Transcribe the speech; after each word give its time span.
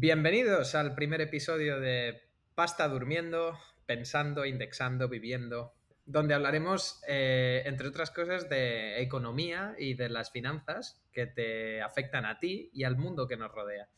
Bienvenidos 0.00 0.74
al 0.76 0.94
primer 0.94 1.20
episodio 1.20 1.78
de 1.78 2.22
Pasta 2.54 2.88
Durmiendo, 2.88 3.58
Pensando, 3.84 4.46
Indexando, 4.46 5.10
Viviendo, 5.10 5.74
donde 6.06 6.32
hablaremos, 6.32 7.02
eh, 7.06 7.64
entre 7.66 7.88
otras 7.88 8.10
cosas, 8.10 8.48
de 8.48 9.02
economía 9.02 9.74
y 9.78 9.92
de 9.92 10.08
las 10.08 10.30
finanzas 10.30 11.04
que 11.12 11.26
te 11.26 11.82
afectan 11.82 12.24
a 12.24 12.38
ti 12.38 12.70
y 12.72 12.84
al 12.84 12.96
mundo 12.96 13.28
que 13.28 13.36
nos 13.36 13.52
rodea. 13.52 13.90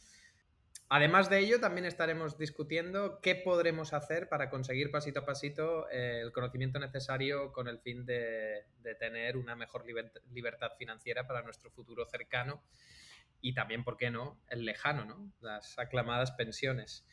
Además 0.89 1.31
de 1.31 1.39
ello, 1.39 1.61
también 1.61 1.85
estaremos 1.85 2.37
discutiendo 2.37 3.21
qué 3.21 3.37
podremos 3.37 3.93
hacer 3.93 4.29
para 4.29 4.51
conseguir 4.51 4.91
pasito 4.91 5.21
a 5.21 5.25
pasito 5.25 5.89
eh, 5.89 6.21
el 6.21 6.33
conocimiento 6.33 6.81
necesario 6.81 7.53
con 7.53 7.69
el 7.69 7.79
fin 7.79 8.05
de, 8.05 8.65
de 8.83 8.97
tener 8.97 9.37
una 9.37 9.55
mejor 9.55 9.85
libertad 9.87 10.73
financiera 10.77 11.29
para 11.29 11.43
nuestro 11.43 11.71
futuro 11.71 12.05
cercano 12.07 12.61
y 13.43 13.53
también, 13.53 13.85
¿por 13.85 13.99
qué 13.99 14.11
no?, 14.11 14.41
el 14.49 14.65
lejano, 14.65 15.05
¿no? 15.05 15.33
Las 15.41 15.79
aclamadas 15.79 16.31
pensiones. 16.31 17.05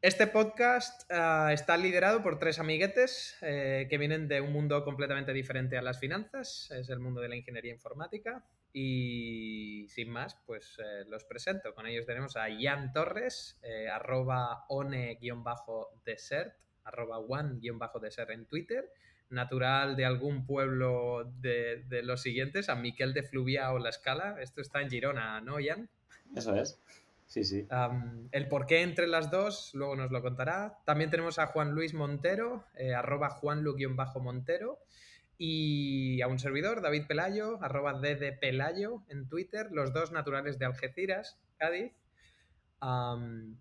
Este 0.00 0.28
podcast 0.28 1.10
uh, 1.10 1.48
está 1.48 1.76
liderado 1.76 2.22
por 2.22 2.38
tres 2.38 2.60
amiguetes 2.60 3.36
eh, 3.42 3.88
que 3.90 3.98
vienen 3.98 4.28
de 4.28 4.40
un 4.40 4.52
mundo 4.52 4.84
completamente 4.84 5.32
diferente 5.32 5.76
a 5.76 5.82
las 5.82 5.98
finanzas, 5.98 6.70
es 6.70 6.88
el 6.88 7.00
mundo 7.00 7.20
de 7.20 7.28
la 7.28 7.34
ingeniería 7.34 7.72
informática 7.72 8.46
y 8.72 9.86
sin 9.88 10.10
más, 10.10 10.36
pues 10.46 10.76
eh, 10.78 11.04
los 11.08 11.24
presento. 11.24 11.74
Con 11.74 11.88
ellos 11.88 12.06
tenemos 12.06 12.36
a 12.36 12.48
Ian 12.48 12.92
Torres, 12.92 13.58
eh, 13.62 13.88
arroba 13.88 14.66
one-desert, 14.68 16.54
arroba 16.84 17.18
one-desert 17.18 18.30
en 18.30 18.46
Twitter, 18.46 18.88
natural 19.30 19.96
de 19.96 20.04
algún 20.04 20.46
pueblo 20.46 21.30
de, 21.40 21.84
de, 21.88 22.02
los 22.02 22.22
siguientes, 22.22 22.68
a 22.68 22.74
Miquel 22.74 23.14
de 23.14 23.22
Fluvia 23.22 23.72
o 23.72 23.78
La 23.78 23.90
Escala. 23.90 24.36
Esto 24.40 24.60
está 24.60 24.80
en 24.80 24.90
Girona, 24.90 25.40
¿no, 25.40 25.60
Ian? 25.60 25.88
Eso 26.34 26.54
es. 26.54 26.80
Sí, 27.26 27.44
sí. 27.44 27.66
Um, 27.70 28.28
el 28.32 28.48
por 28.48 28.66
qué 28.66 28.80
entre 28.80 29.06
las 29.06 29.30
dos, 29.30 29.72
luego 29.74 29.96
nos 29.96 30.10
lo 30.10 30.22
contará. 30.22 30.78
También 30.86 31.10
tenemos 31.10 31.38
a 31.38 31.46
Juan 31.46 31.72
Luis 31.72 31.92
Montero, 31.92 32.64
eh, 32.74 32.94
arroba 32.94 33.28
juanlu-montero. 33.28 34.78
Y 35.36 36.20
a 36.22 36.26
un 36.26 36.38
servidor, 36.38 36.80
David 36.80 37.06
Pelayo, 37.06 37.62
arroba 37.62 37.92
ddpelayo 37.92 39.04
en 39.08 39.28
Twitter, 39.28 39.68
los 39.70 39.92
dos 39.92 40.10
naturales 40.10 40.58
de 40.58 40.64
Algeciras, 40.64 41.38
Cádiz. 41.58 41.92
Um, 42.80 43.56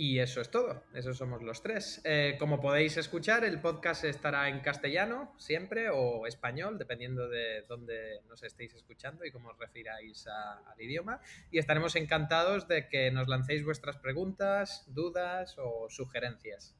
y 0.00 0.20
eso 0.20 0.40
es 0.40 0.48
todo, 0.48 0.84
esos 0.94 1.18
somos 1.18 1.42
los 1.42 1.60
tres. 1.60 2.00
Eh, 2.04 2.36
como 2.38 2.60
podéis 2.60 2.96
escuchar, 2.96 3.42
el 3.42 3.60
podcast 3.60 4.04
estará 4.04 4.48
en 4.48 4.60
castellano 4.60 5.34
siempre 5.38 5.90
o 5.90 6.24
español, 6.28 6.78
dependiendo 6.78 7.28
de 7.28 7.62
dónde 7.62 8.20
nos 8.28 8.44
estéis 8.44 8.72
escuchando 8.74 9.24
y 9.24 9.32
cómo 9.32 9.48
os 9.48 9.58
refiráis 9.58 10.24
al 10.28 10.80
idioma. 10.80 11.20
Y 11.50 11.58
estaremos 11.58 11.96
encantados 11.96 12.68
de 12.68 12.88
que 12.88 13.10
nos 13.10 13.26
lancéis 13.26 13.64
vuestras 13.64 13.96
preguntas, 13.96 14.84
dudas 14.86 15.56
o 15.58 15.88
sugerencias. 15.90 16.76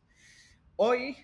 Hoy 0.76 1.16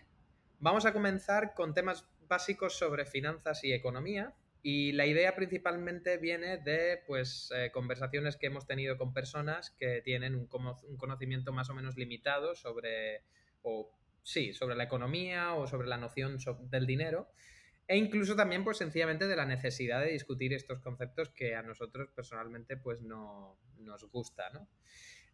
vamos 0.58 0.86
a 0.86 0.92
comenzar 0.92 1.54
con 1.54 1.74
temas 1.74 2.08
básicos 2.26 2.76
sobre 2.76 3.06
finanzas 3.06 3.62
y 3.62 3.72
economía. 3.72 4.34
Y 4.66 4.92
la 4.92 5.04
idea 5.04 5.36
principalmente 5.36 6.16
viene 6.16 6.56
de 6.56 7.02
pues, 7.06 7.52
eh, 7.54 7.70
conversaciones 7.70 8.38
que 8.38 8.46
hemos 8.46 8.66
tenido 8.66 8.96
con 8.96 9.12
personas 9.12 9.70
que 9.72 10.00
tienen 10.00 10.34
un, 10.34 10.46
conocimiento 10.46 11.52
más 11.52 11.68
o 11.68 11.74
menos 11.74 11.98
limitado 11.98 12.54
sobre, 12.54 13.24
o 13.60 13.90
sí, 14.22 14.54
sobre 14.54 14.74
la 14.74 14.84
economía 14.84 15.52
o 15.52 15.66
sobre 15.66 15.86
la 15.86 15.98
noción 15.98 16.38
del 16.70 16.86
dinero. 16.86 17.28
E 17.86 17.98
incluso 17.98 18.36
también, 18.36 18.64
pues 18.64 18.78
sencillamente, 18.78 19.26
de 19.26 19.36
la 19.36 19.44
necesidad 19.44 20.00
de 20.00 20.12
discutir 20.12 20.54
estos 20.54 20.80
conceptos 20.80 21.28
que 21.28 21.54
a 21.54 21.62
nosotros 21.62 22.08
personalmente 22.16 22.78
pues 22.78 23.02
no 23.02 23.58
nos 23.80 24.04
gusta, 24.10 24.48
¿no? 24.48 24.66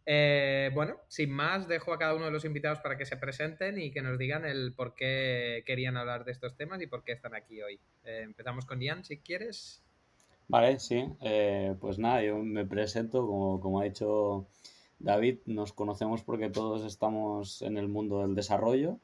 Eh, 0.05 0.71
bueno, 0.73 0.97
sin 1.07 1.31
más, 1.31 1.67
dejo 1.67 1.93
a 1.93 1.99
cada 1.99 2.15
uno 2.15 2.25
de 2.25 2.31
los 2.31 2.45
invitados 2.45 2.79
para 2.79 2.97
que 2.97 3.05
se 3.05 3.17
presenten 3.17 3.79
y 3.79 3.91
que 3.91 4.01
nos 4.01 4.17
digan 4.17 4.45
el 4.45 4.73
por 4.73 4.95
qué 4.95 5.63
querían 5.65 5.97
hablar 5.97 6.25
de 6.25 6.31
estos 6.31 6.55
temas 6.55 6.81
y 6.81 6.87
por 6.87 7.03
qué 7.03 7.11
están 7.11 7.35
aquí 7.35 7.61
hoy. 7.61 7.79
Eh, 8.03 8.21
empezamos 8.23 8.65
con 8.65 8.81
Ian, 8.81 9.03
si 9.05 9.17
quieres. 9.17 9.83
Vale, 10.47 10.79
sí. 10.79 11.05
Eh, 11.21 11.75
pues 11.79 11.99
nada, 11.99 12.23
yo 12.23 12.37
me 12.37 12.65
presento, 12.65 13.25
como, 13.25 13.59
como, 13.59 13.79
ha 13.79 13.83
dicho 13.83 14.47
David, 14.99 15.39
nos 15.45 15.71
conocemos 15.71 16.23
porque 16.23 16.49
todos 16.49 16.83
estamos 16.83 17.61
en 17.61 17.77
el 17.77 17.87
mundo 17.87 18.21
del 18.21 18.35
desarrollo, 18.35 18.99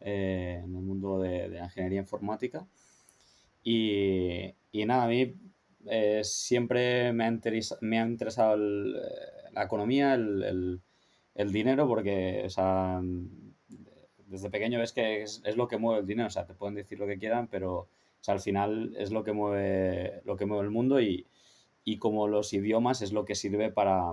en 0.00 0.64
el 0.64 0.82
mundo 0.82 1.20
de, 1.20 1.48
la 1.48 1.64
ingeniería 1.64 2.00
informática. 2.00 2.66
Y, 3.64 4.54
y 4.70 4.84
nada, 4.84 5.04
a 5.04 5.08
mí 5.08 5.34
siempre 6.22 7.12
me 7.12 7.24
ha, 7.24 7.40
me 7.80 8.00
ha 8.00 8.06
interesado 8.06 8.54
el, 8.54 8.96
la 9.52 9.64
economía, 9.64 10.14
el, 10.14 10.80
el, 11.34 11.52
dinero, 11.52 11.86
porque 11.86 12.46
desde 14.26 14.50
pequeño 14.50 14.78
ves 14.78 14.92
que 14.92 15.22
es, 15.22 15.42
es, 15.44 15.56
lo 15.56 15.68
que 15.68 15.78
mueve 15.78 16.00
el 16.00 16.06
dinero, 16.06 16.28
o 16.28 16.30
sea, 16.30 16.46
te 16.46 16.54
pueden 16.54 16.74
decir 16.74 16.98
lo 16.98 17.06
que 17.06 17.18
quieran, 17.18 17.48
pero 17.48 17.88
o 18.22 18.24
sea, 18.24 18.34
al 18.34 18.40
final 18.40 18.94
es 18.98 19.10
lo 19.10 19.24
que 19.24 19.32
mueve, 19.32 20.22
lo 20.24 20.36
que 20.36 20.46
mueve 20.46 20.64
el 20.64 20.70
mundo 20.70 21.00
y, 21.00 21.26
y 21.84 21.98
como 21.98 22.28
los 22.28 22.52
idiomas 22.52 23.02
es 23.02 23.12
lo 23.12 23.24
que 23.24 23.34
sirve 23.34 23.70
para, 23.70 24.12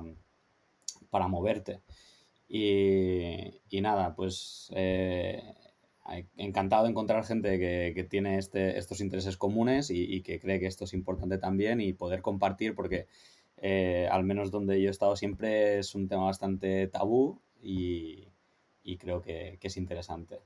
para 1.09 1.27
moverte. 1.27 1.81
Y, 2.47 3.61
y 3.69 3.81
nada, 3.81 4.15
pues 4.15 4.71
eh, 4.75 5.53
encantado 6.37 6.83
de 6.83 6.89
encontrar 6.89 7.23
gente 7.23 7.59
que, 7.59 7.93
que 7.93 8.03
tiene 8.03 8.37
este, 8.37 8.77
estos 8.77 9.01
intereses 9.01 9.37
comunes 9.37 9.91
y, 9.91 10.03
y, 10.03 10.21
que 10.21 10.39
cree 10.39 10.59
que 10.59 10.65
esto 10.65 10.85
es 10.85 10.93
importante 10.93 11.37
también 11.37 11.79
y 11.79 11.93
poder 11.93 12.21
compartir 12.21 12.73
porque 12.73 13.05
eh, 13.61 14.07
al 14.09 14.23
menos 14.23 14.51
donde 14.51 14.81
yo 14.81 14.87
he 14.87 14.91
estado 14.91 15.15
siempre 15.15 15.79
es 15.79 15.93
un 15.95 16.07
tema 16.07 16.25
bastante 16.25 16.87
tabú 16.87 17.41
y, 17.61 18.27
y 18.83 18.97
creo 18.97 19.21
que, 19.21 19.57
que, 19.59 19.67
es 19.67 19.77
interesante. 19.77 20.39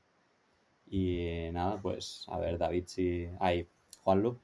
Y 0.88 1.50
nada, 1.52 1.81
pues 1.81 2.25
a 2.28 2.40
ver, 2.40 2.57
David, 2.57 2.84
si 2.88 3.28
hay. 3.40 3.68
Juanlu. 4.00 4.40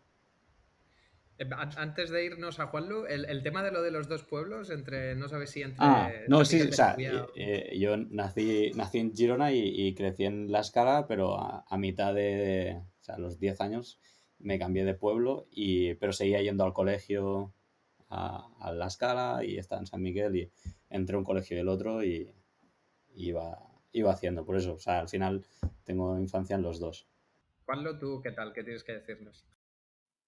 Eh, 1.37 1.49
antes 1.77 2.09
de 2.09 2.25
irnos 2.25 2.59
a 2.59 2.67
Juanlu, 2.67 3.05
el, 3.05 3.25
el, 3.25 3.43
tema 3.43 3.63
de 3.63 3.71
lo 3.71 3.81
de 3.81 3.91
los 3.91 4.07
dos 4.07 4.23
pueblos, 4.23 4.69
entre 4.69 5.15
no 5.15 5.27
sabes 5.27 5.49
si 5.49 5.63
entre. 5.63 5.77
Ah, 5.79 6.11
no, 6.27 6.45
sí, 6.45 6.61
o 6.61 6.71
sea, 6.71 6.95
eh, 7.35 7.77
yo 7.77 7.97
nací, 7.97 8.71
nací 8.75 8.99
en 8.99 9.15
Girona 9.15 9.51
y, 9.51 9.59
y, 9.59 9.95
crecí 9.95 10.25
en 10.25 10.51
La 10.51 10.59
Escala, 10.59 11.07
pero 11.07 11.39
a, 11.39 11.65
a 11.67 11.77
mitad 11.77 12.13
de, 12.13 12.21
de, 12.21 12.75
o 12.75 13.03
sea, 13.03 13.15
a 13.15 13.19
los 13.19 13.39
10 13.39 13.61
años 13.61 13.99
me 14.37 14.59
cambié 14.59 14.85
de 14.85 14.93
pueblo, 14.93 15.47
y, 15.51 15.95
pero 15.95 16.13
seguía 16.13 16.41
yendo 16.41 16.63
al 16.63 16.73
colegio 16.73 17.53
a, 18.09 18.49
a, 18.59 18.71
La 18.71 18.87
Escala 18.87 19.43
y 19.43 19.57
estaba 19.57 19.81
en 19.81 19.87
San 19.87 20.01
Miguel 20.01 20.35
y 20.35 20.51
entre 20.89 21.17
un 21.17 21.23
colegio 21.23 21.57
y 21.57 21.59
el 21.59 21.69
otro 21.69 22.03
y, 22.03 22.33
iba, 23.15 23.59
iba 23.91 24.11
haciendo. 24.11 24.45
Por 24.45 24.57
eso, 24.57 24.73
o 24.73 24.79
sea, 24.79 24.99
al 24.99 25.09
final 25.09 25.45
tengo 25.83 26.17
infancia 26.19 26.55
en 26.55 26.61
los 26.61 26.79
dos. 26.79 27.07
Juanlo, 27.65 27.97
¿tú 27.99 28.21
qué 28.21 28.31
tal? 28.31 28.53
¿Qué 28.53 28.63
tienes 28.63 28.83
que 28.83 28.93
decirnos? 28.93 29.45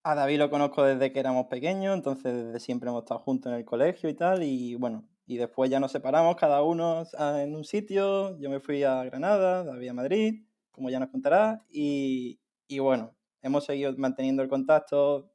A 0.03 0.15
David 0.15 0.39
lo 0.39 0.49
conozco 0.49 0.83
desde 0.83 1.11
que 1.11 1.19
éramos 1.19 1.45
pequeños, 1.47 1.95
entonces 1.95 2.33
desde 2.33 2.59
siempre 2.59 2.89
hemos 2.89 3.03
estado 3.03 3.19
juntos 3.19 3.51
en 3.51 3.59
el 3.59 3.65
colegio 3.65 4.09
y 4.09 4.15
tal, 4.15 4.41
y 4.41 4.73
bueno, 4.75 5.07
y 5.27 5.37
después 5.37 5.69
ya 5.69 5.79
nos 5.79 5.91
separamos 5.91 6.35
cada 6.37 6.63
uno 6.63 7.03
en 7.19 7.55
un 7.55 7.63
sitio, 7.63 8.35
yo 8.39 8.49
me 8.49 8.59
fui 8.59 8.83
a 8.83 9.03
Granada, 9.03 9.63
David 9.63 9.89
a 9.89 9.93
Madrid, 9.93 10.43
como 10.71 10.89
ya 10.89 10.99
nos 10.99 11.09
contará, 11.09 11.63
y, 11.69 12.39
y 12.67 12.79
bueno, 12.79 13.13
hemos 13.43 13.65
seguido 13.65 13.93
manteniendo 13.95 14.41
el 14.41 14.49
contacto 14.49 15.31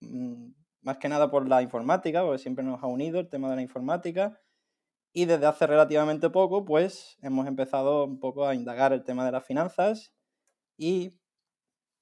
mmm, 0.00 0.48
más 0.84 0.98
que 0.98 1.08
nada 1.08 1.30
por 1.30 1.48
la 1.48 1.62
informática, 1.62 2.22
porque 2.22 2.38
siempre 2.38 2.64
nos 2.64 2.82
ha 2.82 2.86
unido 2.86 3.18
el 3.18 3.28
tema 3.28 3.50
de 3.50 3.56
la 3.56 3.62
informática, 3.62 4.38
y 5.16 5.26
desde 5.26 5.46
hace 5.46 5.66
relativamente 5.66 6.28
poco, 6.28 6.64
pues 6.64 7.16
hemos 7.22 7.46
empezado 7.46 8.04
un 8.04 8.18
poco 8.18 8.46
a 8.46 8.54
indagar 8.54 8.92
el 8.92 9.04
tema 9.04 9.24
de 9.24 9.30
las 9.30 9.44
finanzas 9.44 10.12
y 10.76 11.20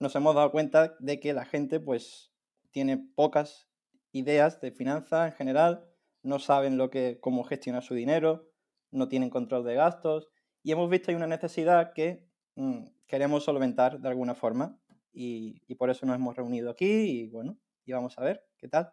nos 0.01 0.17
hemos 0.17 0.35
dado 0.35 0.51
cuenta 0.51 0.97
de 0.99 1.21
que 1.21 1.35
la 1.35 1.45
gente 1.45 1.79
pues 1.79 2.33
tiene 2.71 2.97
pocas 3.15 3.69
ideas 4.13 4.63
de 4.63 4.73
finanzas 4.73 5.31
en 5.31 5.37
general, 5.37 5.87
no 6.23 6.39
saben 6.39 6.79
lo 6.79 6.89
que, 6.89 7.19
cómo 7.21 7.45
gestionar 7.45 7.83
su 7.83 7.93
dinero, 7.93 8.49
no 8.91 9.09
tienen 9.09 9.29
control 9.29 9.65
de 9.65 9.75
gastos 9.75 10.31
y 10.63 10.73
hemos 10.73 10.89
visto 10.89 11.11
hay 11.11 11.17
una 11.17 11.27
necesidad 11.27 11.93
que 11.93 12.27
mmm, 12.55 12.87
queremos 13.07 13.45
solventar 13.45 14.01
de 14.01 14.09
alguna 14.09 14.35
forma 14.35 14.81
y, 15.13 15.61
y, 15.67 15.75
por 15.75 15.91
eso 15.91 16.07
nos 16.07 16.17
hemos 16.17 16.35
reunido 16.35 16.71
aquí 16.71 16.87
y 16.87 17.29
bueno, 17.29 17.59
y 17.85 17.93
vamos 17.93 18.19
a 18.19 18.23
ver 18.23 18.45
qué 18.59 18.69
tal. 18.69 18.93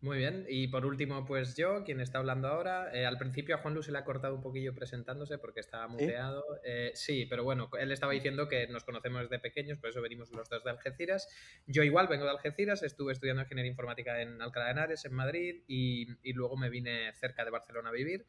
Muy 0.00 0.18
bien, 0.18 0.46
y 0.48 0.68
por 0.68 0.86
último, 0.86 1.24
pues 1.26 1.56
yo, 1.56 1.82
quien 1.82 2.00
está 2.00 2.18
hablando 2.18 2.46
ahora. 2.46 2.88
Eh, 2.94 3.04
al 3.04 3.18
principio 3.18 3.56
a 3.56 3.58
Juan 3.58 3.74
Luis 3.74 3.86
se 3.86 3.90
le 3.90 3.98
ha 3.98 4.04
cortado 4.04 4.32
un 4.36 4.40
poquillo 4.40 4.72
presentándose 4.72 5.38
porque 5.38 5.58
estaba 5.58 5.88
muteado. 5.88 6.44
¿Sí? 6.54 6.60
Eh, 6.64 6.90
sí, 6.94 7.26
pero 7.26 7.42
bueno, 7.42 7.68
él 7.80 7.90
estaba 7.90 8.12
diciendo 8.12 8.46
que 8.46 8.68
nos 8.68 8.84
conocemos 8.84 9.22
desde 9.22 9.40
pequeños, 9.40 9.78
por 9.78 9.90
eso 9.90 10.00
venimos 10.00 10.30
los 10.30 10.48
dos 10.48 10.62
de 10.62 10.70
Algeciras. 10.70 11.28
Yo 11.66 11.82
igual 11.82 12.06
vengo 12.06 12.26
de 12.26 12.30
Algeciras, 12.30 12.84
estuve 12.84 13.12
estudiando 13.12 13.42
ingeniería 13.42 13.72
informática 13.72 14.22
en 14.22 14.40
Alcalá 14.40 14.66
de 14.66 14.70
Henares, 14.70 15.04
en 15.04 15.14
Madrid, 15.14 15.64
y, 15.66 16.06
y 16.22 16.32
luego 16.32 16.56
me 16.56 16.70
vine 16.70 17.12
cerca 17.14 17.44
de 17.44 17.50
Barcelona 17.50 17.88
a 17.88 17.92
vivir. 17.92 18.24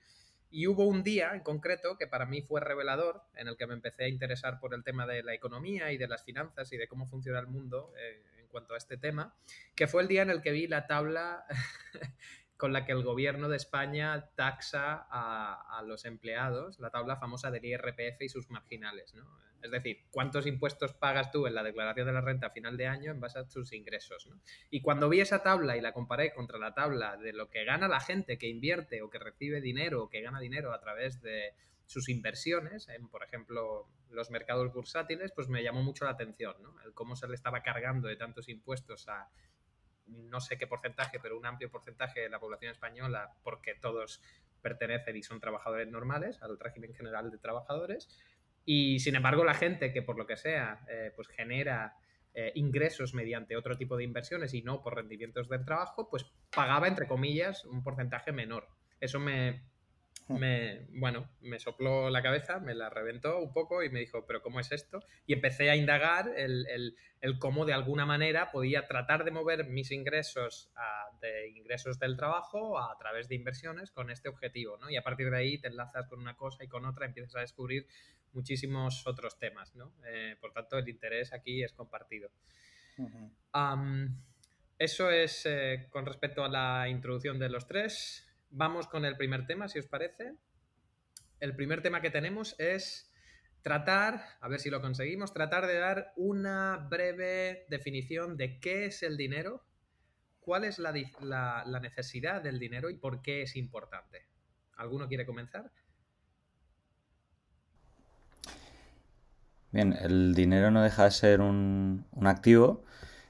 Y 0.49 0.65
hubo 0.65 0.87
un 0.87 1.03
día 1.03 1.33
en 1.35 1.41
concreto 1.41 1.97
que 1.99 2.07
para 2.07 2.25
mí 2.25 2.41
fue 2.41 2.61
revelador, 2.61 3.21
en 3.35 3.47
el 3.47 3.57
que 3.57 3.67
me 3.67 3.75
empecé 3.75 4.05
a 4.05 4.07
interesar 4.07 4.59
por 4.59 4.73
el 4.73 4.83
tema 4.83 5.05
de 5.05 5.21
la 5.21 5.35
economía 5.35 5.91
y 5.91 5.99
de 5.99 6.07
las 6.07 6.23
finanzas 6.23 6.73
y 6.73 6.77
de 6.77 6.87
cómo 6.87 7.05
funciona 7.05 7.37
el 7.37 7.45
mundo. 7.45 7.93
Eh, 7.99 8.23
cuanto 8.49 8.73
a 8.73 8.77
este 8.77 8.97
tema, 8.97 9.35
que 9.75 9.87
fue 9.87 10.01
el 10.01 10.07
día 10.07 10.21
en 10.21 10.29
el 10.29 10.41
que 10.41 10.51
vi 10.51 10.67
la 10.67 10.87
tabla 10.87 11.45
con 12.59 12.73
la 12.73 12.85
que 12.85 12.91
el 12.91 13.03
gobierno 13.03 13.47
de 13.47 13.55
España 13.55 14.31
taxa 14.35 15.07
a, 15.09 15.81
los 15.85 16.03
empleados, 16.03 16.77
la 16.79 16.89
tabla 16.89 17.15
famosa 17.15 17.51
del 17.51 17.63
IRPF 17.63 18.21
y 18.21 18.27
sus 18.27 18.49
marginales. 18.49 19.13
¿no? 19.15 19.25
Es 19.61 19.71
decir, 19.71 20.05
cuántos 20.11 20.45
impuestos 20.45 20.93
pagas 20.93 21.31
tú 21.31 21.47
en 21.47 21.55
la 21.55 21.63
declaración 21.63 22.07
de 22.07 22.11
la 22.11 22.19
renta 22.19 22.47
a 22.47 22.49
final 22.49 22.75
de 22.75 22.87
año 22.87 23.11
en 23.11 23.21
base 23.21 23.39
a 23.39 23.47
tus 23.47 23.71
ingresos. 23.71 24.27
¿no? 24.27 24.41
Y 24.69 24.81
cuando 24.81 25.07
vi 25.07 25.21
esa 25.21 25.41
tabla 25.41 25.77
y 25.77 25.81
la 25.81 25.93
comparé 25.93 26.33
contra 26.33 26.59
la 26.59 26.73
tabla 26.73 27.15
de 27.15 27.31
lo 27.31 27.49
que 27.49 27.63
gana 27.63 27.87
la 27.87 28.01
gente 28.01 28.37
que 28.37 28.49
invierte 28.49 29.01
o 29.01 29.09
que 29.09 29.19
recibe 29.19 29.61
dinero 29.61 30.03
o 30.03 30.09
que 30.09 30.21
gana 30.21 30.41
dinero 30.41 30.73
a 30.73 30.81
través 30.81 31.21
de 31.21 31.53
sus 31.85 32.09
inversiones 32.09 32.89
en, 32.89 33.07
por 33.07 33.23
ejemplo, 33.23 33.87
los 34.09 34.31
mercados 34.31 34.71
bursátiles, 34.73 35.31
pues 35.31 35.47
me 35.49 35.63
llamó 35.63 35.83
mucho 35.83 36.05
la 36.05 36.11
atención, 36.11 36.55
¿no? 36.61 36.75
El 36.85 36.93
cómo 36.93 37.15
se 37.15 37.27
le 37.27 37.35
estaba 37.35 37.61
cargando 37.61 38.07
de 38.07 38.15
tantos 38.15 38.49
impuestos 38.49 39.07
a 39.07 39.29
no 40.07 40.41
sé 40.41 40.57
qué 40.57 40.67
porcentaje, 40.67 41.19
pero 41.19 41.37
un 41.37 41.45
amplio 41.45 41.69
porcentaje 41.69 42.21
de 42.21 42.29
la 42.29 42.39
población 42.39 42.71
española, 42.71 43.33
porque 43.43 43.75
todos 43.75 44.21
pertenecen 44.61 45.15
y 45.15 45.23
son 45.23 45.39
trabajadores 45.39 45.87
normales 45.87 46.41
al 46.41 46.59
régimen 46.59 46.93
general 46.93 47.31
de 47.31 47.37
trabajadores. 47.37 48.09
Y 48.65 48.99
sin 48.99 49.15
embargo, 49.15 49.43
la 49.43 49.53
gente 49.53 49.93
que 49.93 50.01
por 50.01 50.17
lo 50.17 50.27
que 50.27 50.37
sea, 50.37 50.85
eh, 50.89 51.11
pues 51.15 51.27
genera 51.27 51.95
eh, 52.33 52.51
ingresos 52.55 53.13
mediante 53.13 53.55
otro 53.55 53.77
tipo 53.77 53.97
de 53.97 54.03
inversiones 54.03 54.53
y 54.53 54.61
no 54.61 54.81
por 54.81 54.95
rendimientos 54.95 55.49
del 55.49 55.65
trabajo, 55.65 56.09
pues 56.09 56.25
pagaba, 56.53 56.87
entre 56.87 57.07
comillas, 57.07 57.65
un 57.65 57.83
porcentaje 57.83 58.31
menor. 58.31 58.67
Eso 58.99 59.19
me, 59.19 59.63
me, 60.39 60.87
bueno, 60.91 61.29
me 61.41 61.59
sopló 61.59 62.09
la 62.09 62.21
cabeza, 62.21 62.59
me 62.59 62.75
la 62.75 62.89
reventó 62.89 63.39
un 63.39 63.51
poco 63.51 63.83
y 63.83 63.89
me 63.89 63.99
dijo, 63.99 64.25
pero 64.25 64.41
¿cómo 64.41 64.59
es 64.59 64.71
esto? 64.71 65.03
Y 65.25 65.33
empecé 65.33 65.69
a 65.69 65.75
indagar 65.75 66.31
el, 66.35 66.95
cómo 67.39 67.65
de 67.65 67.73
alguna 67.73 68.05
manera 68.05 68.51
podía 68.51 68.87
tratar 68.87 69.23
de 69.23 69.31
mover 69.31 69.65
mis 69.65 69.91
ingresos 69.91 70.71
de 71.21 71.49
ingresos 71.49 71.99
del 71.99 72.15
trabajo 72.15 72.79
a, 72.79 72.97
través 72.97 73.27
de 73.27 73.35
inversiones 73.35 73.91
con 73.91 74.09
este 74.09 74.29
objetivo, 74.29 74.77
¿no? 74.77 74.89
Y 74.89 74.95
a 74.95 75.03
partir 75.03 75.29
de 75.29 75.37
ahí 75.37 75.57
te 75.57 75.67
enlazas 75.67 76.07
con 76.07 76.19
una 76.19 76.35
cosa 76.35 76.63
y 76.63 76.67
con 76.67 76.85
otra, 76.85 77.05
empiezas 77.05 77.35
a 77.35 77.41
descubrir 77.41 77.87
muchísimos 78.33 79.05
otros 79.07 79.37
temas, 79.37 79.75
¿no? 79.75 79.93
Eh, 80.05 80.37
por 80.39 80.53
tanto, 80.53 80.77
el 80.77 80.87
interés 80.87 81.33
aquí 81.33 81.63
es 81.63 81.73
compartido. 81.73 82.29
eso 84.77 85.11
es 85.11 85.45
eh, 85.45 85.87
con 85.89 86.05
respecto 86.05 86.43
a 86.43 86.49
la 86.49 86.87
introducción 86.87 87.39
de 87.39 87.49
los 87.49 87.67
tres. 87.67 88.28
Vamos 88.51 88.87
con 88.87 89.05
el 89.05 89.15
primer 89.15 89.45
tema, 89.45 89.67
si 89.67 89.79
os 89.79 89.87
parece. 89.87 90.33
El 91.39 91.55
primer 91.55 91.81
tema 91.81 92.01
que 92.01 92.09
tenemos 92.09 92.55
es 92.59 93.11
tratar, 93.61 94.21
a 94.41 94.47
ver 94.47 94.59
si 94.59 94.69
lo 94.69 94.81
conseguimos, 94.81 95.33
tratar 95.33 95.67
de 95.67 95.77
dar 95.77 96.13
una 96.15 96.87
breve 96.89 97.65
definición 97.69 98.37
de 98.37 98.59
qué 98.59 98.85
es 98.85 99.03
el 99.03 99.17
dinero, 99.17 99.63
cuál 100.39 100.63
es 100.63 100.79
la, 100.79 100.91
necesidad 101.81 102.41
del 102.41 102.59
dinero 102.59 102.89
y 102.89 102.95
por 102.95 103.21
qué 103.21 103.43
es 103.43 103.55
importante. 103.55 104.25
¿Alguno 104.77 105.07
quiere 105.07 105.25
comenzar? 105.25 105.71
Bien, 109.71 109.93
el 110.01 110.33
dinero 110.33 110.71
no 110.71 110.81
deja 110.81 111.03
de 111.03 111.11
ser 111.11 111.41
un, 111.41 112.07
activo, 112.23 112.83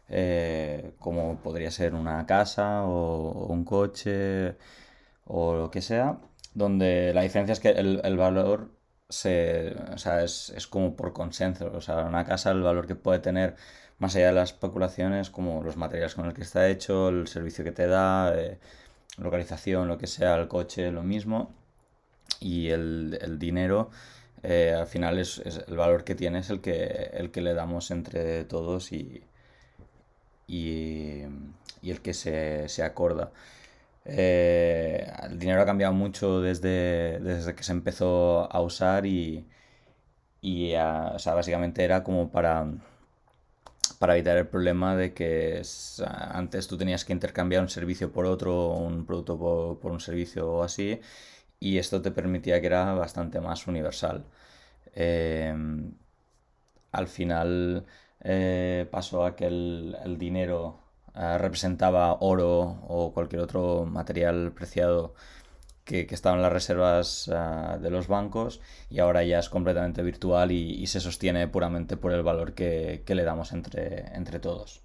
eh, 0.08 0.94
como 0.98 1.42
podría 1.42 1.72
ser 1.72 1.94
una 1.94 2.26
casa 2.26 2.84
o 2.86 3.48
un 3.48 3.66
coche, 3.66 4.56
o 5.30 5.56
lo 5.56 5.72
que 5.72 5.82
sea, 5.82 6.20
donde 6.56 7.14
la 7.14 7.22
diferencia 7.22 7.54
es 7.54 7.60
que 7.60 7.70
el, 7.70 8.18
valor 8.18 8.72
se, 9.10 9.76
o 9.94 9.98
sea, 10.00 10.24
es, 10.24 10.68
como 10.70 10.96
por 10.96 11.14
consenso. 11.14 11.72
O 11.74 11.82
sea, 11.82 12.06
una 12.06 12.26
casa, 12.26 12.52
el 12.52 12.64
valor 12.64 12.88
que 12.88 12.96
puede 12.96 13.20
tener 13.20 13.56
más 14.00 14.16
allá 14.16 14.28
de 14.28 14.34
las 14.34 14.52
especulaciones, 14.54 15.30
como 15.30 15.64
los 15.64 15.78
materiales 15.78 16.16
con 16.16 16.26
el 16.26 16.34
que 16.34 16.42
está 16.44 16.68
hecho, 16.70 17.10
el 17.10 17.28
servicio 17.28 17.64
que 17.64 17.72
te 17.72 17.88
da, 17.88 18.34
eh, 18.36 18.60
localización, 19.18 19.88
lo 19.88 19.98
que 20.00 20.08
sea, 20.08 20.36
el 20.36 20.48
coche, 20.48 20.92
lo 20.92 21.04
mismo. 21.04 21.54
Y 22.40 22.70
el, 22.70 23.38
dinero, 23.40 23.92
eh, 24.44 24.74
al 24.78 24.88
final, 24.88 25.20
es, 25.20 25.40
el 25.68 25.78
valor 25.78 26.04
que 26.06 26.16
tiene 26.16 26.40
es 26.40 26.50
el 26.50 26.62
que, 26.62 27.12
el 27.14 27.32
que 27.32 27.42
le 27.42 27.54
damos 27.54 27.92
entre 27.92 28.46
todos 28.46 28.92
y, 28.94 29.24
y, 30.48 31.22
el 31.84 32.02
que 32.02 32.14
se, 32.14 32.70
se 32.70 32.84
acorda. 32.84 33.32
Eh, 34.12 35.12
el 35.24 35.40
dinero 35.40 35.62
ha 35.62 35.66
cambiado 35.66 35.94
mucho 35.94 36.42
desde, 36.42 37.20
desde 37.20 37.56
que 37.56 37.64
se 37.64 37.72
empezó 37.74 38.52
a 38.52 38.62
usar 38.62 39.06
y, 39.06 39.48
y 40.42 40.74
o 40.76 41.20
sea, 41.20 41.34
básicamente 41.36 41.84
era 41.84 42.04
como 42.04 42.32
para, 42.32 42.68
para 44.00 44.16
evitar 44.16 44.38
el 44.38 44.48
problema 44.48 44.96
de 44.96 45.14
que 45.14 45.62
antes 46.32 46.68
tú 46.68 46.78
tenías 46.78 47.06
que 47.06 47.14
intercambiar 47.14 47.62
un 47.62 47.70
servicio 47.70 48.12
por 48.12 48.26
otro, 48.26 48.70
un 48.70 49.06
producto 49.06 49.38
por, 49.82 49.92
un 49.92 50.00
servicio 50.00 50.50
o 50.52 50.64
así, 50.64 51.00
y 51.60 51.78
esto 51.78 52.02
te 52.02 52.12
permitía 52.12 52.62
que 52.62 52.68
era 52.68 52.94
bastante 52.94 53.42
más 53.42 53.68
universal. 53.68 54.26
Eh, 54.96 55.54
al 56.92 57.08
final 57.08 57.86
eh, 58.22 58.88
pasó 58.92 59.26
a 59.26 59.36
que 59.36 59.48
el, 59.48 59.98
el 60.04 60.18
dinero 60.18 60.80
representaba 61.38 62.18
oro 62.22 62.80
o 62.88 63.14
cualquier 63.14 63.42
otro 63.42 63.86
material 63.86 64.54
preciado 64.54 65.14
que, 65.90 66.08
estaba 66.12 66.36
en 66.36 66.44
las 66.44 66.54
reservas 66.54 67.30
ah, 67.34 67.80
de 67.82 67.90
los 67.90 68.08
bancos 68.08 68.62
y 68.90 69.00
ahora 69.00 69.24
ya 69.24 69.40
es 69.40 69.50
completamente 69.50 70.04
virtual 70.04 70.52
y, 70.52 70.86
se 70.88 71.00
sostiene 71.00 71.48
puramente 71.48 71.98
por 71.98 72.14
el 72.14 72.22
valor 72.22 72.54
que, 72.54 73.04
le 73.08 73.24
damos 73.24 73.52
entre, 73.54 74.16
entre 74.16 74.40
todos. 74.40 74.84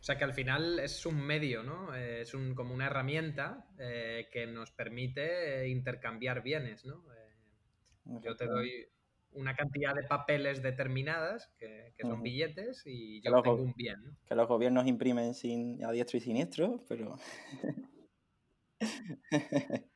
O 0.00 0.04
sea 0.04 0.18
que 0.18 0.24
al 0.24 0.34
final 0.34 0.80
es 0.80 1.06
un 1.06 1.24
medio, 1.24 1.62
¿no? 1.62 1.94
Eh, 1.94 2.22
es 2.22 2.34
un, 2.34 2.56
como 2.56 2.74
una 2.74 2.86
herramienta 2.86 3.64
eh, 3.78 4.28
que 4.32 4.48
nos 4.48 4.72
permite 4.72 5.68
intercambiar 5.68 6.42
bienes, 6.42 6.84
¿no? 6.84 7.04
Eh, 7.14 8.18
yo 8.20 8.34
te 8.34 8.46
doy 8.46 8.88
una 9.34 9.54
cantidad 9.54 9.94
de 9.94 10.02
papeles 10.02 10.62
determinadas, 10.62 11.48
que, 11.58 11.92
son 12.00 12.22
billetes, 12.22 12.82
y 12.86 13.20
yo 13.22 13.42
tengo 13.42 13.56
un 13.56 13.74
bien. 13.74 14.16
Que 14.26 14.34
los 14.34 14.48
gobiernos 14.48 14.86
imprimen 14.86 15.34
sin, 15.34 15.84
a 15.84 15.92
diestro 15.92 16.18
y 16.18 16.20
siniestro, 16.20 16.80
pero... 16.88 17.16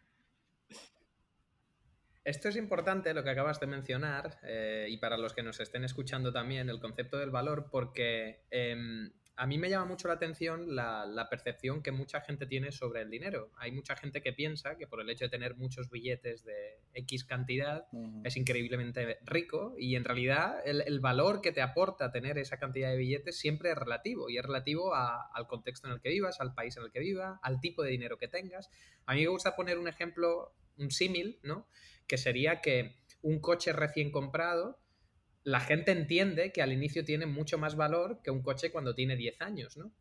Esto 2.25 2.49
es 2.49 2.57
importante, 2.57 3.15
lo 3.15 3.23
que 3.23 3.31
acabas 3.31 3.61
de 3.61 3.69
mencionar, 3.69 4.41
eh, 4.43 4.89
y 4.91 4.97
para 4.97 5.17
los 5.17 5.33
que 5.33 5.45
nos 5.45 5.61
estén 5.61 5.85
escuchando 5.85 6.33
también, 6.33 6.69
el 6.69 6.81
concepto 6.81 7.19
del 7.19 7.31
valor, 7.31 7.69
porque 7.71 8.41
em, 8.51 9.13
a 9.39 9.47
mí 9.47 9.59
me 9.59 9.69
llama 9.69 9.85
mucho 9.85 10.09
la 10.09 10.15
atención 10.15 10.75
la, 10.75 11.27
percepción 11.29 11.83
que 11.83 11.93
mucha 11.93 12.23
gente 12.23 12.47
tiene 12.47 12.73
sobre 12.73 13.03
el 13.03 13.11
dinero. 13.11 13.51
Hay 13.59 13.71
mucha 13.71 13.95
gente 13.95 14.23
que 14.23 14.33
piensa 14.33 14.79
que 14.79 14.87
por 14.87 15.01
el 15.01 15.11
hecho 15.11 15.27
de 15.27 15.29
tener 15.29 15.57
muchos 15.57 15.91
billetes 15.91 16.45
de 16.45 16.81
X 16.95 17.25
cantidad 17.25 17.87
es 18.25 18.37
increíblemente 18.37 19.19
rico 19.25 19.75
y 19.79 19.97
en 19.97 20.05
realidad 20.05 20.61
el, 20.65 21.01
valor 21.01 21.43
que 21.43 21.53
te 21.53 21.61
aporta 21.61 22.11
tener 22.11 22.39
esa 22.39 22.59
cantidad 22.59 22.91
de 22.91 22.97
billetes 22.97 23.39
siempre 23.39 23.71
es 23.71 23.77
relativo 23.77 24.31
y 24.31 24.39
es 24.39 24.45
relativo 24.45 24.95
al 24.95 25.47
contexto 25.47 25.87
en 25.87 25.95
el 25.95 26.01
que 26.01 26.09
vivas, 26.09 26.41
al 26.41 26.55
país 26.55 26.77
en 26.79 26.85
el 26.85 26.91
que 26.91 27.01
vivas, 27.01 27.39
al 27.43 27.61
tipo 27.61 27.83
de 27.83 27.91
dinero 27.91 28.17
que 28.17 28.29
tengas. 28.29 28.71
A 29.05 29.15
mí 29.15 29.21
me 29.21 29.29
gusta 29.29 29.55
poner 29.55 29.79
un 29.79 29.89
ejemplo, 29.89 30.55
un 30.79 30.91
símil, 30.91 31.39
¿no? 31.43 31.69
Que 32.07 32.17
sería 32.17 32.63
que 32.63 32.97
un 33.21 33.41
coche 33.41 33.73
recién 33.73 34.11
comprado 34.11 34.79
la 35.47 35.61
gente 35.61 35.93
entiende 35.93 36.51
que 36.51 36.61
al 36.61 36.73
inicio 36.73 37.05
tiene 37.05 37.25
mucho 37.25 37.57
más 37.57 37.77
valor 37.77 38.21
que 38.21 38.33
un 38.33 38.43
coche 38.43 38.73
cuando 38.73 38.97
tiene 38.97 39.15
10 39.15 39.41
años, 39.41 39.77
¿no? 39.77 39.93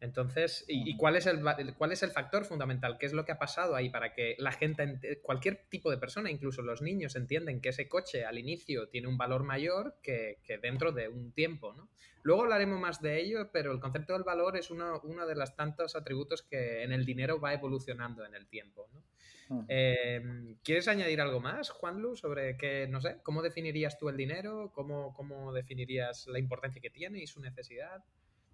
Entonces, 0.00 0.64
¿y, 0.68 0.96
cuál, 0.96 1.16
es 1.16 1.26
el, 1.26 1.42
cuál 1.76 1.90
es 1.90 2.04
el 2.04 2.10
factor 2.10 2.44
fundamental? 2.44 2.98
¿Qué 2.98 3.06
es 3.06 3.12
lo 3.12 3.24
que 3.24 3.32
ha 3.32 3.38
pasado 3.38 3.74
ahí 3.74 3.90
para 3.90 4.12
que 4.12 4.36
la 4.38 4.52
gente, 4.52 5.20
cualquier 5.22 5.66
tipo 5.68 5.90
de 5.90 5.98
persona, 5.98 6.30
incluso 6.30 6.62
los 6.62 6.82
niños, 6.82 7.16
entienden 7.16 7.60
que 7.60 7.70
ese 7.70 7.88
coche 7.88 8.24
al 8.24 8.38
inicio 8.38 8.88
tiene 8.88 9.08
un 9.08 9.18
valor 9.18 9.42
mayor 9.42 9.96
que, 10.02 10.38
dentro 10.62 10.92
de 10.92 11.08
un 11.08 11.32
tiempo, 11.32 11.74
¿no? 11.74 11.88
Luego 12.22 12.42
hablaremos 12.42 12.78
más 12.78 13.00
de 13.00 13.20
ello, 13.20 13.50
pero 13.52 13.72
el 13.72 13.80
concepto 13.80 14.12
del 14.12 14.22
valor 14.22 14.56
es 14.56 14.70
uno, 14.70 15.00
uno 15.02 15.26
de 15.26 15.34
los 15.34 15.56
tantos 15.56 15.96
atributos 15.96 16.42
que 16.42 16.82
en 16.82 16.92
el 16.92 17.04
dinero 17.04 17.40
va 17.40 17.54
evolucionando 17.54 18.24
en 18.24 18.34
el 18.34 18.46
tiempo, 18.46 18.88
¿no? 18.92 19.02
Em, 19.66 20.56
¿Quieres 20.62 20.88
añadir 20.88 21.20
algo 21.20 21.40
más, 21.40 21.70
Juanlu, 21.70 22.16
sobre 22.16 22.56
qué, 22.56 22.86
no 22.86 23.00
sé, 23.00 23.18
cómo 23.22 23.42
definirías 23.42 23.98
tú 23.98 24.10
el 24.10 24.16
dinero? 24.16 24.70
¿Cómo, 24.74 25.14
¿Cómo 25.14 25.52
definirías 25.52 26.26
la 26.26 26.38
importancia 26.38 26.82
que 26.82 26.90
tiene 26.90 27.20
y 27.20 27.26
su 27.26 27.40
necesidad? 27.40 28.04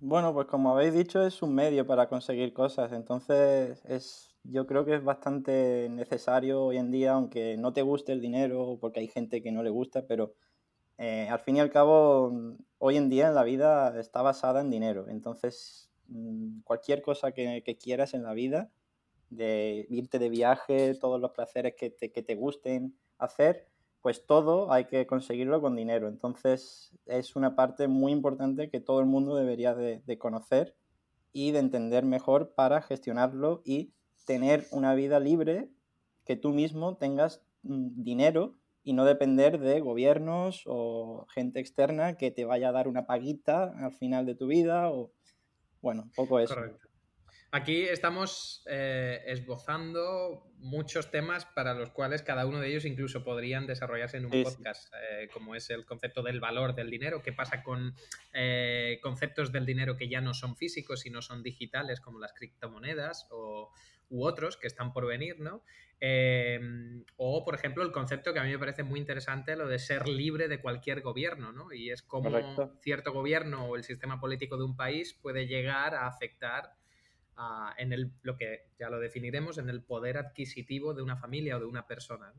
Bueno, 0.00 0.34
pues 0.34 0.46
como 0.48 0.72
habéis 0.72 0.92
dicho, 0.94 1.24
es 1.26 1.40
un 1.42 1.54
medio 1.54 1.86
para 1.86 2.08
conseguir 2.08 2.52
cosas. 2.52 2.92
Entonces, 2.92 3.82
es, 3.86 4.34
yo 4.42 4.66
creo 4.66 4.84
que 4.84 4.96
es 4.96 5.04
bastante 5.04 5.88
necesario 5.90 6.62
hoy 6.64 6.76
en 6.76 6.90
día, 6.90 7.12
aunque 7.12 7.56
no 7.56 7.72
te 7.72 7.82
guste 7.82 8.12
el 8.12 8.20
dinero, 8.20 8.78
porque 8.80 9.00
hay 9.00 9.08
gente 9.08 9.42
que 9.42 9.52
no 9.52 9.62
le 9.62 9.70
gusta, 9.70 10.06
pero 10.06 10.34
eh, 10.98 11.28
al 11.30 11.40
fin 11.40 11.56
y 11.56 11.60
al 11.60 11.70
cabo, 11.70 12.32
hoy 12.78 12.96
en 12.96 13.10
día 13.10 13.28
en 13.28 13.34
la 13.34 13.44
vida 13.44 13.98
está 14.00 14.22
basada 14.22 14.60
en 14.62 14.70
dinero. 14.70 15.08
Entonces, 15.08 15.90
mm, 16.08 16.60
cualquier 16.62 17.02
cosa 17.02 17.32
que, 17.32 17.62
que 17.64 17.76
quieras 17.78 18.14
en 18.14 18.24
la 18.24 18.34
vida, 18.34 18.72
de 19.30 19.86
irte 19.90 20.18
de 20.18 20.28
viaje, 20.30 20.94
todos 20.96 21.20
los 21.20 21.32
placeres 21.32 21.74
que 21.76 21.90
te, 21.90 22.12
que 22.12 22.22
te 22.22 22.36
gusten 22.36 22.98
hacer, 23.18 23.68
pues 24.04 24.26
todo 24.26 24.70
hay 24.70 24.84
que 24.84 25.06
conseguirlo 25.06 25.62
con 25.62 25.76
dinero. 25.76 26.08
Entonces 26.08 26.92
es 27.06 27.36
una 27.36 27.56
parte 27.56 27.88
muy 27.88 28.12
importante 28.12 28.68
que 28.68 28.78
todo 28.78 29.00
el 29.00 29.06
mundo 29.06 29.34
debería 29.34 29.74
de, 29.74 30.18
conocer 30.18 30.76
y 31.32 31.52
de 31.52 31.60
entender 31.60 32.04
mejor 32.04 32.52
para 32.54 32.82
gestionarlo 32.82 33.62
y 33.64 33.94
tener 34.26 34.66
una 34.72 34.94
vida 34.94 35.20
libre, 35.20 35.70
que 36.26 36.36
tú 36.36 36.50
mismo 36.50 36.98
tengas 36.98 37.40
mm, 37.62 38.02
dinero 38.02 38.58
y 38.82 38.92
no 38.92 39.06
depender 39.06 39.58
de 39.58 39.80
gobiernos 39.80 40.64
o 40.66 41.24
gente 41.30 41.60
externa 41.60 42.18
que 42.18 42.30
te 42.30 42.44
vaya 42.44 42.68
a 42.68 42.72
dar 42.72 42.88
una 42.88 43.06
paguita 43.06 43.72
al 43.78 43.94
final 43.94 44.26
de 44.26 44.34
tu 44.34 44.46
vida 44.46 44.90
o 44.90 45.12
bueno, 45.80 46.10
poco 46.14 46.40
eso. 46.40 46.54
Correcto. 46.54 46.88
Aquí 47.56 47.84
estamos 47.84 48.64
eh, 48.66 49.22
esbozando 49.26 50.50
muchos 50.56 51.12
temas 51.12 51.44
para 51.44 51.72
los 51.72 51.90
cuales 51.90 52.20
cada 52.22 52.46
uno 52.46 52.58
de 52.58 52.66
ellos 52.66 52.84
incluso 52.84 53.22
podrían 53.22 53.68
desarrollarse 53.68 54.16
en 54.16 54.24
un 54.24 54.42
podcast, 54.42 54.92
eh, 54.92 55.28
como 55.32 55.54
es 55.54 55.70
el 55.70 55.86
concepto 55.86 56.24
del 56.24 56.40
valor 56.40 56.74
del 56.74 56.90
dinero, 56.90 57.22
qué 57.22 57.32
pasa 57.32 57.62
con 57.62 57.94
eh, 58.32 58.98
conceptos 59.00 59.52
del 59.52 59.66
dinero 59.66 59.96
que 59.96 60.08
ya 60.08 60.20
no 60.20 60.34
son 60.34 60.56
físicos 60.56 61.06
y 61.06 61.10
no 61.10 61.22
son 61.22 61.44
digitales, 61.44 62.00
como 62.00 62.18
las 62.18 62.32
criptomonedas 62.32 63.28
o, 63.30 63.70
u 64.08 64.24
otros 64.24 64.56
que 64.56 64.66
están 64.66 64.92
por 64.92 65.06
venir, 65.06 65.38
¿no? 65.38 65.62
o, 67.16 67.44
por 67.44 67.54
ejemplo, 67.54 67.84
el 67.84 67.92
concepto 67.92 68.34
que 68.34 68.40
a 68.40 68.42
mí 68.42 68.50
me 68.50 68.58
parece 68.58 68.82
muy 68.82 68.98
interesante, 68.98 69.54
lo 69.54 69.68
de 69.68 69.78
ser 69.78 70.08
libre 70.08 70.48
de 70.48 70.60
cualquier 70.60 71.00
gobierno, 71.02 71.50
¿no? 71.52 71.72
Y 71.72 71.90
es 71.90 72.02
como 72.02 72.30
cierto 72.82 73.12
gobierno 73.12 73.64
o 73.66 73.76
el 73.76 73.84
sistema 73.84 74.20
político 74.20 74.58
de 74.58 74.64
un 74.64 74.76
país 74.76 75.14
puede 75.14 75.46
llegar 75.46 75.94
a 75.94 76.06
afectar 76.06 76.74
en 77.78 77.92
el, 77.92 78.12
lo 78.22 78.36
que 78.36 78.66
ya 78.78 78.90
lo 78.90 78.98
definiremos, 78.98 79.58
en 79.58 79.68
el 79.68 79.82
poder 79.82 80.18
adquisitivo 80.18 80.94
de 80.94 81.02
una 81.02 81.16
familia 81.16 81.56
o 81.56 81.60
de 81.60 81.66
una 81.66 81.86
persona. 81.86 82.32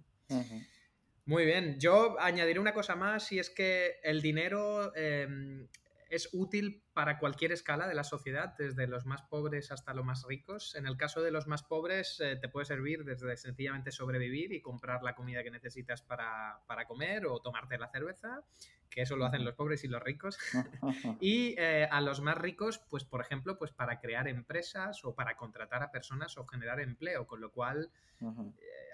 Muy 1.25 1.45
bien, 1.45 1.79
yo 1.79 2.19
añadiré 2.19 2.59
una 2.59 2.73
cosa 2.73 2.95
más 2.95 3.31
y 3.31 3.39
es 3.39 3.49
que 3.49 3.99
el 4.03 4.21
dinero 4.21 4.95
em, 4.95 5.67
es 6.09 6.29
útil 6.33 6.83
para 6.93 7.17
cualquier 7.17 7.51
escala 7.51 7.87
de 7.87 7.95
la 7.95 8.03
sociedad, 8.03 8.53
desde 8.57 8.85
los 8.87 9.05
más 9.05 9.23
pobres 9.23 9.71
hasta 9.71 9.93
los 9.93 10.05
más 10.05 10.23
ricos. 10.27 10.75
En 10.75 10.85
el 10.85 10.97
caso 10.97 11.21
de 11.21 11.31
los 11.31 11.47
más 11.47 11.63
pobres, 11.63 12.19
eh, 12.19 12.35
te 12.35 12.47
puede 12.47 12.65
servir 12.65 13.03
desde 13.03 13.35
sencillamente 13.37 13.91
sobrevivir 13.91 14.53
y 14.53 14.61
comprar 14.61 15.01
la 15.03 15.15
comida 15.15 15.43
que 15.43 15.51
necesitas 15.51 16.03
para, 16.03 16.59
para, 16.67 16.85
comer 16.85 17.25
o 17.25 17.39
tomarte 17.39 17.77
la 17.77 17.89
cerveza, 17.89 18.43
que 18.89 19.01
eso 19.01 19.15
lo 19.15 19.25
hacen 19.25 19.45
los 19.45 19.55
pobres 19.55 19.83
y 19.83 19.87
los 19.87 20.01
ricos. 20.01 20.37
y 21.21 21.55
eh, 21.57 21.87
a 21.89 22.01
los 22.01 22.21
más 22.21 22.37
ricos, 22.37 22.79
pues 22.89 23.03
por 23.03 23.21
ejemplo, 23.21 23.57
pues 23.57 23.71
para 23.71 23.99
crear 23.99 24.27
empresas 24.27 25.03
o 25.03 25.15
para 25.15 25.35
contratar 25.37 25.83
a 25.83 25.91
personas 25.91 26.37
o 26.37 26.45
generar 26.45 26.79
empleo, 26.79 27.27
con 27.27 27.41
lo 27.41 27.51
cual 27.51 27.91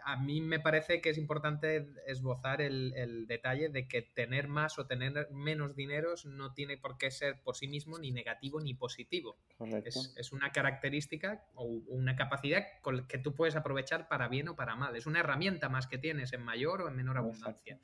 a 0.03 0.17
mí 0.17 0.41
me 0.41 0.59
parece 0.59 1.01
que 1.01 1.09
es 1.09 1.17
importante 1.17 1.87
esbozar 2.07 2.61
el, 2.61 3.25
detalle 3.27 3.69
de 3.69 3.87
que 3.87 4.01
tener 4.01 4.47
más 4.47 4.79
o 4.79 4.85
tener 4.85 5.29
menos 5.31 5.75
dinero 5.75 6.15
no 6.25 6.53
tiene 6.53 6.77
por 6.77 6.97
qué 6.97 7.11
ser 7.11 7.39
por 7.41 7.55
sí 7.55 7.67
mismo 7.67 7.99
ni 7.99 8.11
negativo 8.11 8.59
ni 8.59 8.73
positivo. 8.73 9.37
Es, 9.85 10.31
una 10.31 10.51
característica 10.51 11.45
o 11.55 11.65
una 11.65 12.15
capacidad 12.15 12.65
que 13.07 13.17
tú 13.17 13.35
puedes 13.35 13.55
aprovechar 13.55 14.07
para 14.07 14.27
bien 14.27 14.47
o 14.49 14.55
para 14.55 14.75
mal. 14.75 14.95
Es 14.95 15.05
una 15.05 15.19
herramienta 15.19 15.69
más 15.69 15.87
que 15.87 15.97
tienes 15.97 16.33
en 16.33 16.41
mayor 16.41 16.81
o 16.81 16.87
en 16.87 16.95
menor 16.95 17.17
abundancia. 17.17 17.79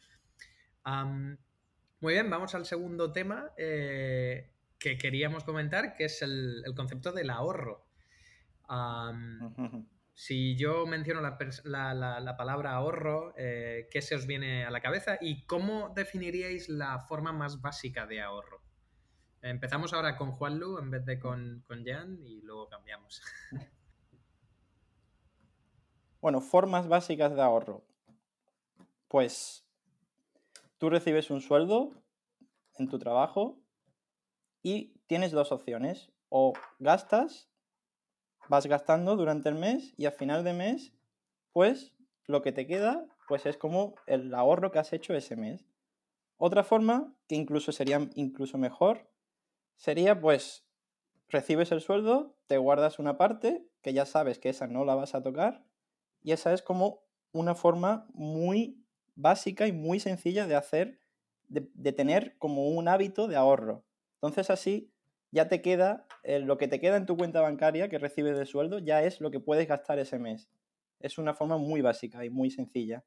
Muy 2.00 2.14
bien, 2.14 2.30
vamos 2.30 2.54
al 2.56 2.66
segundo 2.66 3.12
tema 3.12 3.52
eh, 3.58 4.52
que 4.80 4.98
queríamos 4.98 5.44
comentar, 5.44 5.96
que 5.96 6.06
es 6.06 6.22
el, 6.22 6.64
concepto 6.76 7.12
del 7.12 7.30
ahorro. 7.30 7.86
Si 10.14 10.56
yo 10.58 10.86
menciono 10.86 11.22
la, 11.22 12.36
palabra 12.38 12.74
ahorro, 12.74 13.34
eh, 13.38 13.88
¿qué 13.92 14.02
se 14.02 14.16
os 14.16 14.26
viene 14.26 14.66
a 14.66 14.72
la 14.72 14.82
cabeza 14.82 15.18
y 15.22 15.46
cómo 15.46 15.94
definiríais 15.96 16.70
la 16.70 17.00
forma 17.00 17.32
más 17.32 17.62
básica 17.62 18.06
de 18.06 18.22
ahorro? 18.22 18.62
Empezamos 19.42 19.94
ahora 19.94 20.18
con 20.18 20.32
Juan 20.32 20.60
Lu 20.60 20.80
en 20.80 20.90
vez 20.90 21.06
de 21.06 21.20
con, 21.20 21.64
con 21.68 21.86
Jan 21.86 22.20
y 22.24 22.42
luego 22.42 22.68
cambiamos. 22.70 23.22
Bueno, 26.20 26.42
formas 26.42 26.88
básicas 26.88 27.36
de 27.36 27.42
ahorro. 27.42 27.86
Pues 29.08 29.67
tú 30.78 30.90
recibes 30.90 31.30
un 31.30 31.42
sueldo 31.42 31.92
en 32.78 32.88
tu 32.88 33.00
trabajo 33.00 33.60
y 34.62 34.94
tienes 35.08 35.32
dos 35.32 35.52
opciones. 35.52 36.12
O 36.30 36.54
gastas 36.80 37.50
vas 38.50 38.66
gastando 38.68 39.16
durante 39.16 39.50
el 39.50 39.56
mes 39.56 39.94
y 39.98 40.06
al 40.06 40.14
final 40.14 40.44
de 40.44 40.54
mes, 40.54 40.94
pues 41.54 41.94
lo 42.26 42.42
que 42.42 42.52
te 42.52 42.68
queda, 42.68 43.06
pues 43.28 43.46
es 43.46 43.58
como 43.58 43.96
el 44.06 44.34
ahorro 44.34 44.72
que 44.72 44.80
has 44.80 44.94
hecho 44.94 45.14
ese 45.14 45.36
mes. 45.36 45.66
Otra 46.38 46.64
forma, 46.64 47.16
que 47.28 47.36
incluso 47.36 47.72
sería 47.72 48.10
incluso 48.16 48.58
mejor, 48.58 49.10
sería 49.76 50.20
pues 50.20 50.66
recibes 51.30 51.72
el 51.72 51.82
sueldo, 51.82 52.38
te 52.48 52.58
guardas 52.58 53.00
una 53.00 53.18
parte, 53.18 53.68
que 53.82 53.94
ya 53.94 54.06
sabes 54.06 54.40
que 54.40 54.50
esa 54.50 54.68
no 54.68 54.86
la 54.86 54.96
vas 54.96 55.16
a 55.16 55.24
tocar, 55.24 55.66
y 56.22 56.32
esa 56.32 56.54
es 56.54 56.62
como 56.62 57.04
una 57.32 57.56
forma 57.56 58.08
muy 58.14 58.86
básica 59.18 59.68
y 59.68 59.74
muy 59.74 60.00
sencilla 60.00 60.48
de 60.48 60.56
hacer, 60.56 61.00
de, 61.50 61.92
tener 61.92 62.38
como 62.38 62.70
un 62.70 62.88
hábito 62.88 63.28
de 63.28 63.36
ahorro. 63.36 63.84
Entonces 64.16 64.50
así 64.50 64.94
ya 65.32 65.50
te 65.50 65.62
queda, 65.62 66.08
eh, 66.24 66.40
lo 66.40 66.58
que 66.58 66.68
te 66.68 66.80
queda 66.80 66.98
en 66.98 67.06
tu 67.06 67.18
cuenta 67.18 67.42
bancaria 67.42 67.90
que 67.90 67.98
recibes 67.98 68.38
de 68.38 68.46
sueldo, 68.46 68.80
ya 68.80 69.04
es 69.04 69.20
lo 69.20 69.32
que 69.32 69.40
puedes 69.40 69.68
gastar 69.68 70.00
ese 70.00 70.20
mes. 70.20 70.50
Es 71.00 71.18
una 71.18 71.34
forma 71.34 71.58
muy 71.58 71.82
básica 71.82 72.24
y 72.24 72.30
muy 72.30 72.50
sencilla. 72.52 73.04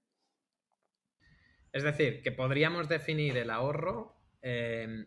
Es 1.72 1.84
decir, 1.84 2.22
que 2.22 2.32
podríamos 2.32 2.88
definir 2.88 3.36
el 3.36 3.50
ahorro 3.50 4.16
em, 4.42 5.06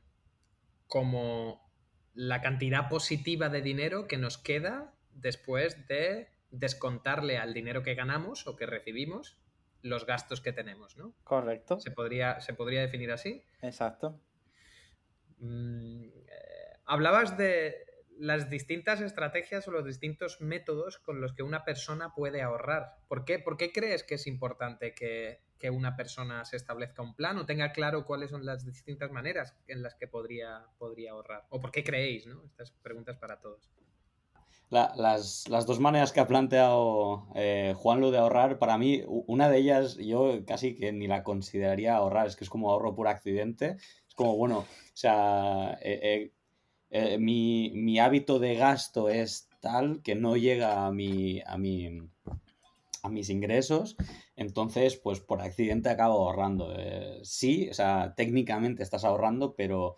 como 0.88 1.70
la 2.14 2.42
cantidad 2.42 2.88
positiva 2.88 3.50
de 3.50 3.62
dinero 3.62 4.08
que 4.08 4.18
nos 4.18 4.38
queda 4.38 4.96
después 5.12 5.88
de 5.88 6.30
descontarle 6.52 7.38
al 7.38 7.54
dinero 7.54 7.84
que 7.84 7.96
ganamos 7.96 8.48
o 8.48 8.56
que 8.56 8.66
recibimos 8.66 9.43
los 9.84 10.08
gastos 10.08 10.42
que 10.42 10.52
tenemos, 10.52 10.98
¿no? 10.98 11.14
Correcto. 11.24 11.80
¿Se 11.80 11.92
podría, 11.92 12.42
¿se 12.42 12.54
podría 12.54 12.82
definir 12.82 13.12
así? 13.12 13.44
Exacto. 13.62 14.20
Mm, 15.38 16.08
Hablabas 16.86 17.38
de 17.38 17.86
las 18.18 18.50
distintas 18.50 19.02
estrategias 19.02 19.68
o 19.68 19.72
los 19.72 19.86
distintos 19.86 20.42
métodos 20.42 21.00
con 21.00 21.22
los 21.22 21.34
que 21.34 21.44
una 21.44 21.64
persona 21.64 22.14
puede 22.14 22.42
ahorrar. 22.42 22.98
¿Por 23.08 23.26
qué, 23.26 23.40
¿Por 23.40 23.58
qué 23.58 23.72
crees 23.72 24.04
que 24.04 24.16
es 24.16 24.28
importante 24.28 24.94
que, 24.94 25.42
una 25.72 25.96
persona 25.96 26.44
se 26.44 26.58
establezca 26.58 27.02
un 27.02 27.16
plan 27.16 27.38
o 27.38 27.46
tenga 27.46 27.72
claro 27.72 28.04
cuáles 28.04 28.32
son 28.32 28.46
las 28.46 28.66
distintas 28.66 29.12
maneras 29.12 29.56
en 29.68 29.82
las 29.82 29.96
que 29.96 30.10
podría, 30.10 30.66
podría 30.78 31.12
ahorrar? 31.12 31.46
¿O 31.48 31.62
por 31.62 31.72
qué 31.72 31.86
creéis? 31.86 32.28
¿no? 32.28 32.44
Estas 32.44 32.72
preguntas 32.72 33.16
para 33.16 33.40
todos. 33.40 33.72
Las, 34.74 35.46
dos 35.66 35.80
maneras 35.80 36.12
que 36.12 36.20
ha 36.20 36.28
planteado 36.28 37.28
eh, 37.36 37.74
Juan 37.78 38.02
lo 38.02 38.12
de 38.12 38.18
ahorrar, 38.18 38.60
para 38.60 38.78
mí, 38.78 39.04
una 39.08 39.50
de 39.50 39.60
ellas 39.60 39.98
yo 39.98 40.44
casi 40.46 40.76
que 40.76 40.92
ni 40.92 41.08
la 41.08 41.24
consideraría 41.24 41.96
ahorrar, 41.96 42.28
es 42.28 42.36
que 42.36 42.44
es 42.44 42.50
como 42.50 42.72
ahorro 42.72 42.96
por 42.96 43.08
accidente. 43.08 43.78
Es 44.08 44.16
como, 44.16 44.36
bueno, 44.36 44.60
o 44.60 44.66
sea, 44.94 45.78
eh, 45.82 46.00
eh, 46.04 46.32
eh, 46.92 47.18
mi, 47.18 48.00
hábito 48.00 48.40
de 48.40 48.56
gasto 48.56 49.10
es 49.10 49.48
tal 49.60 50.02
que 50.04 50.16
no 50.16 50.36
llega 50.36 50.86
a, 50.86 50.92
mi, 50.92 51.40
a, 51.42 51.54
a 53.04 53.10
mis 53.10 53.30
ingresos, 53.30 53.96
entonces 54.36 54.98
pues 54.98 55.20
por 55.20 55.42
accidente 55.42 55.90
acabo 55.90 56.28
ahorrando. 56.28 56.76
Sí, 57.24 57.70
o 57.70 57.74
sea, 57.74 58.14
técnicamente 58.16 58.84
estás 58.84 59.04
ahorrando, 59.04 59.56
pero 59.56 59.96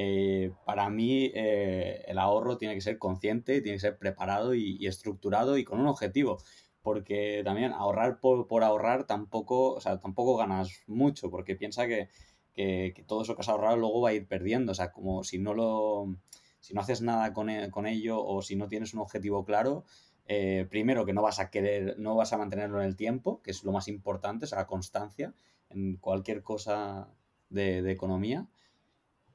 eh, 0.00 0.52
para 0.64 0.88
mí 0.90 1.32
el 1.34 2.18
ahorro 2.18 2.56
tiene 2.56 2.74
que 2.74 2.80
ser 2.80 2.98
consciente, 2.98 3.60
tiene 3.60 3.76
que 3.76 3.80
ser 3.80 3.98
preparado 3.98 4.54
y, 4.54 4.86
estructurado 4.86 5.58
y 5.58 5.64
con 5.64 5.80
un 5.80 5.88
objetivo 5.88 6.38
porque 6.82 7.42
también 7.44 7.72
ahorrar 7.72 8.20
por, 8.20 8.62
ahorrar 8.62 9.06
tampoco, 9.06 9.74
o 9.74 9.80
sea, 9.80 9.98
tampoco 9.98 10.36
ganas 10.36 10.70
mucho, 10.86 11.30
porque 11.30 11.56
piensa 11.56 11.88
que, 11.88 12.08
que, 12.54 13.04
todo 13.06 13.22
eso 13.22 13.34
que 13.34 13.42
has 13.42 13.48
ahorrado 13.48 13.76
luego 13.76 14.00
va 14.00 14.10
a 14.10 14.14
ir 14.14 14.26
perdiendo. 14.26 14.72
O 14.72 14.74
sea, 14.74 14.92
como 14.92 15.24
si 15.24 15.38
no 15.38 15.52
lo. 15.52 16.16
Si 16.60 16.74
no 16.74 16.80
haces 16.80 17.02
nada 17.02 17.32
con, 17.32 17.50
e, 17.50 17.70
ello 17.90 18.24
o 18.24 18.40
si 18.42 18.56
no 18.56 18.68
tienes 18.68 18.94
un 18.94 19.00
objetivo 19.00 19.44
claro, 19.44 19.84
eh, 20.26 20.66
primero 20.70 21.04
que 21.06 21.12
no 21.12 21.22
vas 21.22 21.40
a 21.40 21.50
querer, 21.50 21.98
no 21.98 22.14
vas 22.14 22.32
a 22.32 22.38
mantenerlo 22.38 22.80
en 22.80 22.86
el 22.86 22.96
tiempo, 22.96 23.42
que 23.42 23.50
es 23.50 23.64
lo 23.64 23.72
más 23.72 23.88
importante, 23.88 24.46
o 24.46 24.56
la 24.56 24.66
constancia 24.66 25.34
en 25.68 25.96
cualquier 25.96 26.42
cosa 26.42 27.08
de, 27.50 27.90
economía. 27.90 28.46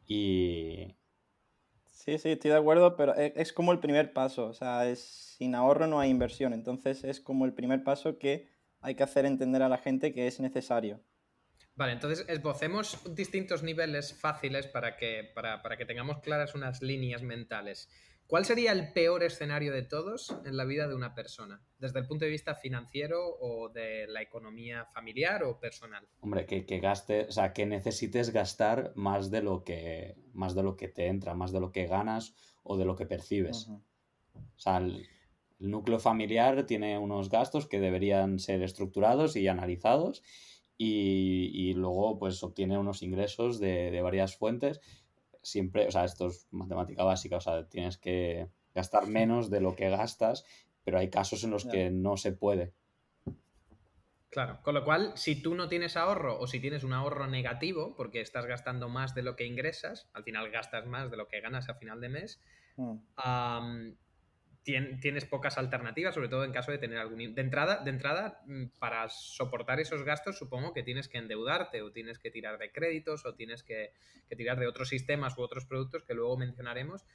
Y. 0.07 0.95
Sí, 1.85 2.17
sí, 2.17 2.31
estoy 2.31 2.51
de 2.51 2.57
acuerdo, 2.57 2.97
pero 2.97 3.15
e, 3.15 3.33
es, 3.37 3.53
como 3.53 3.71
el 3.71 3.79
primer 3.79 4.11
paso. 4.13 4.47
O 4.47 4.53
sea, 4.53 4.89
es, 4.89 4.99
sin 4.99 5.55
ahorro 5.55 5.87
no 5.87 5.99
hay 5.99 6.09
inversión. 6.09 6.53
Entonces 6.53 7.03
es 7.03 7.21
como 7.21 7.45
el 7.45 7.53
primer 7.53 7.83
paso 7.83 8.17
que 8.17 8.49
hay 8.81 8.95
que 8.95 9.03
hacer 9.03 9.25
entender 9.25 9.61
a 9.61 9.69
la 9.69 9.77
gente 9.77 10.13
que 10.13 10.27
es 10.27 10.39
necesario. 10.39 10.99
Vale, 11.75 11.93
entonces 11.93 12.25
esbocemos 12.27 12.99
distintos 13.15 13.63
niveles 13.63 14.13
fáciles 14.13 14.67
para 14.67 14.95
que, 14.95 15.31
para, 15.33 15.77
que 15.77 15.85
tengamos 15.85 16.19
claras 16.19 16.53
unas 16.53 16.83
líneas 16.83 17.23
mentales. 17.23 17.89
¿Cuál 18.33 18.45
sería 18.45 18.71
el 18.71 18.91
peor 18.93 19.21
escenario 19.21 19.71
de 19.71 19.83
todos 19.83 20.35
en 20.43 20.57
la 20.57 20.65
vida 20.65 20.87
de 20.87 20.95
una 20.95 21.13
persona? 21.13 21.61
Desde 21.77 21.99
el 21.99 22.07
punto 22.07 22.25
de 22.25 22.31
vista 22.31 22.55
financiero 22.55 23.19
o 23.39 23.69
de 23.69 24.07
la 24.07 24.23
economía 24.23 24.85
familiar 24.85 25.43
o 25.43 25.59
personal. 25.59 26.07
Hombre, 26.19 26.47
que, 26.47 26.65
que 26.65 26.79
gaste, 26.79 27.27
o 27.29 27.31
sea, 27.31 27.53
que 27.53 27.67
necesites 27.67 28.31
gastar 28.31 28.91
más 28.95 29.29
de 29.29 29.43
lo 29.43 29.63
que 29.63 30.15
más 30.33 30.55
de 30.55 30.63
lo 30.63 30.75
que 30.77 30.87
te 30.87 31.09
entra, 31.09 31.35
más 31.35 31.51
de 31.51 31.59
lo 31.59 31.71
que 31.71 31.85
ganas 31.85 32.33
o 32.63 32.75
de 32.75 32.85
lo 32.85 32.95
que 32.95 33.05
percibes. 33.05 33.67
O 33.67 34.59
sea, 34.59 34.77
el, 34.77 35.07
núcleo 35.59 35.99
familiar 35.99 36.65
tiene 36.65 36.97
unos 36.97 37.29
gastos 37.29 37.67
que 37.67 37.79
deberían 37.79 38.39
ser 38.39 38.63
estructurados 38.63 39.35
y 39.35 39.47
analizados 39.47 40.23
y, 40.75 41.71
luego 41.75 42.17
pues 42.17 42.41
obtiene 42.41 42.79
unos 42.79 43.03
ingresos 43.03 43.59
de, 43.59 43.91
de, 43.91 44.01
varias 44.01 44.35
fuentes. 44.35 44.81
Siempre, 45.43 45.87
o 45.87 45.91
sea, 45.91 46.05
esto 46.05 46.27
es 46.27 46.47
matemática 46.51 47.03
básica, 47.03 47.37
o 47.37 47.41
sea, 47.41 47.67
tienes 47.67 47.97
que 47.97 48.49
gastar 48.73 49.05
menos 49.07 49.49
de 49.49 49.61
lo 49.61 49.75
que 49.75 49.89
gastas, 49.89 50.45
pero 50.83 50.97
hay 50.97 51.09
casos 51.09 51.43
en 51.43 51.51
los 51.51 51.65
que 51.65 51.91
no 51.91 52.17
se 52.17 52.31
puede. 52.31 52.73
Claro, 54.33 54.59
con 54.63 54.73
lo 54.73 54.83
cual, 54.83 55.11
si 55.15 55.39
tú 55.43 55.53
no 55.53 55.69
tienes 55.69 55.95
ahorro 55.95 56.39
o 56.39 56.47
si 56.47 56.59
tienes 56.59 56.83
un 56.83 56.93
ahorro 56.93 57.27
negativo, 57.27 57.93
porque 57.95 58.19
estás 58.19 58.47
gastando 58.47 58.89
más 58.89 59.13
de 59.13 59.21
lo 59.21 59.35
que 59.35 59.45
ingresas, 59.45 60.09
al 60.13 60.23
final 60.23 60.49
gastas 60.49 60.87
más 60.87 61.11
de 61.11 61.17
lo 61.17 61.27
que 61.27 61.39
ganas 61.39 61.69
a 61.69 61.75
final 61.75 62.01
de 62.01 62.09
mes, 62.09 62.41
mm. 62.77 62.95
Tienes 64.63 65.25
pocas 65.25 65.57
alternativas, 65.57 66.13
sobre 66.13 66.29
todo 66.29 66.45
en 66.45 66.53
caso 66.53 66.71
de 66.71 66.77
tener 66.77 66.97
algún... 66.97 67.35
De 67.35 67.41
entrada, 67.41 67.83
de 67.83 67.89
entrada, 67.89 68.41
mm, 68.45 68.65
para 68.79 69.09
soportar 69.09 69.79
esos 69.79 70.03
gastos, 70.03 70.37
supongo 70.37 70.73
que 70.73 70.83
tienes 70.83 71.09
que 71.09 71.17
endeudarte 71.17 71.81
o 71.81 71.91
tienes 71.91 72.17
que 72.17 72.31
tirar 72.31 72.57
de 72.57 72.71
créditos 72.71 73.25
o 73.25 73.35
tienes 73.35 73.63
que, 73.63 73.93
tirar 74.37 74.59
de 74.59 74.67
otros 74.67 74.89
sistemas 74.89 75.37
u 75.37 75.41
otros 75.41 75.65
productos 75.65 76.03
que 76.03 76.13
luego 76.13 76.37
mencionaremos 76.37 77.05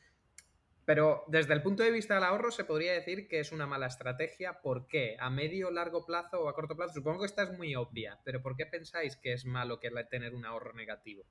pero 0.84 1.24
desde 1.26 1.52
el 1.52 1.60
punto 1.60 1.82
de 1.82 1.90
vista 1.90 2.14
del 2.14 2.24
ahorro 2.24 2.50
se 2.50 2.64
podría 2.64 2.94
decir 2.94 3.28
que 3.28 3.40
es 3.40 3.52
una 3.52 3.66
mala 3.66 3.88
estrategia. 3.88 4.62
¿Por 4.62 4.86
qué? 4.86 5.18
¿A 5.20 5.28
medio, 5.28 5.70
largo 5.70 6.06
plazo 6.06 6.40
o 6.40 6.48
a 6.48 6.54
corto 6.54 6.76
plazo? 6.76 6.94
Supongo 6.94 7.20
que 7.20 7.26
esta 7.26 7.42
es 7.42 7.52
muy 7.58 7.74
obvia, 7.76 8.18
pero 8.24 8.40
¿por 8.40 8.56
qué 8.56 8.64
pensáis 8.64 9.14
que 9.16 9.34
es 9.34 9.44
malo 9.44 9.80
que 9.80 9.90
tener 10.10 10.34
un 10.34 10.46
ahorro 10.46 10.72
negativo? 10.72 11.26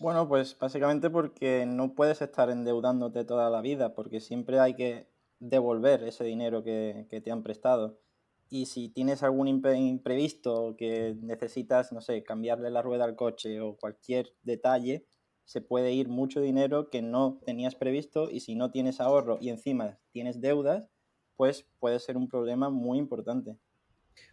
Bueno, 0.00 0.26
pues 0.26 0.58
básicamente 0.58 1.10
porque 1.10 1.66
no 1.66 1.94
puedes 1.94 2.22
estar 2.22 2.48
endeudándote 2.48 3.26
toda 3.26 3.50
la 3.50 3.60
vida, 3.60 3.92
porque 3.94 4.20
siempre 4.20 4.58
hay 4.58 4.72
que 4.72 5.06
devolver 5.40 6.02
ese 6.04 6.24
dinero 6.24 6.64
que, 6.64 7.06
te 7.22 7.30
han 7.30 7.42
prestado. 7.42 8.00
Y 8.48 8.64
si 8.64 8.88
tienes 8.88 9.22
algún 9.22 9.46
imprevisto 9.46 10.74
que 10.78 11.16
necesitas, 11.20 11.92
no 11.92 12.00
sé, 12.00 12.24
cambiarle 12.24 12.70
la 12.70 12.80
rueda 12.80 13.04
al 13.04 13.14
coche 13.14 13.60
o 13.60 13.76
cualquier 13.76 14.32
detalle, 14.42 15.04
se 15.44 15.60
puede 15.60 15.92
ir 15.92 16.08
mucho 16.08 16.40
dinero 16.40 16.88
que 16.88 17.02
no 17.02 17.38
tenías 17.44 17.74
previsto 17.74 18.30
y 18.30 18.40
si 18.40 18.54
no 18.54 18.70
tienes 18.70 19.02
ahorro 19.02 19.36
y 19.38 19.50
encima 19.50 19.98
tienes 20.12 20.40
deudas, 20.40 20.88
pues 21.36 21.68
puede 21.78 22.00
ser 22.00 22.16
un 22.16 22.30
problema 22.30 22.70
muy 22.70 22.96
importante. 22.96 23.58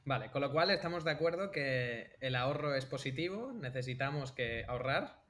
Vale, 0.06 0.32
con 0.32 0.42
lo 0.42 0.50
cual 0.54 0.70
estamos 0.70 1.04
de 1.04 1.12
acuerdo 1.12 1.52
que 1.52 2.16
el 2.22 2.36
ahorro 2.36 2.74
es 2.74 2.86
positivo, 2.86 3.52
necesitamos 3.52 4.32
que 4.32 4.64
ahorrar 4.70 5.27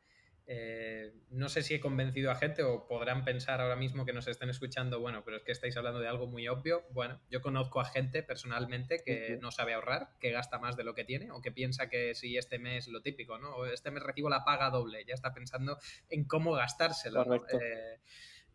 eh, 0.49 1.11
no 1.29 1.49
sé 1.49 1.61
si 1.61 1.73
he 1.73 1.81
convencido 1.81 2.31
a 2.31 2.35
gente 2.35 2.63
o 2.63 2.87
podrán 2.87 3.25
pensar 3.25 3.59
ahora 3.59 3.75
mismo 3.75 4.05
que 4.05 4.13
nos 4.13 4.29
estén 4.29 4.49
escuchando, 4.49 5.01
bueno, 5.01 5.21
pero 5.25 5.35
es 5.35 5.43
que 5.43 5.51
estáis 5.51 5.75
hablando 5.75 5.99
de 5.99 6.07
algo 6.07 6.25
muy 6.25 6.47
obvio. 6.47 6.83
Bueno, 6.91 7.19
yo 7.29 7.41
conozco 7.41 7.81
a 7.81 7.85
gente 7.85 8.23
personalmente 8.23 9.03
que 9.03 9.37
no 9.41 9.51
sabe 9.51 9.73
ahorrar, 9.73 10.11
que 10.21 10.31
gasta 10.31 10.57
más 10.57 10.77
de 10.77 10.85
lo 10.85 10.95
que 10.95 11.03
tiene 11.03 11.31
o 11.31 11.41
que 11.41 11.51
piensa 11.51 11.89
que 11.89 12.15
si 12.15 12.37
este 12.37 12.59
mes 12.59 12.87
lo 12.87 13.01
típico, 13.01 13.37
¿no? 13.37 13.65
Este 13.65 13.91
mes 13.91 14.03
recibo 14.03 14.29
la 14.29 14.45
paga 14.45 14.69
doble, 14.69 15.03
ya 15.05 15.15
está 15.15 15.33
pensando 15.33 15.79
en 16.09 16.23
cómo 16.23 16.53
gastárselo. 16.53 17.25
Eh, 17.35 17.99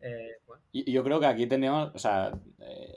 eh, 0.01 0.31
y 0.71 0.91
yo 0.91 1.03
creo 1.03 1.19
que 1.19 1.27
aquí 1.27 1.45
tendríamos, 1.45 1.91
o 1.93 1.99
sea, 1.99 2.31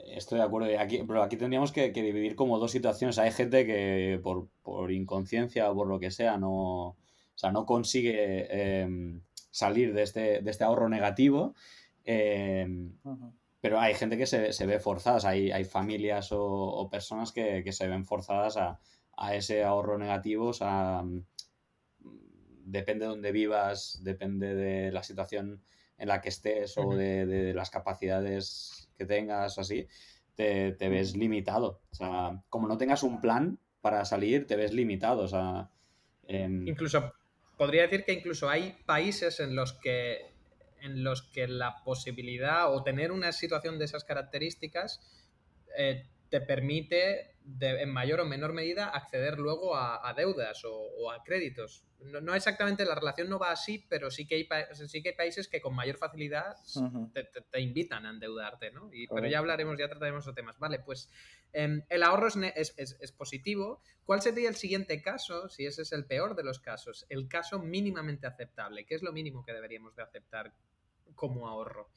estoy 0.07 0.39
de 0.39 0.43
acuerdo, 0.43 0.79
aquí, 0.79 1.03
pero 1.07 1.21
aquí 1.21 1.37
tendríamos 1.37 1.71
que, 1.71 1.91
dividir 1.91 2.35
como 2.35 2.57
dos 2.57 2.71
situaciones. 2.71 3.19
Hay 3.19 3.31
gente 3.31 3.67
que 3.67 4.19
por, 4.23 4.47
por 4.63 4.91
inconsciencia 4.91 5.69
o 5.69 5.75
por 5.75 5.87
lo 5.87 5.99
que 5.99 6.09
sea 6.09 6.37
no, 6.37 6.97
o 7.37 7.39
sea, 7.39 7.51
no 7.51 7.67
consigue 7.67 8.81
em, 8.81 9.21
salir 9.51 9.93
de 9.93 10.01
este, 10.01 10.41
de 10.41 10.49
este, 10.49 10.63
ahorro 10.63 10.89
negativo. 10.89 11.53
Em, 12.03 12.97
pero 13.61 13.79
hay 13.79 13.93
gente 13.93 14.17
que 14.17 14.25
se, 14.25 14.65
ve 14.65 14.79
forzada, 14.79 15.29
hay, 15.29 15.51
hay 15.51 15.63
familias 15.63 16.29
o, 16.31 16.89
personas 16.89 17.31
que, 17.31 17.71
se 17.71 17.87
ven 17.87 18.05
forzadas 18.05 18.57
a, 18.57 19.35
ese 19.35 19.63
ahorro 19.63 19.99
negativo. 19.99 20.47
O 20.47 20.53
sea, 20.53 21.03
mm, 21.03 21.25
depende 22.65 23.05
de 23.05 23.11
dónde 23.11 23.31
vivas, 23.31 23.99
depende 24.01 24.55
de 24.55 24.91
la 24.91 25.03
situación 25.03 25.61
en 25.99 26.07
la 26.07 26.21
que 26.21 26.29
estés 26.29 26.75
o 26.79 26.95
de, 26.95 27.53
las 27.53 27.69
capacidades 27.69 28.89
que 28.97 29.05
tengas, 29.05 29.59
así, 29.59 29.85
te, 30.33 30.71
te, 30.71 30.89
ves 30.89 31.15
limitado. 31.15 31.81
O 31.91 31.95
sea, 31.95 32.41
como 32.49 32.67
no 32.67 32.79
tengas 32.79 33.03
un 33.03 33.21
plan 33.21 33.59
para 33.81 34.05
salir, 34.05 34.47
te 34.47 34.55
ves 34.55 34.73
limitado. 34.73 35.21
O 35.21 35.27
sea, 35.27 35.69
em, 36.23 36.67
Incluso 36.67 37.13
podría 37.57 37.83
decir 37.83 38.05
que 38.05 38.13
incluso 38.13 38.49
hay 38.49 38.77
países 38.85 39.39
en 39.39 39.55
los 39.55 39.73
que 39.73 40.35
en 40.79 41.03
los 41.03 41.23
que 41.23 41.47
la 41.47 41.83
posibilidad 41.83 42.71
o 42.71 42.83
tener 42.83 43.11
una 43.11 43.31
situación 43.31 43.79
de 43.79 43.85
esas 43.85 44.03
características 44.03 45.01
eh, 45.75 46.07
te 46.29 46.41
permite 46.41 47.37
en 47.61 47.89
mayor 47.89 48.19
o 48.19 48.25
menor 48.25 48.53
medida 48.53 48.89
acceder 48.89 49.39
luego 49.39 49.75
a, 49.75 50.13
deudas 50.15 50.63
o, 50.65 51.11
a 51.11 51.23
créditos. 51.23 51.83
No, 51.99 52.35
exactamente, 52.35 52.85
la 52.85 52.93
relación 52.93 53.29
no 53.29 53.39
va 53.39 53.51
así, 53.51 53.85
pero 53.89 54.11
sí 54.11 54.27
que 54.27 54.35
hay, 54.35 54.47
sí 54.73 55.01
que 55.01 55.09
hay 55.09 55.15
países 55.15 55.47
que 55.47 55.61
con 55.61 55.73
mayor 55.73 55.97
facilidad 55.97 56.55
te, 57.13 57.61
invitan 57.61 58.05
a 58.05 58.11
endeudarte, 58.11 58.71
¿no? 58.71 58.91
pero 59.13 59.27
ya 59.27 59.39
hablaremos, 59.39 59.77
ya 59.77 59.87
trataremos 59.87 60.25
de 60.25 60.33
temas. 60.33 60.59
Vale, 60.59 60.79
pues 60.79 61.09
em, 61.53 61.81
el 61.89 62.03
ahorro 62.03 62.27
es, 62.27 62.73
es, 62.77 63.11
positivo. 63.13 63.81
¿Cuál 64.05 64.21
sería 64.21 64.49
el 64.49 64.55
siguiente 64.55 65.01
caso, 65.01 65.49
si 65.49 65.65
ese 65.65 65.81
es 65.81 65.91
el 65.91 66.05
peor 66.05 66.35
de 66.35 66.43
los 66.43 66.59
casos? 66.59 67.05
El 67.09 67.27
caso 67.27 67.59
mínimamente 67.59 68.27
aceptable. 68.27 68.85
¿Qué 68.85 68.95
es 68.95 69.01
lo 69.01 69.11
mínimo 69.11 69.43
que 69.43 69.53
deberíamos 69.53 69.95
de 69.95 70.03
aceptar 70.03 70.53
como 71.15 71.47
ahorro? 71.47 71.89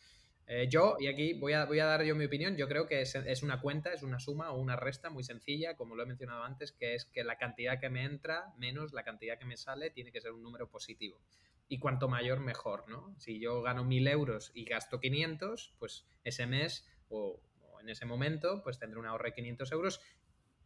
Eh, 0.53 0.67
yo, 0.69 0.97
y 0.99 1.07
aquí 1.07 1.35
voy 1.35 1.53
a, 1.53 1.65
voy 1.65 1.79
a 1.79 1.85
dar 1.85 2.03
yo 2.03 2.17
mi 2.17 2.25
opinión, 2.25 2.57
yo 2.57 2.67
creo 2.67 2.89
que 2.89 3.03
es, 3.03 3.43
una 3.45 3.61
cuenta, 3.61 3.93
es 3.93 4.03
una 4.03 4.19
suma 4.19 4.51
o 4.51 4.59
una 4.59 4.75
resta 4.75 5.09
muy 5.09 5.23
sencilla, 5.23 5.77
como 5.77 5.95
lo 5.95 6.03
he 6.03 6.07
mencionado 6.07 6.43
antes, 6.43 6.73
que 6.73 6.97
es 6.97 7.05
que 7.05 7.23
la 7.23 7.39
cantidad 7.39 7.79
que 7.79 7.89
me 7.89 8.03
entra 8.03 8.53
menos 8.59 8.93
la 8.93 9.05
cantidad 9.05 9.39
que 9.39 9.45
me 9.45 9.57
sale 9.57 9.91
tiene 9.91 10.11
que 10.11 10.21
ser 10.21 10.33
un 10.33 10.43
número 10.43 10.69
positivo. 10.69 11.23
Y 11.69 11.79
cuanto 11.79 12.09
mayor, 12.09 12.41
mejor, 12.41 12.89
¿no? 12.89 13.15
Si 13.17 13.39
yo 13.39 13.63
gano 13.63 13.85
1.000 13.85 14.11
euros 14.11 14.51
y 14.53 14.65
gasto 14.65 14.99
500, 14.99 15.75
pues 15.79 16.05
ese 16.25 16.49
mes 16.49 16.85
o, 17.11 17.41
en 17.81 17.89
ese 17.89 18.05
momento, 18.05 18.61
pues 18.65 18.81
tendré 18.81 18.99
un 18.99 19.07
ahorro 19.07 19.27
de 19.27 19.35
500 19.35 19.71
euros. 19.71 20.01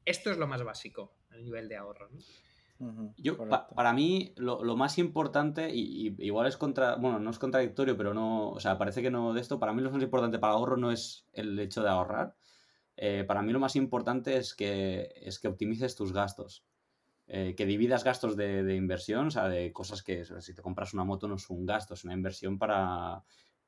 Esto 0.06 0.30
es 0.30 0.38
lo 0.38 0.46
más 0.46 0.62
básico 0.62 1.14
a 1.28 1.36
nivel 1.36 1.68
de 1.68 1.76
ahorro, 1.76 2.08
¿no? 2.08 2.20
Yo, 3.16 3.38
para 3.74 3.92
mí, 3.92 4.34
lo, 4.36 4.76
más 4.76 4.98
importante, 4.98 5.70
y, 5.72 6.16
igual 6.18 6.46
es 6.46 6.56
contra, 6.56 6.96
bueno, 6.96 7.18
no 7.18 7.30
es 7.30 7.38
contradictorio, 7.38 7.96
pero 7.96 8.14
no, 8.14 8.50
o 8.50 8.60
sea, 8.60 8.78
parece 8.78 9.00
que 9.00 9.10
no 9.10 9.32
de 9.32 9.40
esto, 9.40 9.60
para 9.60 9.72
mí 9.72 9.80
lo 9.80 9.90
más 9.90 10.02
importante 10.02 10.38
para 10.38 10.54
el 10.54 10.58
ahorro 10.58 10.76
no 10.76 10.90
es 10.90 11.26
el 11.32 11.58
hecho 11.58 11.82
de 11.82 11.90
ahorrar. 11.90 12.36
Eh, 12.96 13.24
para 13.26 13.42
mí 13.42 13.52
lo 13.52 13.60
más 13.60 13.76
importante 13.76 14.36
es 14.36 14.54
que, 14.54 15.12
es 15.16 15.38
que 15.38 15.48
optimices 15.48 15.96
tus 15.96 16.12
gastos. 16.12 16.64
Eh, 17.26 17.54
que 17.56 17.64
dividas 17.64 18.04
gastos 18.04 18.36
de, 18.36 18.74
inversión, 18.74 19.28
o 19.28 19.30
sea, 19.30 19.48
de 19.48 19.72
cosas 19.72 20.02
que, 20.02 20.24
si 20.24 20.54
te 20.54 20.60
compras 20.60 20.92
una 20.92 21.04
moto 21.04 21.26
no 21.26 21.36
es 21.36 21.48
un 21.48 21.64
gasto, 21.64 21.94
es 21.94 22.04
una 22.04 22.12
inversión 22.12 22.58
para, 22.58 23.24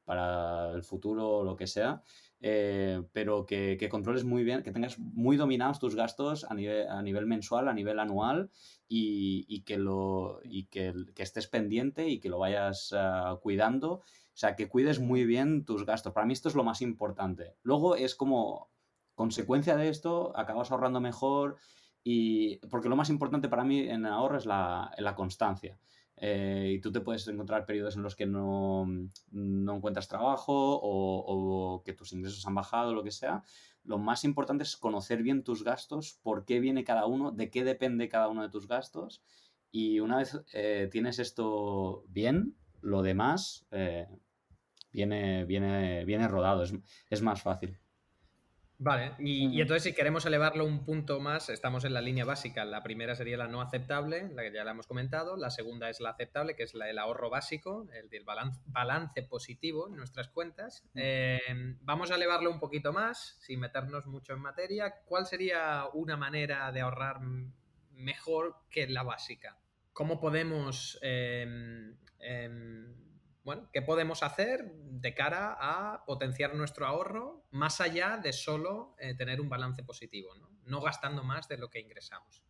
para 0.06 0.72
el 0.72 0.82
futuro 0.82 1.28
o 1.28 1.44
lo 1.44 1.56
que 1.56 1.66
sea. 1.66 2.02
Eh, 2.40 3.02
pero 3.12 3.44
que, 3.44 3.88
controles 3.90 4.24
muy 4.24 4.44
bien, 4.44 4.62
que 4.62 4.70
tengas 4.70 4.98
muy 4.98 5.36
dominados 5.36 5.78
tus 5.78 5.94
gastos 5.94 6.44
a 6.44 6.54
nivel, 6.54 6.88
a 6.88 7.02
nivel 7.02 7.26
mensual, 7.26 7.68
a 7.68 7.74
nivel 7.74 7.98
anual 7.98 8.50
y, 8.88 9.62
que, 9.62 9.78
lo, 9.78 10.40
y 10.44 10.66
que, 10.66 10.94
estés 11.16 11.48
pendiente 11.48 12.08
y 12.08 12.20
que 12.20 12.28
lo 12.28 12.38
vayas 12.38 12.94
ah, 12.96 13.38
cuidando. 13.42 13.92
O 13.92 14.38
sea, 14.38 14.54
que 14.54 14.68
cuides 14.68 15.00
muy 15.00 15.24
bien 15.24 15.64
tus 15.64 15.84
gastos. 15.84 16.12
Para 16.12 16.26
mí 16.26 16.34
esto 16.34 16.48
es 16.48 16.54
lo 16.54 16.64
más 16.64 16.82
importante. 16.82 17.54
Luego 17.62 17.96
es 17.96 18.14
como 18.14 18.70
consecuencia 19.14 19.76
de 19.76 19.88
esto, 19.88 20.32
acabas 20.36 20.70
ahorrando 20.70 21.00
mejor 21.00 21.56
y 22.04 22.58
porque 22.68 22.88
lo 22.88 22.96
más 22.96 23.10
importante 23.10 23.48
para 23.48 23.64
mí 23.64 23.80
en 23.80 24.06
ahorro 24.06 24.36
es 24.36 24.46
la, 24.46 24.92
la 24.98 25.14
constancia. 25.16 25.78
Eh, 26.18 26.72
y 26.74 26.80
tú 26.80 26.90
te 26.90 27.00
puedes 27.00 27.28
encontrar 27.28 27.66
periodos 27.66 27.96
en 27.96 28.02
los 28.02 28.16
que 28.16 28.26
no, 28.26 28.86
no 29.30 29.76
encuentras 29.76 30.08
trabajo 30.08 30.80
o, 30.82 31.82
que 31.84 31.92
tus 31.92 32.12
ingresos 32.12 32.46
han 32.46 32.54
bajado, 32.54 32.94
lo 32.94 33.04
que 33.04 33.10
sea. 33.10 33.42
Lo 33.84 33.98
más 33.98 34.24
importante 34.24 34.64
es 34.64 34.76
conocer 34.76 35.22
bien 35.22 35.44
tus 35.44 35.62
gastos, 35.62 36.18
por 36.22 36.44
qué 36.44 36.60
viene 36.60 36.84
cada 36.84 37.06
uno, 37.06 37.32
de 37.32 37.50
qué 37.50 37.64
depende 37.64 38.08
cada 38.08 38.28
uno 38.28 38.42
de 38.42 38.48
tus 38.48 38.66
gastos. 38.66 39.22
Y 39.70 40.00
una 40.00 40.18
vez 40.18 40.40
eh, 40.52 40.88
tienes 40.90 41.18
esto 41.18 42.04
bien, 42.08 42.56
lo 42.80 43.02
demás 43.02 43.66
eh, 43.70 44.08
viene, 44.90 45.44
viene, 45.44 46.04
viene 46.04 46.28
rodado, 46.28 46.62
es, 46.62 46.74
es 47.10 47.22
más 47.22 47.42
fácil. 47.42 47.78
Vale, 48.78 49.12
y, 49.18 49.60
entonces 49.60 49.84
si 49.84 49.94
queremos 49.94 50.26
elevarlo 50.26 50.66
un 50.66 50.84
punto 50.84 51.18
más, 51.18 51.48
estamos 51.48 51.84
en 51.84 51.94
la 51.94 52.02
línea 52.02 52.26
básica. 52.26 52.64
La 52.66 52.82
primera 52.82 53.14
sería 53.14 53.38
la 53.38 53.48
no 53.48 53.62
aceptable, 53.62 54.28
la 54.34 54.42
que 54.42 54.52
ya 54.52 54.64
la 54.64 54.72
hemos 54.72 54.86
comentado. 54.86 55.36
La 55.36 55.50
segunda 55.50 55.88
es 55.88 56.00
la 56.00 56.10
aceptable, 56.10 56.54
que 56.54 56.64
es 56.64 56.74
la, 56.74 56.90
el 56.90 56.98
ahorro 56.98 57.30
básico, 57.30 57.88
el 57.94 58.10
del 58.10 58.24
balance, 58.24 58.60
balance 58.66 59.22
positivo 59.22 59.88
en 59.88 59.96
nuestras 59.96 60.28
cuentas. 60.28 60.84
Em, 60.94 61.78
vamos 61.82 62.10
a 62.10 62.16
elevarlo 62.16 62.50
un 62.50 62.60
poquito 62.60 62.92
más, 62.92 63.36
sin 63.40 63.60
meternos 63.60 64.06
mucho 64.06 64.34
en 64.34 64.40
materia. 64.40 64.94
¿Cuál 65.06 65.24
sería 65.24 65.86
una 65.94 66.18
manera 66.18 66.70
de 66.70 66.82
ahorrar 66.82 67.20
mejor 67.92 68.56
que 68.68 68.86
la 68.88 69.02
básica? 69.02 69.56
¿Cómo 69.94 70.20
podemos... 70.20 70.98
Em, 71.00 71.96
em, 72.18 73.05
bueno, 73.46 73.68
¿qué 73.72 73.80
podemos 73.80 74.24
hacer 74.24 74.72
de 74.74 75.14
cara 75.14 75.56
a 75.56 76.04
potenciar 76.04 76.56
nuestro 76.56 76.84
ahorro 76.84 77.44
más 77.52 77.80
allá 77.80 78.18
de 78.20 78.32
solo 78.32 78.96
eh, 78.98 79.14
tener 79.14 79.40
un 79.40 79.48
balance 79.48 79.84
positivo, 79.84 80.34
¿no? 80.34 80.50
no 80.64 80.80
gastando 80.80 81.22
más 81.22 81.46
de 81.46 81.56
lo 81.56 81.70
que 81.70 81.78
ingresamos? 81.78 82.42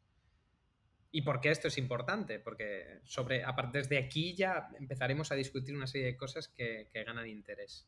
¿Y 1.10 1.20
por 1.20 1.42
qué 1.42 1.50
esto 1.50 1.68
es 1.68 1.76
importante? 1.76 2.38
Porque 2.38 3.00
sobre, 3.04 3.44
desde 3.72 3.98
aquí 3.98 4.34
ya 4.34 4.70
empezaremos 4.80 5.30
a 5.30 5.34
discutir 5.34 5.76
una 5.76 5.86
serie 5.86 6.06
de 6.06 6.16
cosas 6.16 6.48
que, 6.48 6.88
ganan 6.94 7.28
interés. 7.28 7.86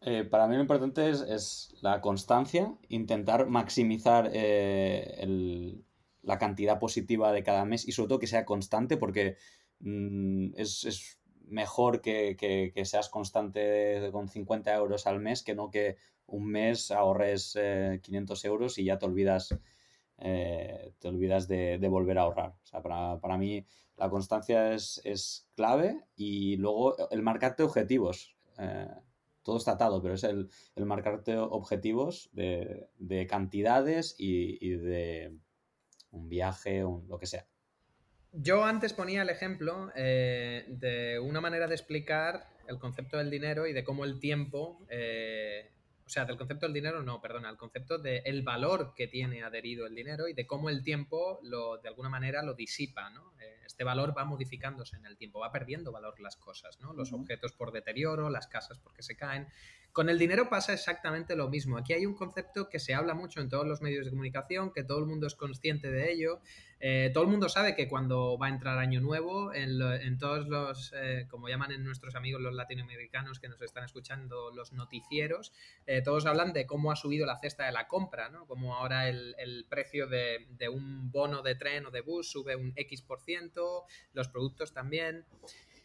Eh, 0.00 0.24
para 0.24 0.48
mí 0.48 0.54
lo 0.54 0.62
importante 0.62 1.10
es, 1.10 1.74
la 1.82 2.00
constancia, 2.00 2.74
intentar 2.88 3.46
maximizar 3.46 4.30
eh, 4.32 5.76
la 6.22 6.38
cantidad 6.38 6.78
positiva 6.78 7.30
de 7.30 7.42
cada 7.42 7.66
mes 7.66 7.86
y 7.86 7.92
sobre 7.92 8.08
todo 8.08 8.18
que 8.20 8.26
sea 8.26 8.46
constante 8.46 8.96
porque 8.96 9.36
mm, 9.80 10.54
es, 10.56 11.18
mejor 11.46 12.00
que, 12.00 12.72
seas 12.84 13.08
constante 13.08 14.08
con 14.12 14.28
50 14.28 14.74
euros 14.74 15.06
al 15.06 15.20
mes 15.20 15.42
que 15.42 15.54
no 15.54 15.70
que 15.70 15.96
un 16.26 16.46
mes 16.46 16.90
ahorres 16.90 17.58
500 18.02 18.44
eh, 18.44 18.48
euros 18.48 18.78
y 18.78 18.84
ya 18.84 18.98
te 18.98 19.06
olvidas 19.06 19.54
eh, 20.24 20.94
te 21.00 21.08
olvidas 21.08 21.48
de, 21.48 21.78
volver 21.88 22.18
a 22.18 22.22
ahorrar. 22.22 22.50
O 22.62 22.66
sea, 22.66 22.80
para, 22.80 23.38
mí 23.38 23.66
la 23.96 24.08
constancia 24.08 24.72
es, 24.72 25.48
clave 25.56 26.00
y 26.14 26.56
luego 26.58 27.10
el 27.10 27.22
marcarte 27.22 27.64
objetivos. 27.64 28.36
Eh, 28.58 28.88
todo 29.42 29.56
está 29.56 29.72
atado, 29.72 30.00
pero 30.00 30.14
es 30.14 30.22
el, 30.22 30.48
marcarte 30.76 31.36
objetivos 31.36 32.30
de, 32.32 33.26
cantidades 33.28 34.14
y, 34.16 34.68
de 34.76 35.36
un 36.12 36.28
viaje, 36.28 36.84
o 36.84 37.02
lo 37.08 37.18
que 37.18 37.26
sea. 37.26 37.46
Yo 38.32 38.64
antes 38.64 38.92
ponía 38.92 39.22
el 39.22 39.28
ejemplo 39.28 39.92
eh, 39.94 40.64
de 40.68 41.18
una 41.18 41.40
manera 41.40 41.66
de 41.66 41.74
explicar 41.74 42.48
el 42.66 42.78
concepto 42.78 43.18
del 43.18 43.30
dinero 43.30 43.66
y 43.66 43.72
de 43.72 43.84
cómo 43.84 44.04
el 44.04 44.18
tiempo 44.18 44.78
o 46.04 46.14
sea, 46.14 46.26
del 46.26 46.36
concepto 46.36 46.66
del 46.66 46.74
dinero 46.74 47.02
no, 47.02 47.22
perdona, 47.22 47.48
el 47.48 47.56
concepto 47.56 47.96
del 47.96 48.42
valor 48.42 48.92
que 48.94 49.06
tiene 49.06 49.42
adherido 49.42 49.86
el 49.86 49.94
dinero 49.94 50.28
y 50.28 50.34
de 50.34 50.46
cómo 50.46 50.68
el 50.68 50.82
tiempo 50.82 51.40
lo, 51.42 51.78
de 51.78 51.88
alguna 51.88 52.10
manera 52.10 52.42
lo 52.42 52.52
disipa, 52.52 53.08
¿no? 53.08 53.32
Eh, 53.40 53.61
este 53.72 53.84
valor 53.84 54.14
va 54.16 54.26
modificándose 54.26 54.96
en 54.96 55.06
el 55.06 55.16
tiempo, 55.16 55.40
va 55.40 55.50
perdiendo 55.50 55.92
valor 55.92 56.20
las 56.20 56.36
cosas, 56.36 56.78
¿no? 56.80 56.92
Los 56.92 57.14
objetos 57.14 57.52
por 57.52 57.72
deterioro, 57.72 58.28
las 58.28 58.46
casas 58.46 58.78
porque 58.78 59.02
se 59.02 59.16
caen. 59.16 59.48
Con 59.92 60.08
el 60.08 60.18
dinero 60.18 60.48
pasa 60.48 60.72
exactamente 60.72 61.36
lo 61.36 61.48
mismo. 61.48 61.76
Aquí 61.76 61.92
hay 61.92 62.06
un 62.06 62.14
concepto 62.14 62.70
que 62.70 62.78
se 62.78 62.94
habla 62.94 63.14
mucho 63.14 63.40
en 63.40 63.50
todos 63.50 63.66
los 63.66 63.82
medios 63.82 64.06
de 64.06 64.10
comunicación, 64.10 64.72
que 64.72 64.84
todo 64.84 64.98
el 64.98 65.06
mundo 65.06 65.26
es 65.26 65.34
consciente 65.34 65.90
de 65.90 66.10
ello. 66.10 66.40
Eh, 66.80 67.10
todo 67.14 67.24
el 67.24 67.30
mundo 67.30 67.48
sabe 67.48 67.76
que 67.76 67.88
cuando 67.88 68.36
va 68.38 68.46
a 68.46 68.48
entrar 68.48 68.78
año 68.78 69.00
nuevo, 69.00 69.52
en, 69.54 70.18
todos 70.18 70.48
los, 70.48 70.92
eh, 70.96 71.26
como 71.30 71.48
llaman 71.48 71.72
en 71.72 71.84
nuestros 71.84 72.16
amigos 72.16 72.40
los 72.40 72.54
latinoamericanos 72.54 73.38
que 73.38 73.48
nos 73.48 73.62
están 73.62 73.84
escuchando, 73.84 74.50
los 74.50 74.72
noticieros, 74.72 75.52
eh, 75.86 76.02
todos 76.02 76.26
hablan 76.26 76.52
de 76.52 76.66
cómo 76.66 76.90
ha 76.90 76.96
subido 76.96 77.24
la 77.24 77.38
cesta 77.38 77.66
de 77.66 77.72
la 77.72 77.86
compra, 77.86 78.30
¿no? 78.30 78.46
Como 78.46 78.74
ahora 78.74 79.08
el, 79.08 79.66
precio 79.68 80.08
de, 80.08 80.46
de, 80.58 80.68
un 80.68 81.12
bono 81.12 81.42
de 81.42 81.54
tren 81.54 81.86
o 81.86 81.90
de 81.90 82.00
bus 82.00 82.30
sube 82.30 82.56
un 82.56 82.72
X 82.74 83.02
por 83.02 83.20
ciento, 83.20 83.61
los 84.12 84.28
productos 84.28 84.72
también. 84.72 85.24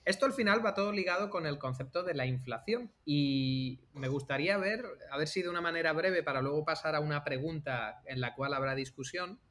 Esto 0.05 0.25
al 0.25 0.31
final 0.31 0.65
va 0.65 0.73
todo 0.73 0.93
ligado 0.93 1.29
con 1.29 1.45
el 1.45 1.57
concepto 1.57 2.01
de 2.01 2.13
la 2.13 2.25
inflación 2.25 2.93
y 3.03 3.81
me 3.93 4.07
gustaría 4.07 4.57
ver, 4.57 4.85
a 5.11 5.17
ver 5.17 5.27
si 5.27 5.41
de 5.41 5.49
una 5.49 5.59
manera 5.59 5.91
breve 5.91 6.23
para 6.23 6.41
luego 6.41 6.63
pasar 6.63 6.95
a 6.95 7.01
una 7.01 7.25
pregunta 7.25 8.01
en 8.05 8.21
la 8.21 8.33
cual 8.33 8.53
habrá 8.53 8.73
discusión, 8.73 9.41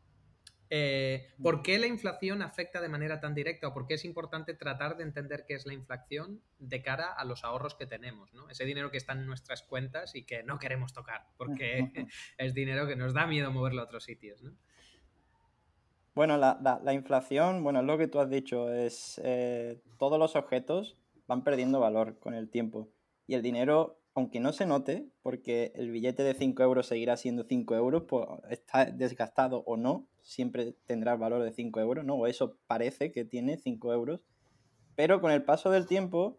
eh, 0.68 1.28
¿por 1.42 1.62
qué 1.62 1.78
la 1.78 1.86
inflación 1.86 2.42
afecta 2.42 2.80
de 2.80 2.88
manera 2.88 3.20
tan 3.20 3.34
directa 3.34 3.68
o 3.68 3.74
por 3.74 3.86
qué 3.86 3.94
es 3.94 4.04
importante 4.04 4.54
tratar 4.54 4.96
de 4.96 5.04
entender 5.04 5.44
qué 5.46 5.54
es 5.54 5.66
la 5.66 5.74
inflación 5.74 6.42
de 6.58 6.82
cara 6.82 7.12
a 7.12 7.24
los 7.24 7.44
ahorros 7.44 7.74
que 7.74 7.86
tenemos? 7.86 8.32
¿no? 8.34 8.48
Ese 8.50 8.64
dinero 8.64 8.90
que 8.90 8.96
está 8.96 9.12
en 9.12 9.26
nuestras 9.26 9.62
cuentas 9.62 10.14
y 10.14 10.24
que 10.24 10.42
no 10.42 10.58
queremos 10.58 10.92
tocar 10.92 11.26
porque 11.36 11.90
es 12.38 12.54
dinero 12.54 12.86
que 12.86 12.96
nos 12.96 13.14
da 13.14 13.26
miedo 13.26 13.52
moverlo 13.52 13.82
a 13.82 13.84
otros 13.84 14.04
sitios. 14.04 14.42
¿no? 14.42 14.56
Bueno, 16.16 16.38
la, 16.38 16.94
inflación, 16.94 17.62
bueno, 17.62 17.82
lo 17.82 17.98
que 17.98 18.08
tú 18.08 18.20
has 18.20 18.30
dicho, 18.30 18.72
es 18.72 19.20
eh, 19.22 19.82
todos 19.98 20.18
los 20.18 20.34
objetos 20.34 20.96
van 21.26 21.44
perdiendo 21.44 21.78
valor 21.78 22.18
con 22.18 22.32
el 22.32 22.48
tiempo. 22.48 22.88
Y 23.26 23.34
el 23.34 23.42
dinero, 23.42 23.98
aunque 24.14 24.40
no 24.40 24.54
se 24.54 24.64
note, 24.64 25.10
porque 25.20 25.72
el 25.74 25.90
billete 25.90 26.22
de 26.22 26.32
5 26.32 26.62
euros 26.62 26.86
seguirá 26.86 27.18
siendo 27.18 27.44
5 27.44 27.74
euros, 27.74 28.04
pues 28.08 28.26
está 28.48 28.86
desgastado 28.86 29.62
o 29.66 29.76
no, 29.76 30.06
siempre 30.22 30.74
tendrá 30.86 31.12
el 31.12 31.18
valor 31.18 31.42
de 31.42 31.52
5 31.52 31.80
euros, 31.80 32.02
¿no? 32.06 32.14
O 32.14 32.26
eso 32.26 32.56
parece 32.66 33.12
que 33.12 33.26
tiene 33.26 33.58
5 33.58 33.92
euros. 33.92 34.22
Pero 34.94 35.20
con 35.20 35.32
el 35.32 35.42
paso 35.42 35.68
del 35.70 35.86
tiempo, 35.86 36.38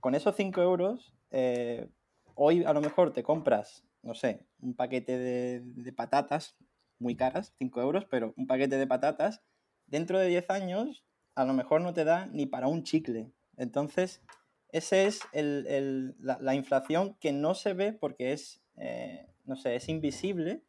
con 0.00 0.16
esos 0.16 0.34
5 0.34 0.60
euros, 0.62 1.14
eh, 1.30 1.88
hoy 2.34 2.64
a 2.64 2.72
lo 2.72 2.80
mejor 2.80 3.12
te 3.12 3.22
compras, 3.22 3.84
no 4.02 4.14
sé, 4.14 4.44
un 4.60 4.74
paquete 4.74 5.16
de, 5.16 5.60
de 5.60 5.92
patatas 5.92 6.56
muy 6.98 7.16
caras, 7.16 7.54
5 7.58 7.80
euros, 7.80 8.06
pero 8.10 8.34
un 8.36 8.46
paquete 8.46 8.76
de 8.76 8.86
patatas, 8.86 9.42
dentro 9.86 10.18
de 10.18 10.28
10 10.28 10.50
años 10.50 11.04
a 11.34 11.44
lo 11.44 11.52
mejor 11.52 11.80
no 11.82 11.92
te 11.92 12.04
da 12.04 12.26
ni 12.26 12.46
para 12.46 12.66
un 12.66 12.82
chicle. 12.82 13.30
Entonces, 13.56 14.22
esa 14.70 14.96
es 15.02 15.20
la, 15.32 16.54
inflación 16.54 17.14
que 17.20 17.32
no 17.32 17.54
se 17.54 17.74
ve 17.74 17.92
porque 17.92 18.32
es, 18.32 18.62
eh, 18.76 19.26
no 19.44 19.56
sé, 19.56 19.76
es 19.76 19.88
invisible, 19.88 20.62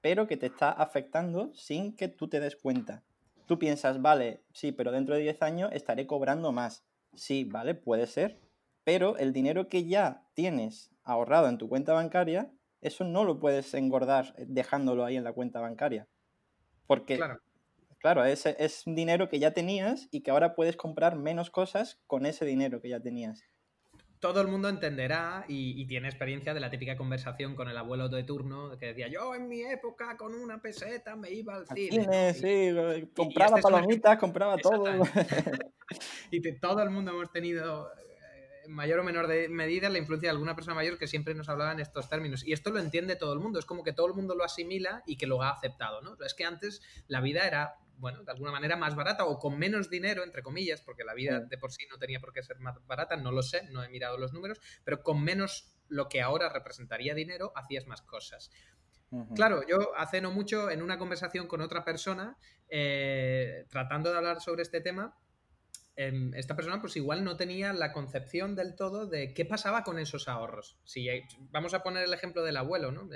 pero 0.00 0.26
que 0.26 0.36
te 0.36 0.46
está 0.46 0.70
afectando 0.70 1.52
sin 1.54 1.96
que 1.96 2.08
tú 2.08 2.28
te 2.28 2.40
des 2.40 2.56
cuenta. 2.56 3.02
Tú 3.46 3.58
piensas, 3.58 4.00
vale, 4.00 4.42
sí, 4.52 4.72
pero 4.72 4.92
dentro 4.92 5.14
de 5.14 5.22
10 5.22 5.42
años 5.42 5.70
estaré 5.72 6.06
cobrando 6.06 6.52
más. 6.52 6.84
Sí, 7.14 7.44
vale, 7.44 7.74
puede 7.74 8.06
ser, 8.06 8.38
pero 8.84 9.16
el 9.16 9.32
dinero 9.32 9.68
que 9.68 9.86
ya 9.86 10.26
tienes 10.34 10.90
ahorrado 11.04 11.48
en 11.48 11.58
tu 11.58 11.68
cuenta 11.68 11.92
bancaria 11.92 12.50
eso 12.82 13.04
no 13.04 13.24
lo 13.24 13.40
puedes 13.40 13.72
engordar 13.74 14.34
eh, 14.36 14.44
dejándolo 14.46 15.04
ahí 15.04 15.16
en 15.16 15.24
la 15.24 15.32
cuenta 15.32 15.60
bancaria. 15.60 16.06
Porque, 16.86 17.16
claro, 17.16 17.40
claro 17.98 18.24
es, 18.24 18.44
es 18.44 18.82
dinero 18.84 19.28
que 19.28 19.38
ya 19.38 19.52
tenías 19.52 20.08
y 20.10 20.22
que 20.22 20.30
ahora 20.30 20.54
puedes 20.54 20.76
comprar 20.76 21.16
menos 21.16 21.50
cosas 21.50 22.00
con 22.06 22.26
ese 22.26 22.44
dinero 22.44 22.82
que 22.82 22.90
ya 22.90 23.00
tenías 23.00 23.48
todo 24.22 24.40
el 24.40 24.46
mundo 24.46 24.68
entenderá 24.68 25.44
y, 25.48 25.84
tiene 25.86 26.06
experiencia 26.06 26.54
de 26.54 26.60
la 26.60 26.70
típica 26.70 26.96
conversación 26.96 27.56
con 27.56 27.68
el 27.68 27.76
abuelo 27.76 28.08
de 28.08 28.22
turno 28.22 28.78
que 28.78 28.86
decía 28.86 29.08
yo 29.08 29.34
en 29.34 29.48
mi 29.48 29.62
época 29.62 30.16
con 30.16 30.32
una 30.32 30.62
peseta 30.62 31.16
me 31.16 31.28
iba 31.32 31.56
al 31.56 31.66
cine. 31.66 32.32
sí, 32.32 33.08
compraba 33.16 33.58
este 33.58 33.62
palomitas, 33.62 34.18
compraba 34.18 34.56
todo. 34.58 34.84
y 36.30 36.40
todo 36.60 36.82
el 36.84 36.90
mundo 36.90 37.10
hemos 37.10 37.32
tenido 37.32 37.90
en 38.64 38.72
mayor 38.72 39.00
o 39.00 39.04
menor 39.04 39.28
medida 39.48 39.88
la 39.88 39.98
influencia 39.98 40.28
de 40.28 40.32
alguna 40.32 40.54
persona 40.54 40.74
mayor 40.74 40.98
que 40.98 41.06
siempre 41.06 41.34
nos 41.34 41.48
hablaba 41.48 41.72
en 41.72 41.80
estos 41.80 42.08
términos. 42.08 42.44
Y 42.44 42.52
esto 42.52 42.70
lo 42.70 42.78
entiende 42.78 43.16
todo 43.16 43.32
el 43.32 43.40
mundo, 43.40 43.58
es 43.58 43.64
como 43.64 43.82
que 43.82 43.92
todo 43.92 44.06
el 44.06 44.14
mundo 44.14 44.34
lo 44.34 44.44
asimila 44.44 45.02
y 45.06 45.16
que 45.16 45.26
lo 45.26 45.42
ha 45.42 45.50
aceptado, 45.50 46.00
¿no? 46.00 46.16
Es 46.24 46.34
que 46.34 46.44
antes 46.44 46.82
la 47.08 47.20
vida 47.20 47.46
era, 47.46 47.76
bueno, 47.96 48.22
de 48.22 48.32
alguna 48.32 48.52
manera 48.52 48.76
más 48.76 48.94
barata 48.94 49.24
o 49.24 49.38
con 49.38 49.58
menos 49.58 49.90
dinero, 49.90 50.24
entre 50.24 50.42
comillas, 50.42 50.80
porque 50.80 51.04
la 51.04 51.14
vida 51.14 51.40
de 51.40 51.58
por 51.58 51.72
sí 51.72 51.86
no 51.90 51.98
tenía 51.98 52.20
por 52.20 52.32
qué 52.32 52.42
ser 52.42 52.58
más 52.58 52.76
barata, 52.86 53.16
no 53.16 53.32
lo 53.32 53.42
sé, 53.42 53.68
no 53.70 53.82
he 53.82 53.88
mirado 53.88 54.18
los 54.18 54.32
números, 54.32 54.60
pero 54.84 55.02
con 55.02 55.22
menos 55.22 55.74
lo 55.88 56.08
que 56.08 56.22
ahora 56.22 56.48
representaría 56.48 57.14
dinero, 57.14 57.52
hacías 57.54 57.86
más 57.86 58.02
cosas. 58.02 58.50
Claro, 59.34 59.60
yo 59.68 59.94
hace 59.98 60.22
no 60.22 60.30
mucho 60.30 60.70
en 60.70 60.80
una 60.80 60.98
conversación 60.98 61.46
con 61.46 61.60
otra 61.60 61.84
persona, 61.84 62.38
eh, 62.70 63.66
tratando 63.68 64.10
de 64.10 64.16
hablar 64.16 64.40
sobre 64.40 64.62
este 64.62 64.80
tema, 64.80 65.14
Em, 65.94 66.32
esta 66.34 66.56
persona 66.56 66.80
pues 66.80 66.96
igual 66.96 67.22
no 67.22 67.36
tenía 67.36 67.74
la 67.74 67.92
concepción 67.92 68.54
del 68.54 68.74
todo 68.74 69.06
de 69.06 69.34
qué 69.34 69.44
pasaba 69.44 69.84
con 69.84 69.98
esos 69.98 70.26
ahorros. 70.26 70.78
Si 70.84 71.06
vamos 71.50 71.74
a 71.74 71.82
poner 71.82 72.04
el 72.04 72.14
ejemplo 72.14 72.42
del 72.42 72.56
abuelo, 72.56 72.92
¿no? 72.92 73.10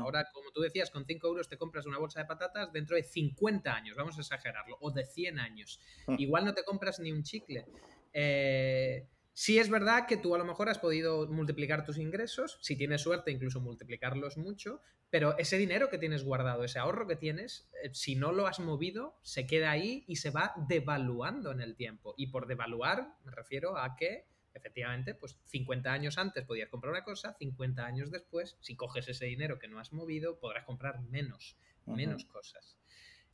Ahora, 0.00 0.26
como 0.32 0.50
tú 0.50 0.62
decías, 0.62 0.90
con 0.90 1.04
5 1.04 1.26
euros 1.26 1.48
te 1.48 1.58
compras 1.58 1.84
una 1.84 1.98
bolsa 1.98 2.20
de 2.20 2.26
patatas 2.26 2.72
dentro 2.72 2.96
de 2.96 3.02
50 3.02 3.74
años, 3.74 3.96
vamos 3.96 4.16
a 4.16 4.22
exagerarlo, 4.22 4.78
o 4.80 4.90
de 4.90 5.04
100 5.04 5.38
años. 5.38 5.80
Mm. 6.06 6.16
Igual 6.18 6.44
no 6.46 6.54
te 6.54 6.64
compras 6.64 6.98
ni 6.98 7.12
un 7.12 7.22
chicle. 7.22 7.66
Eh, 8.12 9.06
Sí 9.34 9.58
es 9.58 9.68
verdad 9.68 10.06
que 10.06 10.16
tú 10.16 10.34
a 10.34 10.38
lo 10.38 10.44
mejor 10.44 10.68
has 10.68 10.78
podido 10.78 11.26
multiplicar 11.26 11.84
tus 11.84 11.98
ingresos, 11.98 12.56
si 12.62 12.76
tienes 12.76 13.02
suerte 13.02 13.32
incluso 13.32 13.60
multiplicarlos 13.60 14.36
mucho, 14.36 14.80
pero 15.10 15.36
ese 15.38 15.58
dinero 15.58 15.90
que 15.90 15.98
tienes 15.98 16.22
guardado, 16.22 16.62
ese 16.62 16.78
ahorro 16.78 17.08
que 17.08 17.16
tienes, 17.16 17.68
eh, 17.82 17.90
si 17.92 18.14
no 18.14 18.30
lo 18.30 18.46
has 18.46 18.60
movido, 18.60 19.18
se 19.22 19.46
queda 19.46 19.72
ahí 19.72 20.04
y 20.06 20.16
se 20.16 20.30
va 20.30 20.54
devaluando 20.68 21.50
en 21.50 21.60
el 21.60 21.74
tiempo. 21.74 22.14
Y 22.16 22.28
por 22.28 22.46
devaluar 22.46 23.16
me 23.24 23.32
refiero 23.32 23.76
a 23.76 23.96
que 23.96 24.24
efectivamente, 24.54 25.14
pues 25.14 25.36
50 25.46 25.92
años 25.92 26.16
antes 26.16 26.44
podías 26.44 26.68
comprar 26.68 26.92
una 26.92 27.02
cosa, 27.02 27.34
50 27.34 27.84
años 27.84 28.10
después, 28.12 28.56
si 28.60 28.76
coges 28.76 29.08
ese 29.08 29.26
dinero 29.26 29.58
que 29.58 29.66
no 29.66 29.80
has 29.80 29.92
movido, 29.92 30.38
podrás 30.38 30.64
comprar 30.64 31.00
menos, 31.02 31.56
menos 31.86 32.24
cosas. 32.24 32.78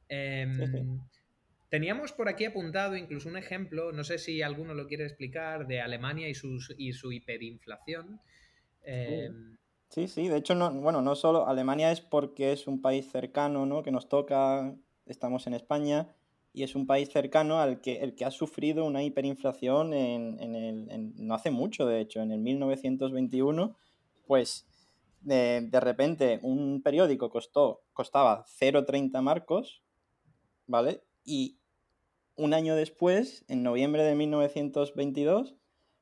Em, 0.08 0.98
Teníamos 1.70 2.12
por 2.12 2.28
aquí 2.28 2.44
apuntado 2.44 2.96
incluso 2.96 3.28
un 3.28 3.36
ejemplo, 3.36 3.92
no 3.92 4.02
sé 4.02 4.18
si 4.18 4.42
alguno 4.42 4.74
lo 4.74 4.88
quiere 4.88 5.04
explicar, 5.04 5.68
de 5.68 5.80
Alemania 5.80 6.28
y, 6.28 6.32
y 6.78 6.92
su 6.92 7.12
hiperinflación. 7.12 8.20
Em, 8.82 9.56
sí, 9.88 10.08
sí, 10.08 10.26
de 10.26 10.36
hecho, 10.36 10.56
no, 10.56 10.72
bueno, 10.72 11.00
no 11.00 11.14
solo 11.14 11.46
Alemania 11.46 11.92
es 11.92 12.00
porque 12.00 12.52
es 12.52 12.66
un 12.66 12.82
país 12.82 13.08
cercano, 13.10 13.66
¿no? 13.66 13.84
Que 13.84 13.92
nos 13.92 14.08
toca, 14.08 14.74
estamos 15.06 15.46
en 15.46 15.54
España, 15.54 16.08
y 16.52 16.64
es 16.64 16.74
un 16.74 16.88
país 16.88 17.08
cercano 17.10 17.60
al 17.60 17.80
que, 17.80 17.98
el 18.00 18.16
que 18.16 18.24
ha 18.24 18.32
sufrido 18.32 18.84
una 18.84 19.04
hiperinflación 19.04 19.94
en, 19.94 20.40
el, 20.40 21.12
no 21.24 21.34
hace 21.34 21.52
mucho, 21.52 21.86
de 21.86 22.00
hecho, 22.00 22.20
en 22.20 22.32
el 22.32 22.40
1921, 22.40 23.76
pues 24.26 24.66
de, 25.20 25.68
de 25.70 25.80
repente 25.80 26.40
un 26.42 26.82
periódico 26.82 27.30
costó, 27.30 27.82
costaba 27.92 28.44
0,30 28.58 29.22
marcos, 29.22 29.82
¿vale? 30.66 31.02
Y 31.24 31.59
un 32.40 32.54
año 32.54 32.74
después, 32.74 33.44
en 33.48 33.62
noviembre 33.62 34.02
de 34.02 34.14
1922, 34.14 35.54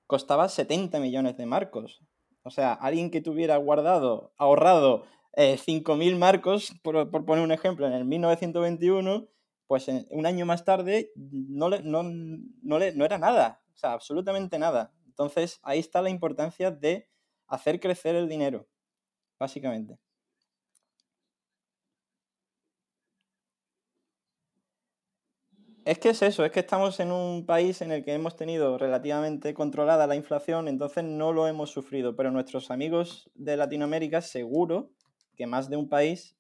costaba 0.07 0.49
70 0.49 1.01
millones 1.01 1.37
de 1.37 1.47
marcos. 1.47 2.01
O 2.43 2.51
sea, 2.51 2.73
alguien 2.73 3.11
que 3.11 3.21
tuviera 3.21 3.57
guardado, 3.57 4.33
ahorrado 4.37 5.05
eh, 5.35 5.57
5.000 5.57 6.17
marcos, 6.17 6.73
por, 6.83 7.11
poner 7.11 7.45
un 7.45 7.53
ejemplo, 7.53 7.87
en 7.87 7.93
el 7.93 8.05
1921, 8.05 9.29
pues 9.67 9.87
un 10.11 10.27
año 10.27 10.47
más 10.47 10.65
tarde 10.65 11.13
no, 11.17 11.69
no 11.69 13.05
era 13.05 13.19
nada, 13.19 13.61
o 13.75 13.77
sea, 13.77 13.93
absolutamente 13.93 14.59
nada. 14.59 14.95
Entonces, 15.07 15.59
ahí 15.63 15.79
está 15.79 16.01
la 16.01 16.11
importancia 16.11 16.71
de 16.71 17.09
hacer 17.49 17.81
crecer 17.81 18.15
el 18.15 18.29
dinero, 18.29 18.67
básicamente. 19.39 19.99
Es 25.89 25.99
que 25.99 26.11
es 26.11 26.21
eso, 26.21 26.45
es 26.45 26.53
que 26.53 26.61
estamos 26.61 27.01
en 27.01 27.11
un 27.11 27.47
país 27.47 27.81
en 27.81 27.93
el 27.93 28.05
que 28.05 28.13
hemos 28.13 28.37
tenido 28.37 28.77
relativamente 28.77 29.55
controlada 29.55 30.07
la 30.07 30.17
inflación, 30.17 30.69
entonces 30.69 31.03
no 31.03 31.33
lo 31.33 31.49
hemos 31.49 31.71
sufrido, 31.71 32.15
pero 32.15 32.31
nuestros 32.31 32.71
amigos 32.71 33.31
de 33.35 33.57
Latinoamérica 33.57 34.21
seguro 34.21 34.91
que 35.35 35.47
más 35.47 35.71
de 35.71 35.79
un 35.79 35.89
país, 35.89 36.37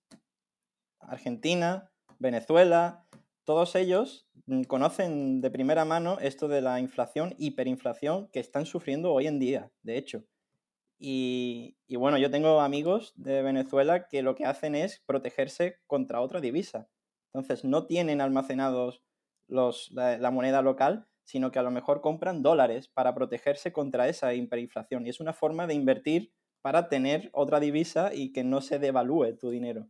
Argentina, 1.00 1.90
Venezuela, 2.18 3.06
todos 3.44 3.74
ellos 3.74 4.28
mm, 4.44 4.64
conocen 4.64 5.40
de 5.40 5.50
primera 5.50 5.86
mano 5.86 6.18
esto 6.20 6.46
de 6.46 6.60
la 6.60 6.78
inflación, 6.78 7.34
hiperinflación 7.38 8.28
que 8.28 8.40
están 8.40 8.66
sufriendo 8.66 9.14
hoy 9.14 9.28
en 9.28 9.38
día, 9.38 9.72
de 9.80 9.96
hecho. 9.96 10.26
Y, 10.98 11.78
y, 11.86 11.96
bueno, 11.96 12.18
yo 12.18 12.30
tengo 12.30 12.60
amigos 12.60 13.14
de 13.16 13.40
Venezuela 13.40 14.08
que 14.08 14.20
lo 14.20 14.34
que 14.34 14.44
hacen 14.44 14.74
es 14.74 15.02
protegerse 15.06 15.78
contra 15.86 16.20
otra 16.20 16.42
divisa. 16.42 16.90
Entonces 17.32 17.64
no 17.64 17.86
tienen 17.86 18.20
almacenados 18.20 19.02
la, 19.48 20.30
moneda 20.30 20.62
local, 20.62 21.06
sino 21.24 21.50
que 21.50 21.58
a 21.58 21.62
lo 21.62 21.70
mejor 21.70 22.00
compran 22.00 22.42
dólares 22.42 22.88
para 22.88 23.14
protegerse 23.14 23.72
contra 23.72 24.08
esa 24.08 24.34
hiperinflación. 24.34 25.06
Y 25.06 25.10
es 25.10 25.20
una 25.20 25.32
forma 25.32 25.66
de 25.66 25.74
invertir 25.74 26.32
para 26.62 26.88
tener 26.88 27.30
otra 27.32 27.60
divisa 27.60 28.14
y 28.14 28.32
que 28.32 28.44
no 28.44 28.60
se 28.60 28.78
devalúe 28.78 29.36
tu 29.38 29.50
dinero. 29.50 29.88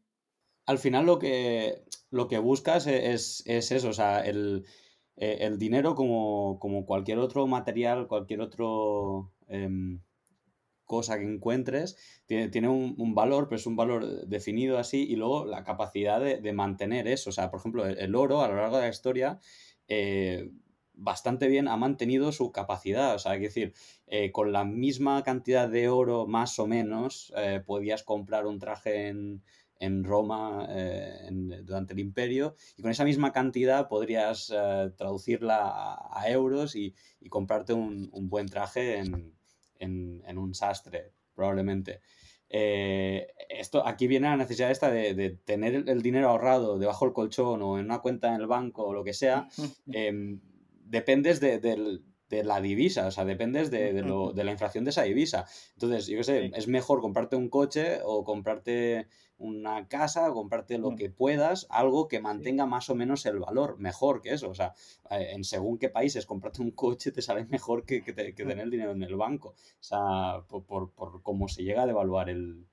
Al 0.67 0.79
final 0.79 1.07
lo 1.07 1.19
que, 1.19 1.85
lo 2.11 2.29
que 2.29 2.39
buscas 2.39 2.87
es, 2.87 3.43
eso, 3.47 3.89
o 3.89 3.93
sea, 3.93 4.21
el, 4.21 4.67
eh, 5.17 5.51
dinero 5.57 5.95
como, 5.95 6.85
cualquier 6.87 7.19
otro 7.19 7.47
material, 7.47 8.07
cualquier 8.07 8.41
otro... 8.41 9.33
Em, 9.49 10.01
cosa 10.89 11.19
que 11.19 11.25
encuentres 11.25 11.97
tiene, 12.27 12.69
un, 12.69 13.15
valor, 13.15 13.47
pero 13.47 13.61
es 13.61 13.67
un 13.67 13.77
valor 13.77 14.27
definido 14.27 14.79
así, 14.79 15.07
y 15.09 15.17
luego 15.17 15.45
la 15.45 15.63
capacidad 15.63 16.19
de, 16.19 16.53
mantener 16.53 17.07
eso. 17.07 17.31
O 17.31 17.33
sea, 17.33 17.51
por 17.51 17.61
ejemplo, 17.61 17.87
el, 17.87 18.15
oro 18.17 18.43
a 18.43 18.49
lo 18.49 18.57
largo 18.57 18.77
de 18.77 18.83
la 18.85 18.89
historia 18.89 19.39
eh, 19.87 20.51
bastante 20.95 21.47
bien 21.47 21.69
ha 21.69 21.77
mantenido 21.77 22.33
su 22.33 22.51
capacidad. 22.53 23.15
O 23.15 23.19
sea, 23.19 23.33
hay 23.33 23.39
que 23.39 23.49
decir, 23.49 23.75
eh, 24.07 24.33
con 24.33 24.51
la 24.51 24.65
misma 24.65 25.23
cantidad 25.23 25.69
de 25.69 25.91
oro, 25.91 26.27
más 26.27 26.59
o 26.59 26.67
menos, 26.67 27.33
eh, 27.37 27.63
podías 27.65 28.03
comprar 28.03 28.47
un 28.47 28.59
traje 28.59 29.09
en, 29.09 29.43
Roma 30.03 30.67
durante 31.63 31.93
el 31.93 32.01
imperio 32.01 32.57
y 32.77 32.83
con 32.83 32.91
esa 32.91 33.05
misma 33.05 33.31
cantidad 33.33 33.87
podrías 33.87 34.49
traducirla 34.97 35.97
a, 36.11 36.25
euros 36.29 36.75
y, 36.75 36.97
comprarte 37.29 37.75
un, 37.75 38.09
un, 38.13 38.29
buen 38.29 38.49
traje 38.49 38.97
en, 38.99 39.38
en, 39.79 40.39
un 40.39 40.55
sastre, 40.55 41.13
probablemente. 41.35 42.01
Eh, 42.51 43.27
esto, 43.49 43.87
aquí 43.87 44.07
viene 44.07 44.29
la 44.29 44.37
necesidad 44.37 44.71
esta 44.71 44.91
de, 44.91 45.39
tener 45.45 45.89
el 45.89 46.03
dinero 46.03 46.31
ahorrado 46.31 46.79
debajo 46.79 47.05
del 47.05 47.15
colchón 47.15 47.63
o 47.63 47.79
en 47.79 47.85
una 47.85 48.01
cuenta 48.01 48.29
en 48.29 48.41
el 48.41 48.47
banco 48.47 48.85
o 48.85 48.93
lo 48.93 49.05
que 49.05 49.15
sea. 49.15 49.49
Em, 49.93 50.41
dependes 50.85 51.41
de, 51.41 52.01
la 52.31 52.61
divisa, 52.61 53.07
o 53.07 53.11
sea, 53.11 53.25
dependes 53.25 53.71
de, 53.71 53.93
la 54.35 54.51
inflación 54.51 54.85
de 54.85 54.91
esa 54.91 55.03
divisa. 55.03 55.47
Entonces, 55.75 56.07
yo 56.07 56.19
qué 56.19 56.25
sé, 56.25 56.51
es 56.55 56.69
mejor 56.69 57.01
comprarte 57.01 57.37
un 57.37 57.49
coche 57.49 58.01
o 58.05 58.25
comprarte 58.25 59.07
una 59.39 59.87
casa, 59.87 60.31
comprarte 60.33 60.79
lo 60.79 60.91
mm. 60.91 60.97
que 60.97 61.11
puedas, 61.11 61.67
algo 61.71 62.09
que 62.09 62.21
mantenga 62.21 62.67
más 62.67 62.91
o 62.91 62.95
menos 62.95 63.25
el 63.27 63.39
valor, 63.39 63.79
mejor 63.79 64.21
que 64.21 64.33
eso. 64.33 64.51
O 64.51 64.55
sea, 64.55 64.75
eh, 65.11 65.31
en 65.33 65.45
según 65.45 65.79
qué 65.79 65.89
países 65.89 66.27
comprarte 66.27 66.61
un 66.61 66.73
coche 66.73 67.13
te 67.13 67.23
sale 67.23 67.45
mejor 67.47 67.85
que, 67.85 68.03
que, 68.03 68.13
mm. 68.13 68.35
tener 68.35 68.61
el 68.61 68.71
dinero 68.71 68.93
en 68.93 69.03
el 69.03 69.17
banco. 69.17 69.51
O 69.51 69.83
sea, 69.83 70.43
por, 70.49 70.93
cómo 71.23 71.49
se 71.49 71.63
llega 71.63 71.83
a 71.83 71.87
devaluar 71.87 72.29
el, 72.29 72.67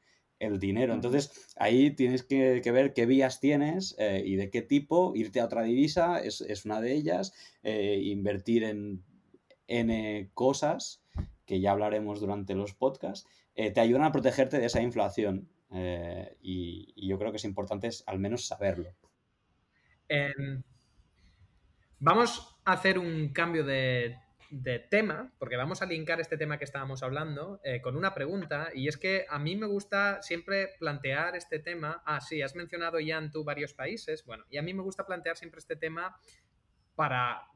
dinero. 0.59 0.93
Entonces, 0.93 1.55
ahí 1.55 1.89
tienes 1.89 2.21
que, 2.21 2.61
ver 2.71 2.93
qué 2.93 3.07
vías 3.07 3.39
tienes 3.39 3.95
eh, 3.97 4.21
y 4.23 4.35
de 4.35 4.51
qué 4.51 4.61
tipo. 4.61 5.13
Irte 5.15 5.39
a 5.39 5.45
otra 5.45 5.63
divisa 5.63 6.19
es, 6.19 6.65
una 6.65 6.81
de 6.81 6.93
ellas. 6.93 7.33
Eh, 7.63 7.99
invertir 8.03 8.63
en 8.63 9.03
N 9.67 10.29
cosas, 10.35 11.01
que 11.47 11.61
ya 11.61 11.71
hablaremos 11.71 12.19
durante 12.19 12.53
los 12.53 12.75
podcasts, 12.75 13.27
te 13.55 13.79
ayudan 13.79 14.03
a 14.03 14.11
protegerte 14.11 14.59
de 14.59 14.67
esa 14.67 14.83
inflación. 14.83 15.49
Eh, 15.71 16.37
y, 16.41 17.07
yo 17.07 17.17
creo 17.17 17.31
que 17.31 17.37
es 17.37 17.45
importante 17.45 17.89
al 18.05 18.19
menos 18.19 18.47
saberlo. 18.47 18.95
Em, 20.07 20.63
vamos 21.99 22.57
a 22.65 22.73
hacer 22.73 22.99
un 22.99 23.29
cambio 23.33 23.63
de, 23.63 24.17
tema, 24.89 25.33
porque 25.37 25.57
vamos 25.57 25.81
a 25.81 25.85
linkar 25.85 26.21
este 26.21 26.37
tema 26.37 26.57
que 26.57 26.63
estábamos 26.63 27.03
hablando 27.03 27.59
eh, 27.63 27.81
con 27.81 27.97
una 27.97 28.13
pregunta, 28.13 28.69
y 28.73 28.87
es 28.87 28.95
que 28.95 29.25
a 29.27 29.37
mí 29.37 29.55
me 29.57 29.65
gusta 29.65 30.21
siempre 30.21 30.69
plantear 30.79 31.35
este 31.35 31.59
tema. 31.59 32.01
Ah, 32.05 32.21
sí, 32.21 32.41
has 32.41 32.55
mencionado 32.55 32.99
ya 32.99 33.17
en 33.17 33.31
tú 33.31 33.43
varios 33.43 33.73
países. 33.73 34.23
Bueno, 34.23 34.45
y 34.49 34.57
a 34.57 34.61
mí 34.61 34.73
me 34.73 34.83
gusta 34.83 35.05
plantear 35.05 35.35
siempre 35.35 35.59
este 35.59 35.75
tema 35.75 36.15
para, 36.95 37.49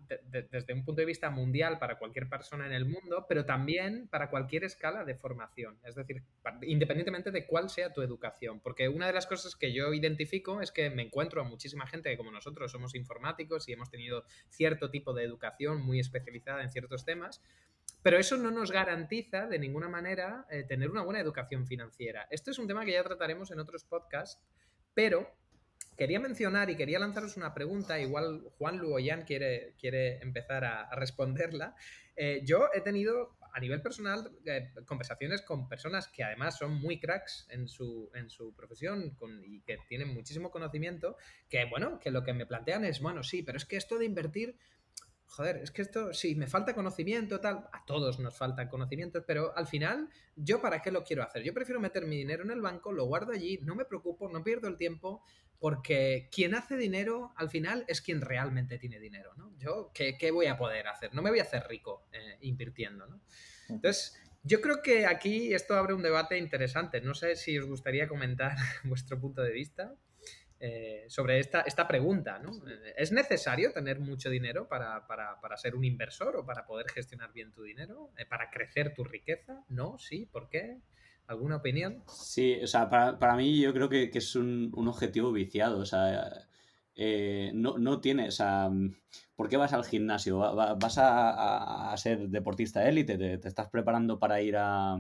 desde 0.52 0.74
un 0.74 0.84
punto 0.84 1.00
de 1.00 1.06
vista 1.06 1.30
mundial 1.30 1.80
para 1.80 1.98
cualquier 1.98 2.28
persona 2.28 2.66
en 2.66 2.74
el 2.74 2.86
mundo, 2.86 3.26
pero 3.28 3.46
también 3.46 4.08
para 4.10 4.30
cualquier 4.30 4.66
escala 4.66 5.06
de 5.06 5.16
formación, 5.16 5.80
es 5.84 5.96
decir, 5.96 6.24
independientemente 6.64 7.32
de 7.32 7.48
cuál 7.48 7.70
sea 7.70 7.94
tu 7.94 8.02
educación, 8.02 8.60
porque 8.60 8.90
una 8.90 9.08
de 9.08 9.14
las 9.14 9.28
cosas 9.28 9.56
que 9.56 9.72
yo 9.72 9.94
identifico 9.94 10.62
es 10.62 10.72
que 10.72 10.90
me 10.90 11.04
encuentro 11.04 11.42
a 11.42 11.46
muchísima 11.46 11.88
gente 11.88 12.10
que 12.10 12.18
como 12.18 12.32
nosotros 12.32 12.72
somos 12.72 12.96
informáticos 12.96 13.70
y 13.70 13.74
hemos 13.74 13.90
tenido 13.90 14.26
cierto 14.50 14.90
tipo 14.90 15.14
de 15.14 15.24
educación 15.24 15.82
muy 15.82 16.00
especializada 16.00 16.62
en 16.64 16.72
ciertos 16.72 17.06
temas, 17.06 17.42
pero 18.02 18.18
eso 18.18 18.38
no 18.38 18.52
nos 18.52 18.72
garantiza 18.72 19.48
de 19.48 19.60
ninguna 19.60 19.88
manera 19.88 20.46
eh, 20.50 20.64
tener 20.64 20.90
una 20.90 21.02
buena 21.02 21.20
educación 21.20 21.66
financiera. 21.66 22.28
Esto 22.30 22.52
es 22.52 22.60
un 22.60 22.68
tema 22.68 22.84
que 22.84 22.92
ya 22.92 23.04
trataremos 23.04 23.52
en 23.52 23.60
otros 23.60 23.84
podcasts, 23.86 24.42
pero 24.94 25.34
quería 26.00 26.22
mencionar 26.22 26.70
y 26.70 26.78
quería 26.78 26.98
lanzaros 26.98 27.36
una 27.36 27.54
pregunta, 27.54 28.00
igual 28.00 28.42
Juan 28.58 28.78
Luoyan 28.78 29.24
quiere, 29.24 29.74
quiere 29.78 30.20
empezar 30.22 30.64
a, 30.64 30.90
responderla. 30.96 31.76
Eh, 32.16 32.42
yo 32.46 32.70
he 32.74 32.80
tenido 32.80 33.38
a 33.52 33.60
nivel 33.60 33.82
personal 33.82 34.32
eh, 34.46 34.72
conversaciones 34.86 35.42
con 35.42 35.68
personas 35.68 36.08
que 36.08 36.24
además 36.24 36.58
son 36.58 36.76
muy 36.76 37.02
cracks 37.02 37.48
en 37.50 37.68
su, 37.68 38.10
en 38.14 38.30
su 38.30 38.56
profesión 38.56 39.18
y 39.44 39.60
que 39.62 39.78
tienen 39.90 40.14
muchísimo 40.14 40.52
conocimiento, 40.52 41.18
que 41.50 41.66
bueno, 41.66 42.00
que 42.00 42.12
lo 42.12 42.24
que 42.24 42.34
me 42.34 42.46
plantean 42.46 42.86
es, 42.86 43.02
bueno, 43.02 43.22
sí, 43.22 43.44
pero 43.44 43.58
es 43.58 43.66
que 43.66 43.76
esto 43.76 43.98
de 43.98 44.06
invertir 44.06 44.56
joder, 45.30 45.58
es 45.58 45.72
que 45.72 45.82
esto, 45.82 46.14
sí, 46.14 46.36
me 46.36 46.48
falta 46.48 46.74
conocimiento, 46.74 47.40
tal, 47.40 47.70
a 47.72 47.86
todos 47.86 48.20
nos 48.20 48.36
faltan 48.36 48.68
conocimientos, 48.68 49.24
pero 49.26 49.56
al 49.56 49.68
final, 49.68 50.10
¿yo 50.36 50.62
para 50.62 50.82
qué 50.82 50.92
lo 50.92 51.04
quiero 51.04 51.24
hacer? 51.24 51.44
Yo 51.44 51.54
prefiero 51.54 51.80
meter 51.80 52.06
mi 52.06 52.18
dinero 52.18 52.44
en 52.44 52.52
el 52.52 52.62
banco, 52.62 52.92
lo 52.92 53.06
guardo 53.06 53.32
allí, 53.32 53.60
no 53.62 53.76
me 53.76 53.86
preocupo, 53.86 54.28
no 54.30 54.44
pierdo 54.44 54.68
el 54.68 54.76
tiempo, 54.76 55.24
porque 55.60 56.30
quien 56.32 56.56
hace 56.56 56.78
dinero 56.78 57.34
al 57.36 57.50
final 57.50 57.86
es 57.88 58.02
quien 58.02 58.22
realmente 58.22 58.80
tiene 58.80 59.00
dinero, 59.00 59.34
¿no? 59.36 59.56
Yo, 59.58 59.92
¿qué, 59.94 60.32
voy 60.32 60.48
a 60.48 60.58
poder 60.58 60.88
hacer? 60.88 61.14
No 61.14 61.22
me 61.22 61.30
voy 61.30 61.40
a 61.40 61.44
hacer 61.44 61.64
rico 61.68 62.08
eh, 62.12 62.38
invirtiendo, 62.42 63.06
¿no? 63.06 63.22
Entonces, 63.68 64.20
yo 64.44 64.62
creo 64.62 64.82
que 64.82 65.06
aquí 65.06 65.54
esto 65.54 65.76
abre 65.76 65.94
un 65.94 66.02
debate 66.02 66.38
interesante. 66.38 67.02
No 67.02 67.14
sé 67.14 67.36
si 67.36 67.58
os 67.60 67.68
gustaría 67.68 68.08
comentar 68.08 68.56
vuestro 68.84 69.20
punto 69.20 69.42
de 69.44 69.52
vista. 69.52 69.96
Eh, 70.62 71.06
sobre 71.08 71.40
esta, 71.40 71.62
esta 71.62 71.88
pregunta. 71.88 72.40
¿no? 72.40 72.52
¿Es 72.98 73.12
necesario 73.12 73.72
tener 73.72 74.00
mucho 74.00 74.30
dinero 74.30 74.68
para, 74.68 75.06
ser 75.56 75.76
un 75.76 75.86
inversor 75.86 76.36
o 76.36 76.46
para 76.46 76.66
poder 76.66 76.90
gestionar 76.90 77.32
bien 77.32 77.54
tu 77.54 77.64
dinero? 77.64 78.12
Eh, 78.18 78.26
¿Para 78.26 78.50
crecer 78.50 78.94
tu 78.94 79.04
riqueza? 79.06 79.64
¿No? 79.70 79.98
¿Sí? 80.00 80.26
¿Por 80.26 80.50
qué? 80.50 80.80
¿Alguna 81.28 81.58
opinión? 81.58 82.04
Sí, 82.08 82.60
o 82.62 82.68
sea, 82.68 82.90
para, 82.90 83.36
mí 83.36 83.62
yo 83.62 83.72
creo 83.74 83.88
que, 83.88 84.10
es 84.14 84.36
un, 84.36 84.74
objetivo 84.76 85.32
viciado. 85.32 85.80
O 85.80 85.86
sea, 85.86 86.30
eh, 86.96 87.52
no, 87.54 87.78
no 87.78 88.02
tiene, 88.02 88.28
o 88.28 88.32
sea, 88.32 88.70
¿por 89.36 89.48
qué 89.48 89.56
vas 89.56 89.72
al 89.72 89.86
gimnasio? 89.86 90.40
¿Vas 90.40 90.98
a, 90.98 91.94
ser 91.98 92.28
deportista 92.30 92.90
élite? 92.90 93.18
¿Te, 93.18 93.48
estás 93.48 93.70
preparando 93.70 94.20
para 94.20 94.42
ir 94.42 94.58
a, 94.58 94.98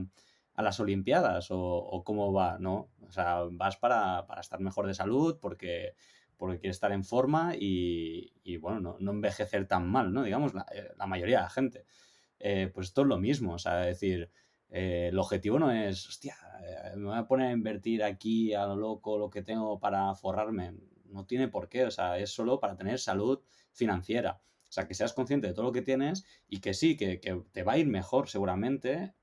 a 0.59 0.61
las 0.61 0.81
Olimpiadas? 0.81 1.47
¿O, 1.51 2.03
cómo 2.03 2.33
va? 2.33 2.57
¿no? 2.59 2.89
O 3.07 3.11
sea, 3.11 3.43
vas 3.49 3.77
para, 3.77 4.25
estar 4.41 4.59
mejor 4.59 4.87
de 4.87 4.93
salud 4.93 5.37
porque, 5.39 5.93
porque 6.35 6.59
quiere 6.59 6.71
estar 6.71 6.91
en 6.91 7.05
forma 7.05 7.53
y, 7.57 8.57
bueno, 8.57 8.97
no, 8.99 9.11
envejecer 9.11 9.67
tan 9.69 9.89
mal, 9.89 10.11
¿no? 10.11 10.21
Digamos, 10.21 10.53
la, 10.53 10.65
eh, 10.75 10.91
mayoría 11.07 11.37
de 11.37 11.43
la 11.43 11.49
gente. 11.49 11.85
Eh, 12.39 12.69
pues 12.73 12.87
esto 12.87 13.03
es 13.03 13.07
lo 13.07 13.17
mismo, 13.17 13.53
o 13.53 13.57
sea, 13.57 13.89
es 13.89 14.01
decir, 14.01 14.29
el 14.69 15.17
objetivo 15.17 15.59
no 15.59 15.71
es, 15.71 16.07
hostia, 16.09 16.35
me 16.97 17.05
voy 17.05 17.17
a 17.17 17.25
poner 17.25 17.47
a 17.47 17.51
invertir 17.53 18.03
aquí 18.03 18.53
a 18.53 18.67
lo 18.67 18.75
loco 18.75 19.17
lo 19.17 19.29
que 19.29 19.41
tengo 19.41 19.79
para 19.79 20.13
forrarme. 20.13 20.73
No 21.05 21.25
tiene 21.25 21.47
por 21.47 21.69
qué, 21.69 21.85
o 21.85 21.91
sea, 21.91 22.17
es 22.19 22.31
solo 22.31 22.59
para 22.59 22.75
tener 22.75 22.99
salud 22.99 23.39
financiera. 23.71 24.41
O 24.67 24.71
sea, 24.71 24.87
que 24.87 24.93
seas 24.93 25.13
consciente 25.13 25.47
de 25.47 25.53
todo 25.53 25.63
lo 25.63 25.71
que 25.71 25.81
tienes 25.81 26.25
y 26.49 26.59
que 26.59 26.73
sí, 26.73 26.97
que, 26.97 27.17
te 27.53 27.63
va 27.63 27.73
a 27.73 27.77
ir 27.77 27.87
mejor 27.87 28.27
seguramente 28.27 29.13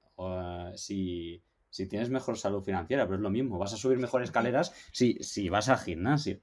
si, 0.74 1.42
tienes 1.70 2.10
mejor 2.10 2.38
salud 2.38 2.62
financiera, 2.62 3.04
pero 3.04 3.16
es 3.16 3.22
lo 3.22 3.30
mismo, 3.30 3.58
vas 3.58 3.72
a 3.72 3.76
subir 3.76 3.98
mejor 3.98 4.22
escaleras 4.22 4.72
si, 4.92 5.14
si 5.20 5.48
vas 5.48 5.68
al 5.68 5.78
gimnasio. 5.78 6.40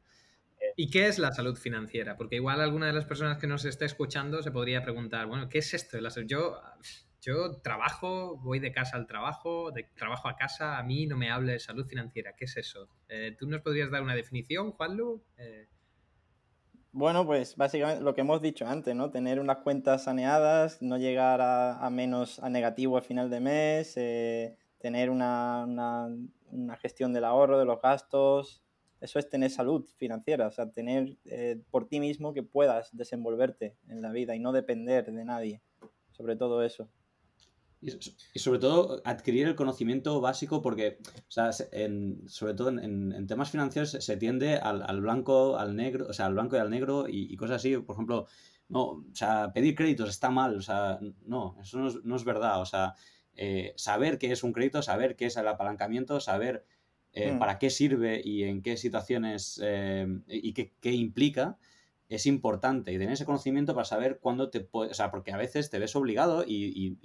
¿Y 0.75 0.89
qué 0.89 1.07
es 1.07 1.19
la 1.19 1.31
salud 1.31 1.55
financiera? 1.55 2.17
Porque 2.17 2.37
igual 2.37 2.61
alguna 2.61 2.87
de 2.87 2.93
las 2.93 3.05
personas 3.05 3.37
que 3.37 3.47
nos 3.47 3.65
esté 3.65 3.85
escuchando 3.85 4.41
se 4.41 4.51
podría 4.51 4.81
preguntar, 4.81 5.27
bueno, 5.27 5.49
¿qué 5.49 5.59
es 5.59 5.73
esto 5.73 5.97
de 5.97 6.01
la 6.01 6.09
salud? 6.09 6.27
Yo, 6.27 6.59
yo 7.21 7.61
trabajo, 7.61 8.37
voy 8.37 8.59
de 8.59 8.71
casa 8.71 8.97
al 8.97 9.05
trabajo, 9.05 9.71
de 9.71 9.83
trabajo 9.95 10.27
a 10.27 10.35
casa, 10.35 10.77
a 10.77 10.83
mí 10.83 11.05
no 11.05 11.15
me 11.15 11.29
hable 11.29 11.53
de 11.53 11.59
salud 11.59 11.85
financiera. 11.85 12.33
¿Qué 12.35 12.45
es 12.45 12.57
eso? 12.57 12.89
Eh, 13.07 13.35
¿Tú 13.37 13.47
nos 13.47 13.61
podrías 13.61 13.91
dar 13.91 14.01
una 14.01 14.15
definición, 14.15 14.71
Juanlu? 14.71 15.23
Eh, 15.37 15.67
bueno, 16.93 17.25
pues 17.25 17.55
básicamente 17.55 18.03
lo 18.03 18.13
que 18.13 18.21
hemos 18.21 18.39
dicho 18.39 18.67
antes, 18.67 18.95
¿no? 18.95 19.09
Tener 19.09 19.39
unas 19.39 19.57
cuentas 19.57 20.03
saneadas, 20.03 20.79
no 20.81 20.97
llegar 20.97 21.41
a, 21.41 21.89
menos 21.89 22.37
a 22.39 22.49
negativo 22.49 22.97
al 22.97 23.03
final 23.03 23.31
de 23.31 23.39
mes, 23.39 23.97
eh, 23.97 24.55
tener 24.77 25.09
una, 25.09 26.07
gestión 26.79 27.11
del 27.11 27.25
ahorro, 27.25 27.57
de 27.57 27.65
los 27.65 27.81
gastos. 27.81 28.61
Eso 29.01 29.17
es 29.17 29.27
tener 29.27 29.49
salud 29.49 29.85
financiera, 29.97 30.47
o 30.47 30.51
sea, 30.51 30.69
tener 30.69 31.17
eh, 31.25 31.59
por 31.71 31.87
ti 31.87 31.99
mismo 31.99 32.31
que 32.31 32.43
puedas 32.43 32.95
desenvolverte 32.95 33.75
en 33.87 34.03
la 34.03 34.11
vida 34.11 34.35
y 34.35 34.39
no 34.39 34.51
depender 34.51 35.11
de 35.11 35.25
nadie. 35.25 35.61
Sobre 36.11 36.35
todo 36.35 36.61
eso. 36.61 36.89
Y, 38.33 38.39
sobre 38.39 38.59
todo 38.59 39.01
adquirir 39.03 39.47
el 39.47 39.55
conocimiento 39.55 40.21
básico 40.21 40.61
porque, 40.61 40.99
o 41.27 41.31
sea, 41.31 41.51
sobre 41.51 42.53
todo 42.53 42.69
en, 42.69 43.27
temas 43.27 43.51
financieros 43.51 43.91
se, 43.91 44.17
tiende 44.17 44.55
al, 44.55 45.01
blanco, 45.01 45.57
al 45.57 45.75
negro, 45.75 46.07
o 46.09 46.13
sea, 46.13 46.27
al 46.27 46.33
blanco 46.33 46.55
y 46.55 46.59
al 46.59 46.69
negro 46.69 47.05
y, 47.09 47.35
cosas 47.35 47.57
así. 47.57 47.75
Por 47.77 47.95
ejemplo, 47.95 48.27
no, 48.69 48.83
o 48.83 49.05
sea, 49.13 49.51
pedir 49.53 49.75
créditos 49.75 50.09
está 50.09 50.29
mal, 50.29 50.55
o 50.55 50.61
sea, 50.61 50.99
no, 51.25 51.57
eso 51.61 51.79
no 52.03 52.15
es, 52.15 52.23
verdad. 52.23 52.61
O 52.61 52.65
sea, 52.65 52.95
eh, 53.35 53.73
saber 53.75 54.17
qué 54.17 54.31
es 54.31 54.43
un 54.43 54.53
crédito, 54.53 54.81
saber 54.81 55.15
qué 55.15 55.25
es 55.25 55.35
el 55.35 55.47
apalancamiento, 55.47 56.19
saber 56.21 56.65
eh, 57.11 57.33
mm. 57.33 57.39
para 57.39 57.59
qué 57.59 57.69
sirve 57.69 58.21
y 58.23 58.43
en 58.43 58.61
qué 58.61 58.77
situaciones 58.77 59.59
eh, 59.61 60.07
y 60.27 60.53
qué, 60.53 60.73
qué 60.79 60.93
implica 60.93 61.57
es 62.09 62.25
importante 62.25 62.91
y 62.91 62.97
tener 62.97 63.13
ese 63.13 63.25
conocimiento 63.25 63.73
para 63.73 63.85
saber 63.85 64.19
cuándo 64.19 64.49
te 64.49 64.59
puedes, 64.61 64.91
o 64.91 64.95
sea, 64.95 65.09
porque 65.09 65.31
a 65.31 65.37
veces 65.37 65.69
te 65.69 65.79
ves 65.79 65.95
obligado 65.95 66.43
y, 66.45 66.97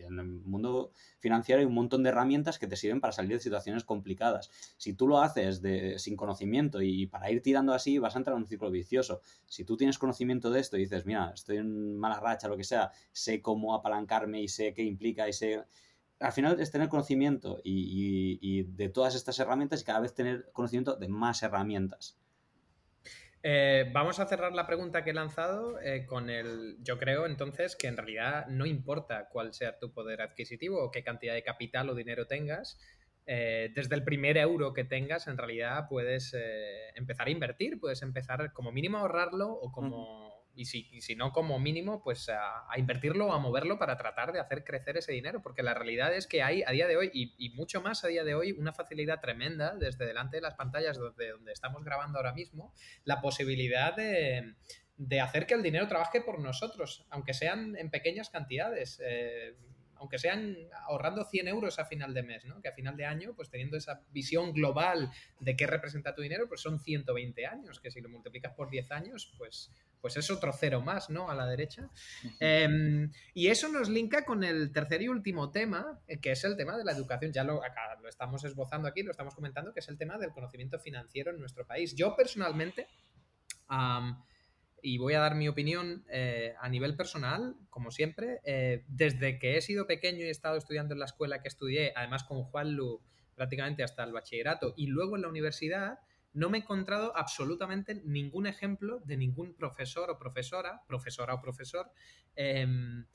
en 0.00 0.18
el 0.18 0.26
mundo 0.26 0.92
financiero 1.20 1.60
hay 1.60 1.66
un 1.66 1.74
montón 1.74 2.02
de 2.02 2.10
herramientas 2.10 2.58
que 2.58 2.66
te 2.66 2.76
sirven 2.76 3.00
para 3.00 3.12
salir 3.12 3.32
de 3.32 3.40
situaciones 3.40 3.84
complicadas. 3.84 4.50
Si 4.76 4.92
tú 4.92 5.08
lo 5.08 5.20
haces 5.20 5.62
de, 5.62 5.98
sin 5.98 6.16
conocimiento 6.16 6.82
y 6.82 7.06
para 7.06 7.30
ir 7.30 7.42
tirando 7.42 7.72
así, 7.72 7.98
vas 7.98 8.14
a 8.16 8.18
entrar 8.18 8.36
en 8.36 8.42
un 8.42 8.48
ciclo 8.48 8.70
vicioso. 8.70 9.20
Si 9.46 9.64
tú 9.64 9.76
tienes 9.76 9.98
conocimiento 9.98 10.50
de 10.50 10.60
esto 10.60 10.76
y 10.76 10.80
dices, 10.80 11.06
mira, 11.06 11.32
estoy 11.34 11.58
en 11.58 11.96
mala 11.96 12.20
racha, 12.20 12.48
lo 12.48 12.56
que 12.56 12.64
sea, 12.64 12.90
sé 13.12 13.40
cómo 13.40 13.74
apalancarme 13.74 14.42
y 14.42 14.48
sé 14.48 14.74
qué 14.74 14.82
implica 14.82 15.28
y 15.28 15.32
sé 15.32 15.64
al 16.20 16.32
final 16.32 16.60
es 16.60 16.70
tener 16.70 16.88
conocimiento 16.88 17.60
y, 17.64 18.62
de 18.62 18.88
todas 18.88 19.14
estas 19.14 19.38
herramientas 19.38 19.82
y 19.82 19.84
cada 19.84 20.00
vez 20.00 20.14
tener 20.14 20.50
conocimiento 20.52 20.96
de 20.96 21.08
más 21.08 21.42
herramientas. 21.42 22.16
Eh, 23.46 23.90
vamos 23.92 24.20
a 24.20 24.26
cerrar 24.26 24.54
la 24.54 24.66
pregunta 24.66 25.04
que 25.04 25.10
he 25.10 25.14
lanzado 25.14 25.78
eh, 25.82 26.06
con 26.06 26.30
el. 26.30 26.78
Yo 26.80 26.98
creo 26.98 27.26
entonces 27.26 27.76
que 27.76 27.88
en 27.88 27.98
realidad 27.98 28.46
no 28.46 28.64
importa 28.64 29.28
cuál 29.30 29.52
sea 29.52 29.78
tu 29.78 29.92
poder 29.92 30.22
adquisitivo 30.22 30.82
o 30.82 30.90
qué 30.90 31.04
cantidad 31.04 31.34
de 31.34 31.42
capital 31.42 31.90
o 31.90 31.94
dinero 31.94 32.26
tengas. 32.26 32.80
Eh, 33.26 33.70
desde 33.74 33.96
el 33.96 34.02
primer 34.02 34.38
euro 34.38 34.72
que 34.72 34.84
tengas, 34.84 35.26
en 35.26 35.36
realidad 35.36 35.88
puedes 35.90 36.34
empezar 36.94 37.26
a 37.26 37.30
invertir, 37.30 37.78
puedes 37.78 38.00
empezar 38.00 38.54
como 38.54 38.72
mínimo 38.72 38.96
a 38.96 39.02
ahorrarlo 39.02 39.50
o 39.52 39.70
como 39.70 40.33
y 40.56 40.66
si, 40.66 41.16
no 41.16 41.32
como 41.32 41.58
mínimo, 41.58 42.02
pues 42.02 42.28
a, 42.28 42.66
invertirlo 42.76 43.28
o 43.28 43.32
a 43.32 43.38
moverlo 43.38 43.78
para 43.78 43.96
tratar 43.96 44.32
de 44.32 44.40
hacer 44.40 44.64
crecer 44.64 44.96
ese 44.96 45.12
dinero, 45.12 45.42
porque 45.42 45.62
la 45.62 45.74
realidad 45.74 46.14
es 46.14 46.26
que 46.26 46.42
hay 46.42 46.62
a 46.62 46.70
día 46.70 46.86
de 46.86 46.96
hoy, 46.96 47.10
y, 47.12 47.50
mucho 47.50 47.80
más 47.80 48.04
a 48.04 48.08
día 48.08 48.24
de 48.24 48.34
hoy, 48.34 48.52
una 48.52 48.72
facilidad 48.72 49.20
tremenda 49.20 49.74
desde 49.74 50.06
delante 50.06 50.36
de 50.36 50.42
las 50.42 50.54
pantallas 50.54 50.98
donde, 50.98 51.30
donde 51.30 51.52
estamos 51.52 51.84
grabando 51.84 52.18
ahora 52.18 52.32
mismo, 52.32 52.72
la 53.04 53.20
posibilidad 53.20 53.94
de, 53.94 54.54
hacer 55.20 55.46
que 55.46 55.54
el 55.54 55.62
dinero 55.62 55.88
trabaje 55.88 56.20
por 56.20 56.38
nosotros, 56.38 57.06
aunque 57.10 57.34
sean 57.34 57.76
en 57.76 57.90
pequeñas 57.90 58.30
cantidades. 58.30 59.00
Eh, 59.04 59.56
aunque 59.96 60.18
sean 60.18 60.56
ahorrando 60.86 61.24
100 61.24 61.48
euros 61.48 61.78
a 61.78 61.84
final 61.84 62.14
de 62.14 62.22
mes, 62.22 62.44
¿no? 62.44 62.60
Que 62.60 62.68
a 62.68 62.72
final 62.72 62.96
de 62.96 63.06
año, 63.06 63.34
pues 63.34 63.50
teniendo 63.50 63.76
esa 63.76 64.02
visión 64.12 64.52
global 64.52 65.10
de 65.40 65.56
qué 65.56 65.66
representa 65.66 66.14
tu 66.14 66.22
dinero, 66.22 66.48
pues 66.48 66.60
son 66.60 66.80
120 66.80 67.46
años, 67.46 67.80
que 67.80 67.90
si 67.90 68.00
lo 68.00 68.08
multiplicas 68.08 68.52
por 68.52 68.70
10 68.70 68.90
años, 68.92 69.32
pues, 69.38 69.70
pues 70.00 70.16
es 70.16 70.30
otro 70.30 70.52
cero 70.52 70.80
más, 70.80 71.10
¿no? 71.10 71.30
A 71.30 71.34
la 71.34 71.46
derecha. 71.46 71.88
Em, 72.40 73.10
y 73.32 73.48
eso 73.48 73.68
nos 73.68 73.88
linka 73.88 74.24
con 74.24 74.44
el 74.44 74.72
tercer 74.72 75.02
y 75.02 75.08
último 75.08 75.50
tema, 75.50 76.00
eh, 76.06 76.18
que 76.18 76.32
es 76.32 76.44
el 76.44 76.56
tema 76.56 76.76
de 76.76 76.84
la 76.84 76.92
educación. 76.92 77.32
Ya 77.32 77.44
lo, 77.44 77.64
acá, 77.64 77.98
lo 78.02 78.08
estamos 78.08 78.44
esbozando 78.44 78.88
aquí, 78.88 79.02
lo 79.02 79.10
estamos 79.10 79.34
comentando, 79.34 79.72
que 79.72 79.80
es 79.80 79.88
el 79.88 79.96
tema 79.96 80.18
del 80.18 80.32
conocimiento 80.32 80.78
financiero 80.78 81.30
en 81.30 81.38
nuestro 81.38 81.66
país. 81.66 81.94
Yo 81.94 82.14
personalmente 82.16 82.88
y 84.84 84.98
voy 84.98 85.14
a 85.14 85.20
dar 85.20 85.34
mi 85.34 85.48
opinión 85.48 86.04
eh, 86.10 86.54
a 86.60 86.68
nivel 86.68 86.94
personal, 86.94 87.56
como 87.70 87.90
siempre. 87.90 88.42
Eh, 88.44 88.84
desde 88.86 89.38
que 89.38 89.56
he 89.56 89.62
sido 89.62 89.86
pequeño 89.86 90.18
y 90.18 90.28
he 90.28 90.30
estado 90.30 90.58
estudiando 90.58 90.92
en 90.92 91.00
la 91.00 91.06
escuela 91.06 91.40
que 91.40 91.48
estudié, 91.48 91.94
además 91.96 92.24
con 92.24 92.44
Juan 92.44 92.74
Lu 92.74 93.00
prácticamente 93.34 93.82
hasta 93.82 94.04
el 94.04 94.12
bachillerato 94.12 94.74
y 94.76 94.88
luego 94.88 95.16
en 95.16 95.22
la 95.22 95.28
universidad, 95.28 96.00
no 96.34 96.50
me 96.50 96.58
he 96.58 96.60
encontrado 96.60 97.16
absolutamente 97.16 98.02
ningún 98.04 98.46
ejemplo 98.46 99.00
de 99.06 99.16
ningún 99.16 99.54
profesor 99.54 100.10
o 100.10 100.18
profesora, 100.18 100.82
profesora 100.86 101.32
o 101.32 101.40
profesor, 101.40 101.90
em, 102.36 103.06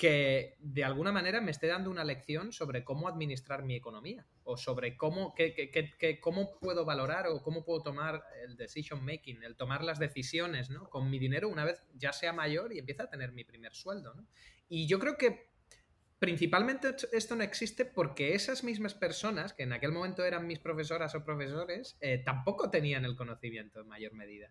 que 0.00 0.56
de 0.60 0.82
alguna 0.82 1.12
manera 1.12 1.42
me 1.42 1.50
esté 1.50 1.66
dando 1.66 1.90
una 1.90 2.04
lección 2.04 2.54
sobre 2.54 2.84
cómo 2.84 3.06
administrar 3.06 3.64
mi 3.64 3.76
economía 3.76 4.26
o 4.44 4.56
sobre 4.56 4.96
cómo, 4.96 5.34
cómo 6.22 6.58
puedo 6.58 6.86
valorar 6.86 7.26
o 7.26 7.42
cómo 7.42 7.66
puedo 7.66 7.82
tomar 7.82 8.24
el 8.42 8.56
decision 8.56 9.04
making, 9.04 9.42
el 9.42 9.56
tomar 9.56 9.84
las 9.84 9.98
decisiones 9.98 10.70
¿no? 10.70 10.88
con 10.88 11.10
mi 11.10 11.18
dinero 11.18 11.50
una 11.50 11.66
vez 11.66 11.82
ya 11.92 12.14
sea 12.14 12.32
mayor 12.32 12.72
y 12.72 12.78
empiece 12.78 13.02
a 13.02 13.10
tener 13.10 13.32
mi 13.32 13.44
primer 13.44 13.74
sueldo. 13.74 14.14
Y 14.70 14.86
yo 14.86 14.98
creo 14.98 15.18
que 15.18 15.50
principalmente 16.18 16.96
esto 17.12 17.36
no 17.36 17.42
existe 17.42 17.84
porque 17.84 18.34
esas 18.34 18.64
mismas 18.64 18.94
personas, 18.94 19.52
que 19.52 19.64
en 19.64 19.74
aquel 19.74 19.92
momento 19.92 20.24
eran 20.24 20.46
mis 20.46 20.60
profesoras 20.60 21.14
o 21.14 21.22
profesores, 21.22 21.98
eh, 22.00 22.22
tampoco 22.24 22.70
tenían 22.70 23.04
el 23.04 23.16
conocimiento 23.16 23.82
en 23.82 23.88
mayor 23.88 24.14
medida. 24.14 24.50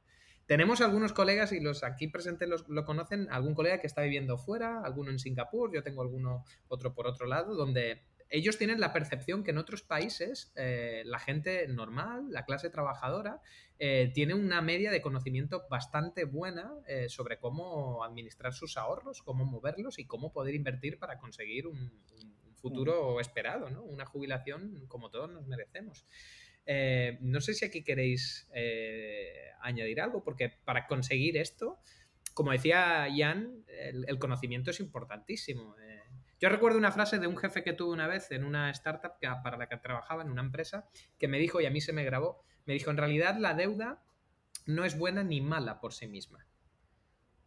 Tenemos 0.49 0.81
algunos 0.81 1.13
colegas, 1.13 1.51
y 1.51 1.59
los 1.59 1.83
aquí 1.83 2.07
presentes 2.07 2.49
lo 2.67 2.83
conocen, 2.83 3.27
algún 3.29 3.53
colega 3.53 3.79
que 3.79 3.85
está 3.85 4.01
viviendo 4.01 4.39
fuera, 4.39 4.81
alguno 4.83 5.11
en 5.11 5.19
Singapur, 5.19 5.71
yo 5.71 5.83
tengo 5.83 6.01
alguno 6.01 6.43
otro 6.69 6.95
por 6.95 7.05
otro 7.05 7.27
lado, 7.27 7.53
donde 7.53 8.01
ellos 8.31 8.57
tienen 8.57 8.79
la 8.79 8.91
percepción 8.91 9.43
que 9.43 9.51
en 9.51 9.59
otros 9.59 9.83
países 9.83 10.51
eh, 10.55 11.03
la 11.05 11.19
gente 11.19 11.67
normal, 11.67 12.31
la 12.31 12.45
clase 12.45 12.71
trabajadora, 12.71 13.43
eh, 13.77 14.09
tiene 14.11 14.33
una 14.33 14.59
media 14.63 14.89
de 14.89 15.03
conocimiento 15.03 15.67
bastante 15.69 16.25
buena 16.25 16.73
eh, 16.87 17.09
sobre 17.09 17.37
cómo 17.37 18.03
administrar 18.03 18.51
sus 18.51 18.75
ahorros, 18.75 19.21
cómo 19.21 19.45
moverlos 19.45 19.99
y 19.99 20.07
cómo 20.07 20.33
poder 20.33 20.55
invertir 20.55 20.97
para 20.97 21.19
conseguir 21.19 21.67
un, 21.67 21.91
futuro 22.55 23.21
esperado, 23.21 23.69
¿no? 23.69 23.83
una 23.83 24.05
jubilación 24.05 24.85
como 24.87 25.09
todos 25.09 25.31
nos 25.31 25.47
merecemos. 25.47 26.05
Eh, 26.71 27.17
no 27.21 27.41
sé 27.41 27.55
si 27.55 27.65
aquí 27.65 27.83
queréis 27.83 28.47
eh, 28.53 29.49
añadir 29.59 29.99
algo, 30.01 30.23
porque 30.23 30.49
para 30.49 30.85
conseguir 30.85 31.35
esto, 31.35 31.79
como 32.35 32.51
decía 32.51 33.07
Jan, 33.11 33.65
el, 33.67 34.19
conocimiento 34.19 34.69
es 34.69 34.79
importantísimo. 34.79 35.75
Eh. 35.79 36.03
yo 36.39 36.47
recuerdo 36.47 36.77
una 36.77 36.91
frase 36.91 37.17
de 37.17 37.25
un 37.25 37.37
jefe 37.37 37.63
que 37.63 37.73
tuve 37.73 37.91
una 37.91 38.05
vez 38.05 38.29
en 38.29 38.43
una 38.43 38.69
startup 38.69 39.13
para 39.19 39.57
la 39.57 39.67
que 39.67 39.77
trabajaba, 39.77 40.21
en 40.21 40.29
una 40.29 40.43
empresa, 40.43 40.87
que 41.17 41.27
me 41.27 41.39
dijo, 41.39 41.59
y 41.59 41.65
a 41.65 41.71
mí 41.71 41.81
se 41.81 41.91
me 41.91 42.03
grabó, 42.03 42.43
me 42.67 42.75
dijo, 42.75 42.91
en 42.91 42.97
realidad 42.97 43.37
la 43.39 43.55
deuda 43.55 44.03
no 44.67 44.85
es 44.85 44.95
buena 44.95 45.23
ni 45.23 45.41
mala 45.41 45.79
por 45.79 45.91
sí 45.91 46.07
misma. 46.07 46.45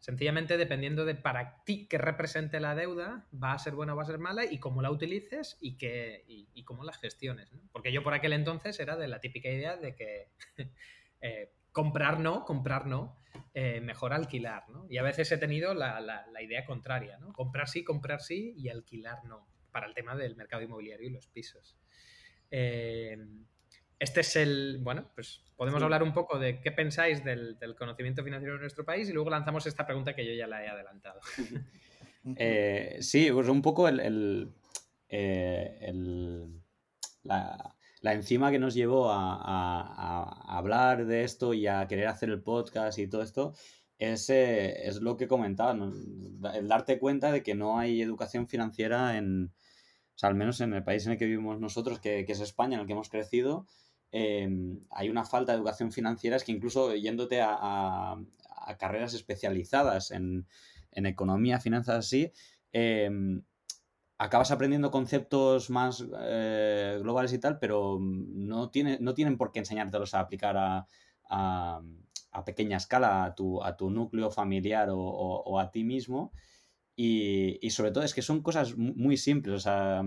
Sencillamente 0.02 0.56
dependiendo 0.56 1.04
de 1.04 1.14
para 1.14 1.62
ti 1.62 1.86
qué 1.86 1.96
represente 1.96 2.58
la 2.58 2.74
deuda, 2.74 3.28
va 3.32 3.52
a 3.52 3.58
ser 3.60 3.74
buena 3.74 3.92
o 3.92 3.96
va 3.96 4.02
a 4.02 4.06
ser 4.06 4.18
mala 4.18 4.44
y 4.44 4.58
cómo 4.58 4.82
la 4.82 4.90
utilices 4.90 5.56
y, 5.60 5.78
que, 5.78 6.24
y, 6.26 6.64
cómo 6.64 6.82
la 6.82 6.92
gestiones. 6.92 7.52
Porque 7.70 7.92
yo 7.92 8.02
por 8.02 8.12
aquel 8.12 8.32
entonces 8.32 8.80
era 8.80 8.96
de 8.96 9.06
la 9.06 9.20
típica 9.20 9.48
idea 9.48 9.76
de 9.76 9.94
que 9.94 10.32
eh, 11.20 11.52
comprar 11.70 12.18
no, 12.18 12.44
comprar 12.44 12.88
no, 12.88 13.16
eh, 13.54 13.80
mejor 13.80 14.12
alquilar. 14.12 14.68
¿no? 14.70 14.88
Y 14.90 14.98
a 14.98 15.04
veces 15.04 15.30
he 15.30 15.38
tenido 15.38 15.72
la, 15.72 16.00
la, 16.00 16.42
idea 16.42 16.64
contraria, 16.64 17.18
¿no? 17.18 17.32
comprar 17.32 17.68
sí, 17.68 17.84
comprar 17.84 18.22
sí 18.22 18.54
y 18.56 18.70
alquilar 18.70 19.24
no, 19.24 19.46
para 19.70 19.86
el 19.86 19.94
tema 19.94 20.16
del 20.16 20.34
mercado 20.34 20.64
inmobiliario 20.64 21.06
y 21.06 21.12
los 21.12 21.28
pisos. 21.28 21.78
Eh, 22.50 23.16
este 24.02 24.22
es 24.22 24.34
el, 24.34 24.78
bueno, 24.80 25.08
pues 25.14 25.44
podemos 25.54 25.80
hablar 25.80 26.02
un 26.02 26.12
poco 26.12 26.36
de 26.36 26.60
qué 26.60 26.72
pensáis 26.72 27.22
del, 27.22 27.56
conocimiento 27.78 28.24
financiero 28.24 28.56
en 28.56 28.62
nuestro 28.62 28.84
país 28.84 29.08
y 29.08 29.12
luego 29.12 29.30
lanzamos 29.30 29.64
esta 29.66 29.86
pregunta 29.86 30.12
que 30.12 30.26
yo 30.26 30.32
ya 30.32 30.48
la 30.48 30.64
he 30.64 30.68
adelantado. 30.68 31.20
Eh, 32.36 32.98
sí, 33.00 33.32
pues 33.32 33.48
un 33.48 33.62
poco 33.62 33.88
el, 33.88 34.54
eh, 35.08 35.92
la, 37.24 37.74
enzima 38.04 38.52
que 38.52 38.60
nos 38.60 38.74
llevó 38.74 39.10
a, 39.10 40.56
hablar 40.56 41.04
de 41.06 41.24
esto 41.24 41.52
y 41.52 41.66
a 41.66 41.84
querer 41.88 42.06
hacer 42.06 42.28
el 42.28 42.40
podcast 42.40 43.00
y 43.00 43.08
todo 43.08 43.22
esto 43.22 43.54
es, 43.98 44.30
es 44.30 45.00
lo 45.00 45.16
que 45.16 45.26
comentaba, 45.26 45.72
el 46.54 46.68
darte 46.68 47.00
cuenta 47.00 47.32
de 47.32 47.42
que 47.42 47.56
no 47.56 47.76
hay 47.76 48.00
educación 48.00 48.46
financiera 48.46 49.16
en, 49.16 49.52
o 50.14 50.18
sea, 50.18 50.28
al 50.28 50.34
menos 50.34 50.60
en 50.60 50.72
el 50.74 50.84
país 50.84 51.06
en 51.06 51.12
el 51.12 51.18
que 51.18 51.24
vivimos 51.24 51.58
nosotros, 51.58 51.98
que, 51.98 52.24
es 52.28 52.40
España, 52.40 52.74
en 52.74 52.82
el 52.82 52.86
que 52.86 52.92
hemos 52.92 53.08
crecido, 53.08 53.66
em, 54.12 54.80
hay 54.90 55.08
una 55.08 55.24
falta 55.24 55.52
de 55.52 55.58
educación 55.58 55.90
financiera, 55.90 56.36
es 56.36 56.44
que 56.44 56.52
incluso 56.52 56.94
yéndote 56.94 57.40
a, 57.42 58.16
carreras 58.78 59.14
especializadas 59.14 60.12
en, 60.12 60.46
economía, 60.92 61.58
finanzas 61.58 61.96
así, 62.06 62.30
em, 62.72 63.42
acabas 64.18 64.52
aprendiendo 64.52 64.90
conceptos 64.90 65.70
más 65.70 66.04
eh, 66.20 66.98
globales 67.02 67.32
y 67.32 67.38
tal, 67.38 67.58
pero 67.58 67.98
no, 68.00 68.70
tiene, 68.70 68.98
no 69.00 69.14
tienen 69.14 69.36
por 69.36 69.50
qué 69.50 69.60
enseñártelos 69.60 70.14
a 70.14 70.20
aplicar 70.20 70.56
a, 70.56 70.86
a, 71.28 72.44
pequeña 72.44 72.76
escala 72.76 73.24
a 73.24 73.34
tu, 73.34 73.60
tu 73.78 73.90
núcleo 73.90 74.30
familiar 74.30 74.88
o, 74.92 75.58
a 75.58 75.70
ti 75.70 75.84
mismo. 75.84 76.32
Y, 76.94 77.68
sobre 77.70 77.90
todo 77.90 78.04
es 78.04 78.14
que 78.14 78.22
son 78.22 78.42
cosas 78.42 78.76
muy 78.76 79.16
simples. 79.16 79.56
O 79.56 79.60
sea, 79.60 80.04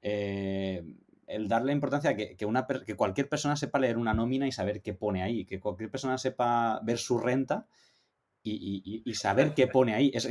eh, 0.00 0.82
el 1.30 1.48
darle 1.48 1.72
importancia 1.72 2.10
a 2.10 2.16
que, 2.16 2.36
que, 2.36 2.46
una, 2.46 2.66
que 2.66 2.96
cualquier 2.96 3.28
persona 3.28 3.56
sepa 3.56 3.78
leer 3.78 3.96
una 3.96 4.14
nómina 4.14 4.46
y 4.46 4.52
saber 4.52 4.82
qué 4.82 4.94
pone 4.94 5.22
ahí, 5.22 5.44
que 5.44 5.60
cualquier 5.60 5.90
persona 5.90 6.18
sepa 6.18 6.80
ver 6.82 6.98
su 6.98 7.18
renta 7.18 7.66
y, 8.42 9.14
saber 9.14 9.54
qué 9.54 9.66
pone 9.66 9.94
ahí. 9.94 10.10
Es, 10.14 10.24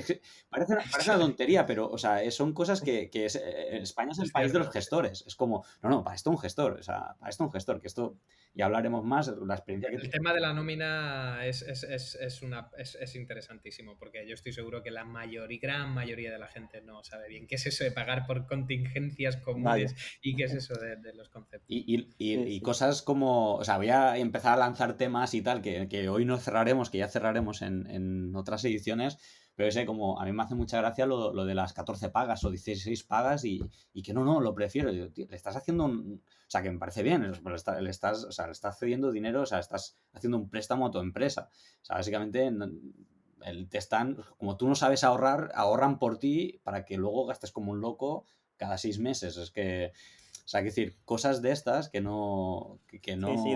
parece, 0.50 0.74
una, 0.74 0.84
parece, 0.92 1.12
una, 1.12 1.20
tontería, 1.20 1.66
pero 1.66 1.90
o 1.90 1.98
sea, 1.98 2.30
son 2.32 2.54
cosas 2.54 2.82
que, 2.82 3.10
que 3.10 3.26
eh, 3.26 3.80
España 3.82 4.12
es 4.12 4.20
el 4.20 4.32
país 4.32 4.52
de 4.52 4.60
los 4.60 4.72
gestores. 4.72 5.24
Es 5.28 5.36
como, 5.36 5.64
no, 5.82 5.90
no, 5.90 6.04
para 6.04 6.16
esto 6.16 6.30
un 6.30 6.40
gestor, 6.40 6.74
o 6.80 6.84
sea, 6.84 7.16
para 7.20 7.30
esto 7.30 7.44
un 7.44 7.52
gestor, 7.52 7.80
que 7.80 7.88
esto 7.88 8.18
y 8.54 8.62
hablaremos 8.62 9.06
más 9.06 9.32
la 9.46 9.56
experiencia 9.56 9.90
que... 9.90 9.96
El 9.98 10.10
tema 10.10 10.34
de 10.34 10.40
la 10.40 10.54
nómina 10.54 11.46
es, 11.46 11.62
es, 11.62 11.84
es, 11.84 12.42
una, 12.42 12.70
es, 12.78 13.16
interesantísimo, 13.16 13.98
porque 13.98 14.28
yo 14.28 14.34
estoy 14.34 14.54
seguro 14.54 14.82
que 14.82 14.92
la 14.92 15.06
mayoría, 15.06 15.60
gran 15.62 15.94
mayoría 15.94 16.32
de 16.32 16.40
la 16.40 16.48
gente 16.48 16.82
no 16.82 17.04
sabe 17.04 17.28
bien 17.30 17.48
qué 17.48 17.56
es 17.56 17.66
eso 17.66 17.84
de 17.84 17.92
pagar 17.92 18.26
por 18.26 18.48
contingencias 18.48 19.38
comunes 19.38 19.96
y 20.22 20.36
qué 20.36 20.46
es 20.46 20.54
eso 20.54 20.74
de, 20.76 21.14
los 21.14 21.30
conceptos. 21.30 21.68
Y, 21.70 22.08
y, 22.18 22.56
y, 22.56 22.62
cosas 22.62 23.02
como, 23.02 23.56
o 23.56 23.64
sea, 23.64 23.78
voy 23.78 23.90
a 23.90 24.18
empezar 24.18 24.54
a 24.54 24.58
lanzar 24.58 24.98
temas 24.98 25.34
y 25.34 25.42
tal, 25.42 25.62
que, 25.62 25.88
que 25.88 26.10
hoy 26.10 26.26
no 26.26 26.38
cerraremos, 26.38 26.90
que 26.90 26.98
ya 26.98 27.08
cerraremos 27.08 27.62
en, 27.62 27.88
en 27.88 28.36
otras 28.36 28.64
ediciones, 28.66 29.18
pero 29.60 29.74
sé, 29.74 29.86
como 29.86 30.18
a 30.18 30.24
mí 30.24 30.32
me 30.32 30.42
hace 30.42 30.56
mucha 30.56 30.80
gracia 30.80 31.06
lo, 31.06 31.34
lo 31.34 31.44
de 31.44 31.54
las 31.54 31.74
14 31.74 32.08
pagas 32.12 32.46
o 32.46 32.50
16 32.50 33.04
pagas 33.04 33.44
y, 33.44 33.62
y 33.92 34.02
que 34.02 34.14
no, 34.14 34.24
no, 34.24 34.40
lo 34.40 34.56
prefiero. 34.56 34.90
le 34.90 35.12
estás 35.32 35.58
haciendo 35.58 35.84
un... 35.84 36.22
O 36.24 36.50
sea, 36.50 36.64
que 36.64 36.72
me 36.72 36.80
parece 36.80 37.04
bien, 37.04 37.30
le, 37.30 37.82
le, 37.82 37.90
estás, 37.90 38.24
o 38.24 38.32
sea, 38.32 38.46
le 38.46 38.54
estás 38.54 38.80
cediendo 38.80 39.12
dinero, 39.12 39.42
o 39.42 39.46
sea, 39.46 39.60
estás 39.60 39.98
haciendo 40.14 40.38
un 40.38 40.50
préstamo 40.50 40.88
a 40.88 40.92
tu 40.92 41.00
empresa. 41.00 41.50
O 41.82 41.86
sea, 41.86 41.98
básicamente 41.98 42.48
el, 42.48 43.68
te 43.68 43.78
están, 43.78 44.24
como 44.38 44.56
tú 44.56 44.66
no 44.70 44.76
sabes 44.76 45.04
ahorrar, 45.04 45.52
ahorran 45.54 46.00
por 46.00 46.20
ti 46.20 46.62
para 46.64 46.86
que 46.86 46.96
luego 46.96 47.26
gastes 47.26 47.52
como 47.52 47.74
un 47.74 47.82
loco 47.82 48.24
cada 48.56 48.78
seis 48.78 48.98
meses. 48.98 49.36
Es 49.36 49.52
que... 49.52 49.92
O 50.38 50.48
sea, 50.48 50.62
que 50.62 50.68
decir, 50.68 50.96
cosas 51.04 51.42
de 51.42 51.52
estas 51.52 51.90
que 51.90 52.00
no. 52.00 52.80
Que, 53.02 53.18
no 53.18 53.28
sí, 53.28 53.38
sí, 53.44 53.56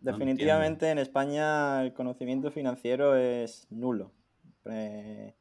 definitivamente 0.00 0.88
en 0.88 0.98
España 0.98 1.82
el 1.82 1.92
conocimiento 1.92 2.50
financiero 2.50 3.16
es 3.16 3.66
nulo. 3.68 4.12
Eh, 4.64 5.34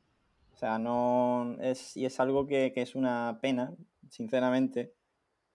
sea, 0.61 0.79
no 0.79 1.57
es, 1.59 1.97
y 1.97 2.05
es 2.05 2.19
algo 2.19 2.47
que, 2.47 2.71
es 2.75 2.95
una 2.95 3.39
pena, 3.41 3.75
sinceramente, 4.09 4.93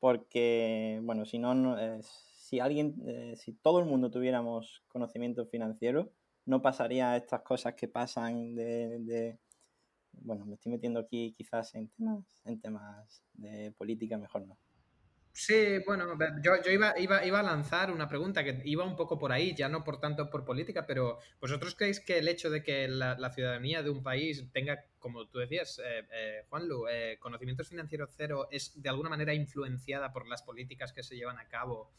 porque, 0.00 1.00
bueno, 1.04 1.24
si 1.24 1.38
no, 1.38 1.78
eh, 1.78 2.00
si 2.02 2.60
alguien, 2.60 2.96
eh, 3.06 3.34
si 3.36 3.52
todo 3.52 3.80
el 3.80 3.86
mundo 3.86 4.10
tuviéramos 4.10 4.82
conocimiento 4.88 5.46
financiero, 5.46 6.12
no 6.44 6.62
pasaría 6.62 7.16
estas 7.16 7.42
cosas 7.42 7.74
que 7.74 7.88
pasan 7.88 8.54
de, 8.54 8.98
de, 9.00 9.38
bueno, 10.12 10.44
me 10.46 10.54
estoy 10.54 10.72
metiendo 10.72 11.00
aquí 11.00 11.34
quizás 11.36 11.74
en 11.74 11.88
temas, 11.88 12.24
en 12.44 12.60
temas 12.60 13.22
de 13.34 13.72
política, 13.72 14.18
mejor 14.18 14.46
no. 14.46 14.58
Sí, 15.38 15.80
bueno, 15.84 16.16
yo, 16.42 16.52
iba, 16.72 16.98
iba, 16.98 17.22
iba, 17.22 17.40
a 17.40 17.42
lanzar 17.42 17.90
una 17.90 18.08
pregunta 18.08 18.42
que 18.42 18.62
iba 18.64 18.86
un 18.86 18.96
poco 18.96 19.18
por 19.18 19.32
ahí, 19.32 19.54
ya 19.54 19.68
no 19.68 19.84
por 19.84 20.00
tanto 20.00 20.30
por 20.30 20.46
política, 20.46 20.86
pero 20.86 21.18
¿vosotros 21.42 21.74
creéis 21.74 22.00
que 22.00 22.16
el 22.16 22.28
hecho 22.28 22.48
de 22.48 22.62
que 22.62 22.88
la, 22.88 23.30
ciudadanía 23.34 23.82
de 23.82 23.90
un 23.90 24.02
país 24.02 24.50
tenga, 24.54 24.86
como 24.98 25.28
tú 25.28 25.38
decías, 25.38 25.78
eh, 25.84 26.06
eh, 26.10 26.44
Juanlu, 26.48 26.88
eh, 26.88 27.18
conocimientos 27.20 27.68
financieros 27.68 28.14
cero 28.16 28.48
es 28.50 28.80
de 28.80 28.88
alguna 28.88 29.10
manera 29.10 29.34
influenciada 29.34 30.10
por 30.10 30.26
las 30.26 30.40
políticas 30.42 30.94
que 30.94 31.02
se 31.02 31.16
llevan 31.16 31.38
a 31.38 31.48
cabo 31.48 31.92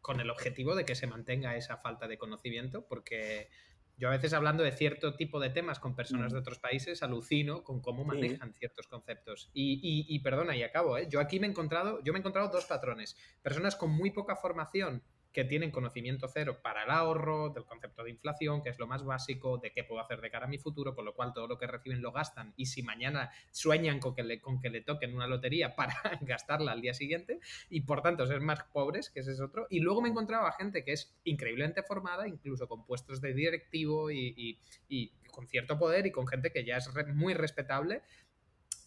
con 0.00 0.20
el 0.20 0.30
objetivo 0.30 0.74
de 0.74 0.86
que 0.86 0.94
se 0.94 1.06
mantenga 1.06 1.56
esa 1.56 1.76
falta 1.76 2.08
de 2.08 2.16
conocimiento? 2.16 2.86
Porque 2.86 3.50
yo 3.98 4.08
a 4.08 4.12
veces 4.12 4.34
hablando 4.34 4.62
de 4.62 4.72
cierto 4.72 5.14
tipo 5.14 5.40
de 5.40 5.50
temas 5.50 5.78
con 5.78 5.96
personas 5.96 6.32
de 6.32 6.38
otros 6.38 6.58
países, 6.58 7.02
alucino 7.02 7.64
con 7.64 7.80
cómo 7.80 8.04
manejan 8.04 8.52
ciertos 8.52 8.86
conceptos. 8.88 9.50
Y, 9.54 10.04
y, 10.08 10.18
perdona, 10.20 10.54
y 10.54 10.62
acabo, 10.62 10.98
¿eh? 10.98 11.08
yo 11.08 11.18
aquí 11.20 11.40
me 11.40 11.46
he 11.46 11.50
encontrado, 11.50 12.02
yo 12.04 12.12
me 12.12 12.18
he 12.18 12.20
encontrado 12.20 12.48
dos 12.48 12.66
patrones. 12.66 13.16
Personas 13.42 13.74
con 13.74 13.90
muy 13.90 14.10
poca 14.10 14.36
formación 14.36 15.02
que 15.36 15.44
tienen 15.44 15.70
conocimiento 15.70 16.28
cero 16.28 16.60
para 16.62 16.84
el 16.84 16.90
ahorro, 16.90 17.50
del 17.50 17.66
concepto 17.66 18.02
de 18.02 18.08
inflación, 18.08 18.62
que 18.62 18.70
es 18.70 18.78
lo 18.78 18.86
más 18.86 19.04
básico, 19.04 19.58
de 19.58 19.70
qué 19.70 19.84
puedo 19.84 20.00
hacer 20.00 20.22
de 20.22 20.30
cara 20.30 20.46
a 20.46 20.48
mi 20.48 20.56
futuro, 20.56 20.94
con 20.94 21.04
lo 21.04 21.14
cual 21.14 21.34
todo 21.34 21.46
lo 21.46 21.58
que 21.58 21.66
reciben 21.66 22.00
lo 22.00 22.10
gastan 22.10 22.54
y 22.56 22.64
si 22.64 22.82
mañana 22.82 23.30
sueñan 23.50 24.00
con 24.00 24.14
que 24.14 24.22
le, 24.22 24.40
con 24.40 24.62
que 24.62 24.70
le 24.70 24.80
toquen 24.80 25.14
una 25.14 25.26
lotería 25.26 25.76
para 25.76 25.92
gastarla 26.22 26.72
al 26.72 26.80
día 26.80 26.94
siguiente 26.94 27.38
y 27.68 27.82
por 27.82 28.00
tanto 28.00 28.24
ser 28.24 28.40
más 28.40 28.62
pobres, 28.72 29.10
que 29.10 29.20
ese 29.20 29.32
es 29.32 29.40
otro. 29.42 29.66
Y 29.68 29.80
luego 29.80 30.00
me 30.00 30.08
he 30.08 30.12
encontrado 30.12 30.46
a 30.46 30.52
gente 30.52 30.82
que 30.84 30.92
es 30.92 31.14
increíblemente 31.24 31.82
formada, 31.82 32.26
incluso 32.26 32.66
con 32.66 32.86
puestos 32.86 33.20
de 33.20 33.34
directivo 33.34 34.10
y, 34.10 34.58
y 34.88 35.12
con 35.36 35.46
cierto 35.46 35.78
poder 35.78 36.06
y 36.06 36.12
con 36.12 36.26
gente 36.26 36.50
que 36.50 36.64
ya 36.64 36.78
es 36.78 36.88
muy 37.14 37.34
respetable, 37.34 38.00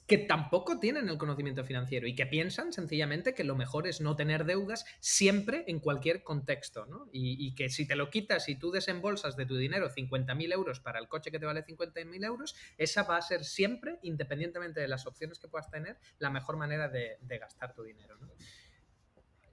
que 0.09 0.17
tampoco 0.17 0.79
tienen 0.79 1.07
el 1.07 1.19
conocimiento 1.19 1.63
financiero 1.63 2.07
y 2.07 2.15
que 2.15 2.25
piensan 2.25 2.73
sencillamente 2.73 3.35
que 3.35 3.43
lo 3.43 3.55
mejor 3.55 3.87
es 3.87 4.01
no 4.01 4.15
tener 4.15 4.43
deudas 4.43 4.83
siempre 4.99 5.63
en 5.67 5.79
cualquier 5.79 6.23
contexto, 6.23 6.87
¿no? 6.87 7.07
Y, 7.13 7.53
que 7.53 7.69
si 7.69 7.87
te 7.87 7.95
lo 7.95 8.09
quitas 8.09 8.49
y 8.49 8.55
tú 8.55 8.71
desembolsas 8.71 9.35
de 9.35 9.45
tu 9.45 9.55
dinero 9.55 9.87
50.000 9.87 10.51
euros 10.51 10.79
para 10.79 10.97
el 10.97 11.07
coche 11.07 11.29
que 11.29 11.37
te 11.37 11.45
vale 11.45 11.63
50.000 11.63 12.25
euros, 12.25 12.55
esa 12.79 13.03
va 13.03 13.17
a 13.17 13.21
ser 13.21 13.45
siempre, 13.45 13.99
independientemente 14.01 14.79
de 14.79 14.87
las 14.87 15.05
opciones 15.05 15.37
que 15.37 15.47
puedas 15.47 15.69
tener, 15.69 15.99
la 16.17 16.31
mejor 16.31 16.57
manera 16.57 16.89
de, 16.89 17.19
gastar 17.39 17.75
tu 17.75 17.83
dinero, 17.83 18.17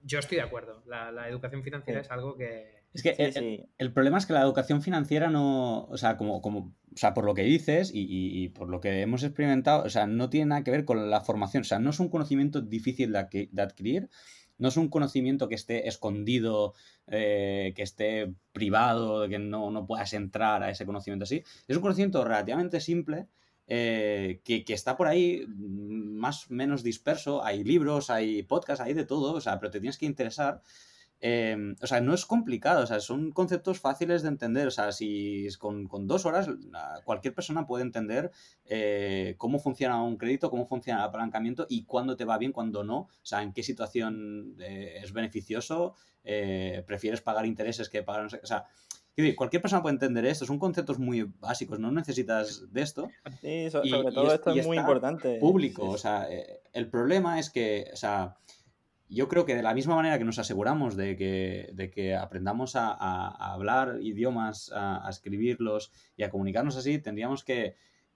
Yo 0.01 0.17
estoy 0.17 0.37
de 0.37 0.43
acuerdo, 0.43 0.81
la, 0.87 1.29
educación 1.29 1.61
financiera 1.61 2.01
es 2.01 2.09
algo 2.09 2.35
que... 2.35 2.76
Es 2.93 3.03
que 3.03 3.67
el, 3.77 3.93
problema 3.93 4.17
es 4.17 4.25
que 4.25 4.33
la 4.33 4.41
educación 4.41 4.81
financiera 4.81 5.29
no, 5.29 5.85
o 5.85 5.97
sea, 5.97 6.17
como, 6.17 6.41
como 6.41 6.75
o 6.97 6.99
sea, 6.99 7.13
por 7.13 7.25
lo 7.25 7.35
que 7.35 7.43
dices 7.43 7.91
y, 7.93 8.49
por 8.49 8.69
lo 8.69 8.79
que 8.79 9.01
hemos 9.01 9.21
experimentado, 9.21 9.83
o 9.83 9.89
sea, 9.89 10.07
no 10.07 10.31
tiene 10.31 10.47
nada 10.47 10.63
que 10.63 10.71
ver 10.71 10.83
con 10.83 11.11
la 11.11 11.21
formación. 11.21 11.61
O 11.61 11.63
sea, 11.63 11.77
no 11.77 11.91
es 11.91 11.99
un 11.99 12.09
conocimiento 12.09 12.59
difícil 12.59 13.11
de, 13.11 13.61
adquirir, 13.61 14.09
no 14.57 14.69
es 14.69 14.77
un 14.77 14.87
conocimiento 14.89 15.47
que 15.47 15.53
esté 15.53 15.87
escondido, 15.87 16.73
eh, 17.05 17.73
que 17.75 17.83
esté 17.83 18.33
privado, 18.51 19.29
que 19.29 19.37
no, 19.37 19.69
no, 19.69 19.85
puedas 19.85 20.13
entrar 20.13 20.63
a 20.63 20.71
ese 20.71 20.87
conocimiento 20.87 21.25
así. 21.25 21.43
Es 21.67 21.75
un 21.75 21.83
conocimiento 21.83 22.23
relativamente 22.23 22.79
simple. 22.79 23.27
Eh, 23.69 24.39
que, 24.45 24.63
que, 24.63 24.73
está 24.73 24.95
por 24.95 25.07
ahí 25.07 25.45
más 25.45 26.49
o 26.49 26.53
menos 26.53 26.83
disperso, 26.83 27.43
hay 27.43 27.65
libros, 27.65 28.09
hay 28.09 28.41
podcasts, 28.43 28.81
hay 28.81 28.93
de 28.93 29.05
todo, 29.05 29.33
o 29.33 29.41
sea, 29.41 29.59
pero 29.59 29.69
te 29.69 29.81
tienes 29.81 29.97
que 29.97 30.05
interesar 30.05 30.61
Em, 31.19 31.75
o 31.81 31.87
sea, 31.87 31.99
no 31.99 32.13
es 32.13 32.27
complicado, 32.27 32.83
o 32.83 32.85
sea, 32.85 32.99
son 32.99 33.31
conceptos 33.31 33.79
fáciles 33.79 34.21
de 34.21 34.29
entender. 34.29 34.67
O 34.67 34.71
sea, 34.71 34.91
si 34.91 35.47
con, 35.57 35.87
con 35.87 36.07
dos 36.07 36.25
horas 36.25 36.47
cualquier 37.05 37.33
persona 37.33 37.65
puede 37.65 37.83
entender 37.83 38.31
eh, 38.65 39.35
cómo 39.37 39.59
funciona 39.59 40.01
un 40.03 40.17
crédito, 40.17 40.49
cómo 40.49 40.67
funciona 40.67 40.99
el 40.99 41.05
apalancamiento 41.07 41.65
y 41.69 41.85
cuándo 41.85 42.15
te 42.15 42.25
va 42.25 42.37
bien, 42.37 42.51
cuándo 42.51 42.83
no. 42.83 42.97
O 42.97 43.09
sea, 43.23 43.41
en 43.41 43.53
qué 43.53 43.63
situación 43.63 44.55
eh, 44.59 44.99
es 45.01 45.11
beneficioso, 45.11 45.95
eh, 46.23 46.83
prefieres 46.85 47.21
pagar 47.21 47.45
intereses 47.45 47.89
que 47.89 48.03
pagar. 48.03 48.25
o 48.25 48.45
sea, 48.45 48.65
cualquier 49.35 49.63
persona 49.63 49.81
puede 49.81 49.95
entender 49.95 50.25
esto, 50.25 50.45
son 50.45 50.59
conceptos 50.59 50.99
muy 50.99 51.23
básicos, 51.23 51.79
no 51.79 51.91
necesitas 51.91 52.71
de 52.71 52.81
esto. 52.83 53.09
Sí, 53.41 53.71
sobre 53.71 54.11
todo 54.11 54.31
esto 54.31 54.51
es 54.51 54.67
muy 54.67 54.77
importante. 54.77 55.39
Público, 55.39 55.89
o 55.89 55.97
sea, 55.97 56.27
el 56.73 56.87
problema 56.91 57.39
es 57.39 57.49
que, 57.49 57.89
o 57.91 57.95
sea, 57.95 58.37
yo 59.09 59.27
creo 59.27 59.45
que 59.45 59.55
de 59.55 59.63
la 59.63 59.73
misma 59.73 59.95
manera 59.95 60.17
que 60.17 60.25
nos 60.25 60.39
aseguramos 60.39 60.95
de 60.95 61.15
que, 61.15 61.69
de 61.73 61.89
que 61.89 62.15
aprendamos 62.15 62.75
a, 62.75 62.91
hablar 63.53 63.99
idiomas, 64.01 64.71
a, 64.73 65.07
escribirlos 65.09 65.91
y 66.17 66.23
a 66.23 66.29
comunicarnos 66.29 66.75
así, 66.75 66.99
tendríamos 66.99 67.43
que, 67.43 67.75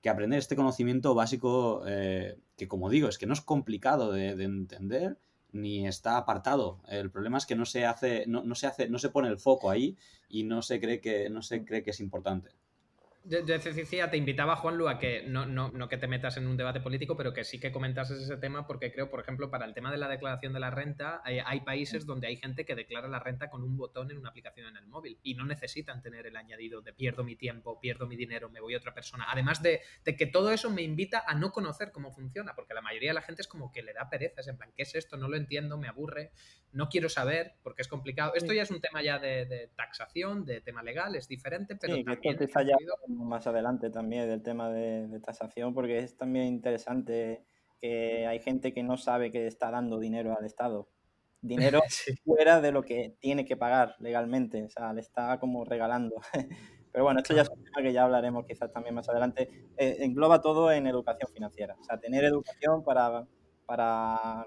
aprender 0.10 0.40
este 0.40 0.56
conocimiento 0.56 1.14
básico 1.14 1.84
eh, 1.86 2.38
que, 2.58 2.68
como 2.68 2.90
digo, 2.90 3.08
es 3.08 3.18
que 3.18 3.28
no 3.28 3.34
es 3.34 3.42
complicado 3.42 4.12
de, 4.12 4.30
entender 4.32 5.18
ni 5.52 5.88
está 5.88 6.18
apartado. 6.18 6.82
El 6.88 7.12
problema 7.12 7.38
es 7.38 7.46
que 7.46 7.56
no 7.56 7.66
se 7.66 7.86
hace, 7.86 8.26
no, 8.28 8.44
no 8.44 8.56
se 8.56 8.68
hace, 8.68 8.90
no 8.90 9.00
se 9.00 9.10
pone 9.10 9.28
el 9.28 9.38
foco 9.38 9.70
ahí 9.70 9.98
y 10.28 10.44
no 10.44 10.62
se 10.62 10.80
cree 10.80 11.02
que, 11.02 11.30
no 11.30 11.42
se 11.42 11.64
cree 11.64 11.84
que 11.84 11.92
es 11.92 12.00
importante. 12.00 12.50
Yo, 13.24 13.44
decía, 13.44 14.10
te 14.10 14.18
invitaba, 14.18 14.56
Juanlu, 14.56 14.88
a 14.88 14.98
que 14.98 15.22
no, 15.28 15.46
no, 15.46 15.70
no, 15.70 15.88
que 15.88 15.98
te 15.98 16.08
metas 16.08 16.38
en 16.38 16.48
un 16.48 16.58
debate 16.58 16.82
político, 16.82 17.16
pero 17.16 17.34
que 17.34 17.44
sí 17.44 17.60
que 17.60 17.72
comentases 17.72 18.20
ese 18.20 18.38
tema, 18.38 18.66
porque 18.66 18.92
creo, 18.92 19.12
por 19.12 19.20
ejemplo, 19.20 19.52
para 19.52 19.66
el 19.66 19.76
tema 19.76 19.92
de 19.92 19.98
la 19.98 20.08
declaración 20.08 20.54
de 20.54 20.60
la 20.60 20.72
renta, 20.72 21.22
hay, 21.24 21.38
hay, 21.46 21.62
países 21.62 22.08
donde 22.08 22.26
hay 22.26 22.38
gente 22.38 22.66
que 22.66 22.74
declara 22.74 23.08
la 23.08 23.20
renta 23.20 23.52
con 23.52 23.64
un 23.64 23.78
botón 23.78 24.10
en 24.10 24.18
una 24.18 24.30
aplicación 24.30 24.68
en 24.68 24.78
el 24.78 24.88
móvil 24.88 25.20
y 25.22 25.36
no 25.36 25.46
necesitan 25.46 26.02
tener 26.02 26.26
el 26.26 26.36
añadido 26.36 26.82
de 26.82 26.94
pierdo 26.94 27.24
mi 27.24 27.36
tiempo, 27.36 27.80
pierdo 27.80 28.08
mi 28.08 28.16
dinero, 28.16 28.50
me 28.50 28.60
voy 28.60 28.74
a 28.74 28.78
otra 28.78 28.96
persona. 28.96 29.28
Además 29.30 29.62
de, 29.62 29.82
de 30.04 30.16
que 30.16 30.26
todo 30.26 30.52
eso 30.52 30.72
me 30.72 30.82
invita 30.82 31.24
a 31.28 31.36
no 31.36 31.52
conocer 31.52 31.92
cómo 31.92 32.12
funciona, 32.12 32.56
porque 32.56 32.74
la 32.74 32.82
mayoría 32.82 33.12
de 33.12 33.16
la 33.16 33.22
gente 33.22 33.44
es 33.44 33.48
como 33.48 33.72
que 33.72 33.84
le 33.84 33.94
da 33.94 34.10
pereza, 34.10 34.42
es 34.42 34.48
en 34.48 34.58
plan, 34.58 34.72
¿qué 34.76 34.82
es 34.82 34.96
esto? 34.96 35.16
No 35.18 35.28
lo 35.28 35.38
entiendo, 35.38 35.78
me 35.78 35.88
aburre, 35.88 36.32
no 36.72 36.90
quiero 36.90 37.08
saber, 37.08 37.54
porque 37.62 37.84
es 37.84 37.88
complicado. 37.88 38.34
Esto 38.34 38.52
ya 38.52 38.64
es 38.64 38.72
un 38.72 38.82
tema 38.82 39.04
ya 39.04 39.20
de, 39.20 39.46
de 39.46 39.68
taxación, 39.76 40.44
de 40.44 40.62
tema 40.62 40.82
legal, 40.82 41.16
es 41.16 41.28
diferente, 41.28 41.76
pero 41.76 41.96
sí, 41.96 42.04
también... 42.04 42.38
Que 42.38 42.48
más 43.16 43.48
adelante 43.48 43.90
también 43.90 44.28
del 44.28 44.42
tema 44.42 44.70
de, 44.70 45.20
tasación, 45.20 45.74
porque 45.74 46.00
es 46.00 46.18
también 46.18 46.46
interesante 46.48 47.44
que 47.80 48.28
hay 48.28 48.40
gente 48.40 48.74
que 48.74 48.84
no 48.84 48.98
sabe 48.98 49.32
que 49.32 49.48
está 49.48 49.72
dando 49.72 50.00
dinero 50.00 50.36
al 50.38 50.46
Estado. 50.46 50.90
Dinero 51.44 51.82
fuera 52.24 52.62
de 52.62 52.72
lo 52.72 52.84
que 52.84 53.16
tiene 53.20 53.46
que 53.46 53.58
pagar 53.58 53.96
legalmente, 53.98 54.64
o 54.64 54.70
sea, 54.70 54.94
le 54.94 55.02
está 55.02 55.40
como 55.40 55.66
regalando. 55.66 56.16
Pero 56.92 57.04
bueno, 57.06 57.22
esto 57.22 57.34
ya 57.34 57.42
es 57.42 57.50
un 57.50 57.64
tema 57.64 57.82
que 57.82 57.94
ya 57.94 58.04
hablaremos 58.04 58.46
quizás 58.46 58.72
también 58.72 58.94
más 58.94 59.10
adelante. 59.10 59.50
Eh, 59.78 59.98
engloba 60.02 60.42
todo 60.42 60.72
en 60.72 60.86
educación 60.86 61.32
financiera, 61.34 61.76
o 61.80 61.84
sea, 61.84 62.00
tener 62.00 62.24
educación 62.26 62.84
para, 62.84 63.26
para 63.66 64.46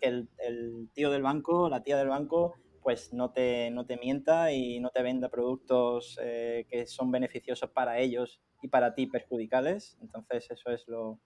que 0.00 0.08
el, 0.08 0.28
el 0.38 0.88
tío 0.94 1.10
del 1.10 1.22
banco, 1.22 1.68
la 1.68 1.82
tía 1.82 1.98
del 1.98 2.08
banco, 2.08 2.54
pues 2.82 3.12
no 3.12 3.30
te, 3.32 3.70
no 3.70 3.86
te 3.86 3.96
mienta 3.96 4.52
y 4.52 4.80
no 4.80 4.90
te 4.90 5.02
venda 5.02 5.28
productos 5.28 6.18
eh, 6.22 6.66
que 6.68 6.86
son 6.86 7.10
beneficiosos 7.10 7.70
para 7.70 7.98
ellos 7.98 8.40
y 8.62 8.68
para 8.68 8.94
ti 8.94 9.06
perjudicales. 9.06 9.98
Entonces, 10.00 10.50
eso 10.50 10.70
es 10.70 10.86
lo... 10.88 11.20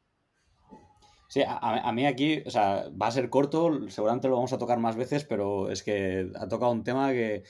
Sí, 1.28 1.42
a, 1.42 1.56
a, 1.56 1.92
mí 1.92 2.06
aquí, 2.06 2.42
o 2.46 2.50
sea, 2.50 2.88
va 2.90 3.08
a 3.08 3.10
ser 3.10 3.28
corto, 3.30 3.88
seguramente 3.88 4.28
lo 4.28 4.36
vamos 4.36 4.52
a 4.52 4.58
tocar 4.58 4.78
más 4.78 4.94
veces, 4.94 5.24
pero 5.24 5.70
es 5.70 5.82
que 5.82 6.30
ha 6.36 6.46
tocado 6.48 6.70
un 6.70 6.84
tema 6.84 7.12
que, 7.12 7.42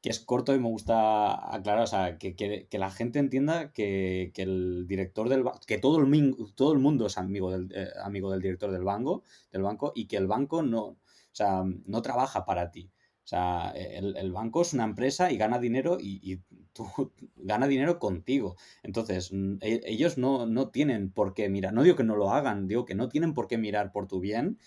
que 0.00 0.10
es 0.10 0.20
corto 0.20 0.54
y 0.54 0.60
me 0.60 0.68
gusta 0.68 1.54
aclarar, 1.54 1.82
o 1.82 1.86
sea, 1.86 2.18
que, 2.18 2.36
que, 2.36 2.68
que 2.68 2.78
la 2.78 2.90
gente 2.90 3.18
entienda 3.18 3.72
que, 3.72 4.32
el 4.36 4.86
director 4.86 5.28
del 5.28 5.44
que 5.66 5.78
todo 5.78 5.98
el, 5.98 6.36
todo 6.54 6.72
el 6.72 6.78
mundo 6.78 7.06
es 7.06 7.18
amigo 7.18 7.50
del, 7.50 7.70
eh, 7.74 7.90
amigo 8.04 8.30
del 8.30 8.40
director 8.40 8.70
del 8.70 8.84
banco, 8.84 9.24
del 9.50 9.62
banco 9.62 9.92
y 9.94 10.06
que 10.06 10.16
el 10.16 10.28
banco 10.28 10.62
no, 10.62 10.82
o 10.84 10.98
sea, 11.32 11.64
no 11.86 12.02
trabaja 12.02 12.44
para 12.44 12.70
ti. 12.70 12.90
O 13.28 13.30
sea, 13.30 13.72
el, 13.76 14.32
banco 14.32 14.62
es 14.62 14.72
una 14.72 14.84
empresa 14.84 15.30
y 15.30 15.36
gana 15.36 15.58
dinero 15.58 15.98
y, 16.00 16.40
tú 16.72 16.86
gana 17.36 17.68
dinero 17.68 17.98
contigo. 17.98 18.56
Entonces, 18.82 19.30
e, 19.60 19.82
ellos 19.84 20.16
no, 20.16 20.46
no, 20.46 20.70
tienen 20.70 21.12
por 21.12 21.34
qué 21.34 21.50
mirar. 21.50 21.74
No 21.74 21.82
digo 21.82 21.94
que 21.94 22.04
no 22.04 22.16
lo 22.16 22.30
hagan, 22.30 22.66
digo 22.66 22.86
que 22.86 22.94
no 22.94 23.10
tienen 23.10 23.34
por 23.34 23.46
qué 23.46 23.58
mirar 23.58 23.92
por 23.92 24.08
tu 24.08 24.18
bien 24.18 24.58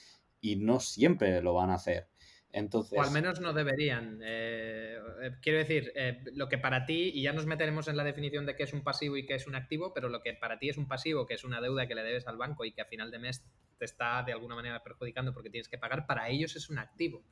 y 0.41 0.57
no 0.57 0.79
siempre 0.79 1.41
lo 1.41 1.55
van 1.55 1.71
a 1.71 1.73
hacer. 1.73 2.07
Entonces... 2.51 2.99
O 2.99 3.01
al 3.01 3.09
menos 3.09 3.41
no 3.41 3.51
deberían. 3.51 4.19
Eh, 4.23 4.99
eh, 5.23 5.31
quiero 5.41 5.57
decir, 5.57 5.91
eh, 5.95 6.23
lo 6.35 6.47
que 6.47 6.59
para 6.59 6.85
ti, 6.85 7.09
y 7.15 7.23
ya 7.23 7.33
nos 7.33 7.47
meteremos 7.47 7.87
en 7.87 7.97
la 7.97 8.03
definición 8.03 8.45
de 8.45 8.55
qué 8.55 8.61
es 8.61 8.73
un 8.73 8.83
pasivo 8.83 9.17
y 9.17 9.25
qué 9.25 9.33
es 9.33 9.47
un 9.47 9.55
activo, 9.55 9.91
pero 9.91 10.07
lo 10.07 10.21
que 10.21 10.35
para 10.35 10.59
ti 10.59 10.69
es 10.69 10.77
un 10.77 10.87
pasivo, 10.87 11.25
que 11.25 11.33
es 11.33 11.43
una 11.43 11.61
deuda 11.61 11.87
que 11.87 11.95
le 11.95 12.03
debes 12.03 12.27
al 12.27 12.37
banco 12.37 12.63
y 12.63 12.73
que 12.73 12.81
a 12.81 12.85
final 12.85 13.09
de 13.09 13.17
mes 13.17 13.43
te 13.79 13.85
está 13.85 14.21
de 14.21 14.33
alguna 14.33 14.53
manera 14.53 14.83
perjudicando 14.83 15.33
porque 15.33 15.49
tienes 15.49 15.67
que 15.67 15.79
pagar, 15.79 16.05
para 16.05 16.29
ellos 16.29 16.55
es 16.55 16.69
un 16.69 16.77
activo 16.77 17.23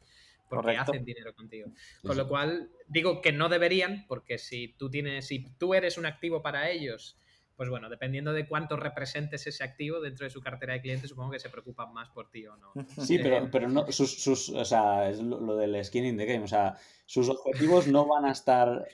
porque 0.50 0.78
hacen 0.78 1.06
dinero 1.06 1.34
contigo. 1.34 1.72
Con 2.02 2.18
lo 2.18 2.28
cual, 2.28 2.70
digo 2.88 3.22
que 3.22 3.32
no 3.32 3.50
deberían, 3.50 4.06
porque 4.08 4.38
si 4.38 4.70
tú 4.70 4.90
tienes, 4.90 5.28
si 5.28 5.46
tú 5.58 5.74
eres 5.74 5.98
un 5.98 6.06
activo 6.06 6.42
para 6.42 6.70
ellos, 6.70 7.18
pues 7.60 7.70
bueno, 7.70 7.90
dependiendo 7.90 8.32
de 8.32 8.48
cuánto 8.48 8.78
representes 8.78 9.46
ese 9.46 9.66
activo 9.66 10.00
dentro 10.00 10.24
de 10.24 10.30
su 10.30 10.40
cartera 10.40 10.74
de 10.74 10.82
clientes, 10.82 11.10
supongo 11.10 11.32
que 11.32 11.40
se 11.40 11.50
preocupan 11.50 11.94
más 11.94 12.10
por 12.10 12.30
ti 12.32 12.48
o 12.48 12.56
no. 12.56 12.72
Sí, 13.06 13.20
pero, 13.20 13.50
pero 13.52 13.68
no, 13.68 13.92
sus, 13.92 14.24
sus, 14.24 14.48
o 14.48 14.64
sea, 14.64 15.10
es 15.10 15.20
lo, 15.20 15.58
del 15.58 15.84
skin 15.84 16.06
in 16.06 16.18
the 16.18 16.26
game, 16.26 16.46
o 16.46 16.48
sea, 16.48 16.78
sus 17.06 17.28
objetivos 17.28 17.88
no 17.88 18.08
van 18.08 18.24
a 18.24 18.32
estar 18.32 18.88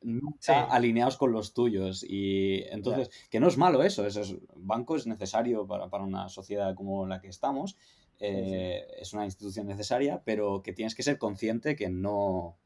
nunca 0.00 0.62
alineados 0.64 1.16
con 1.16 1.32
los 1.32 1.54
tuyos. 1.54 2.04
Y 2.08 2.62
entonces, 2.70 3.10
que 3.30 3.40
no 3.40 3.48
es 3.48 3.58
malo 3.58 3.82
eso, 3.82 4.06
eso 4.06 4.20
es, 4.20 4.36
banco 4.54 4.94
es 4.94 5.08
necesario 5.08 5.66
para, 5.66 5.88
para, 5.90 6.04
una 6.04 6.28
sociedad 6.28 6.74
como 6.76 7.08
la 7.08 7.20
que 7.20 7.26
estamos, 7.26 7.76
eh, 8.20 8.86
es 8.98 9.12
una 9.12 9.24
institución 9.24 9.66
necesaria, 9.66 10.22
pero 10.24 10.62
que 10.62 10.72
tienes 10.72 10.94
que 10.94 11.02
ser 11.02 11.18
consciente 11.18 11.76
que 11.76 11.88
no, 11.88 12.56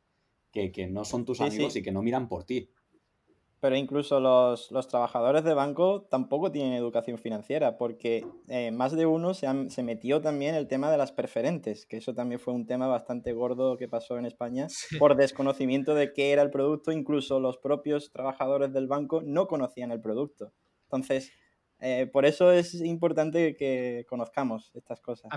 que, 0.52 0.72
que 0.72 0.86
no 0.86 1.04
son 1.04 1.24
tus 1.24 1.40
amigos 1.40 1.76
y 1.76 1.82
que 1.82 1.92
no 1.92 2.02
miran 2.02 2.28
por 2.28 2.44
ti. 2.44 2.70
Pero 3.60 3.74
incluso 3.74 4.20
los, 4.20 4.70
los, 4.70 4.86
trabajadores 4.86 5.42
de 5.42 5.52
banco 5.52 6.02
tampoco 6.08 6.52
tienen 6.52 6.74
educación 6.74 7.18
financiera, 7.18 7.76
porque 7.76 8.24
eh, 8.46 8.70
más 8.70 8.92
de 8.92 9.04
uno 9.04 9.34
se, 9.34 9.48
han, 9.48 9.68
se, 9.68 9.82
metió 9.82 10.20
también 10.20 10.54
el 10.54 10.68
tema 10.68 10.92
de 10.92 10.96
las 10.96 11.10
preferentes, 11.10 11.84
que 11.84 11.96
eso 11.96 12.14
también 12.14 12.38
fue 12.38 12.54
un 12.54 12.66
tema 12.66 12.86
bastante 12.86 13.32
gordo 13.32 13.76
que 13.76 13.88
pasó 13.88 14.16
en 14.16 14.26
España 14.26 14.68
por 15.00 15.16
desconocimiento 15.16 15.96
de 15.96 16.12
qué 16.12 16.30
era 16.30 16.42
el 16.42 16.50
producto. 16.50 16.92
Incluso 16.92 17.40
los 17.40 17.58
propios 17.58 18.12
trabajadores 18.12 18.72
del 18.72 18.86
banco 18.86 19.22
no 19.22 19.48
conocían 19.48 19.90
el 19.90 20.00
producto. 20.00 20.52
Entonces, 20.84 21.32
eh, 21.80 22.08
por 22.12 22.26
eso 22.26 22.50
es 22.52 22.74
importante 22.74 23.56
que 23.56 24.04
conozcamos 24.08 24.70
estas 24.74 25.00
cosas. 25.00 25.30